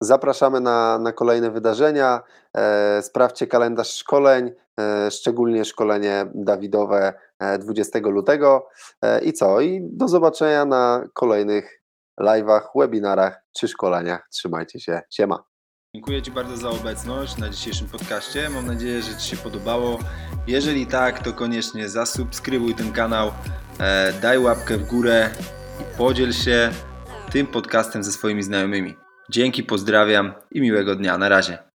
Zapraszamy 0.03 0.61
na, 0.61 0.99
na 0.99 1.13
kolejne 1.13 1.51
wydarzenia. 1.51 2.21
E, 2.57 3.03
Sprawdźcie 3.03 3.47
kalendarz 3.47 3.97
szkoleń, 3.97 4.53
e, 4.81 5.11
szczególnie 5.11 5.65
szkolenie 5.65 6.27
Dawidowe 6.35 7.15
e, 7.39 7.59
20 7.59 7.99
lutego. 7.99 8.69
E, 9.03 9.25
I 9.25 9.33
co? 9.33 9.61
I 9.61 9.81
do 9.83 10.09
zobaczenia 10.09 10.65
na 10.65 11.05
kolejnych 11.15 11.83
live'ach, 12.21 12.63
webinarach 12.75 13.43
czy 13.53 13.69
szkoleniach. 13.69 14.29
Trzymajcie 14.31 14.81
się. 14.81 15.01
Siema. 15.11 15.52
Dziękuję 15.97 16.23
Ci 16.23 16.31
bardzo 16.31 16.57
za 16.57 16.71
obecność 16.71 17.37
na 17.37 17.49
dzisiejszym 17.49 17.89
podcaście. 17.89 18.51
Mam 18.51 18.67
nadzieję, 18.67 19.03
że 19.03 19.17
Ci 19.17 19.29
się 19.29 19.37
podobało. 19.37 19.99
Jeżeli 20.47 20.87
tak, 20.87 21.25
to 21.25 21.33
koniecznie 21.33 21.89
zasubskrybuj 21.89 22.75
ten 22.75 22.93
kanał, 22.93 23.33
e, 23.79 24.13
daj 24.13 24.39
łapkę 24.39 24.79
w 24.79 24.87
górę 24.87 25.31
i 25.81 25.99
podziel 25.99 26.33
się 26.33 26.71
tym 27.33 27.47
podcastem 27.47 28.05
ze 28.05 28.13
swoimi 28.13 28.43
znajomymi. 28.43 28.95
Dzięki, 29.31 29.63
pozdrawiam 29.63 30.33
i 30.51 30.61
miłego 30.61 30.97
dnia. 30.97 31.19
Na 31.19 31.29
razie. 31.29 31.72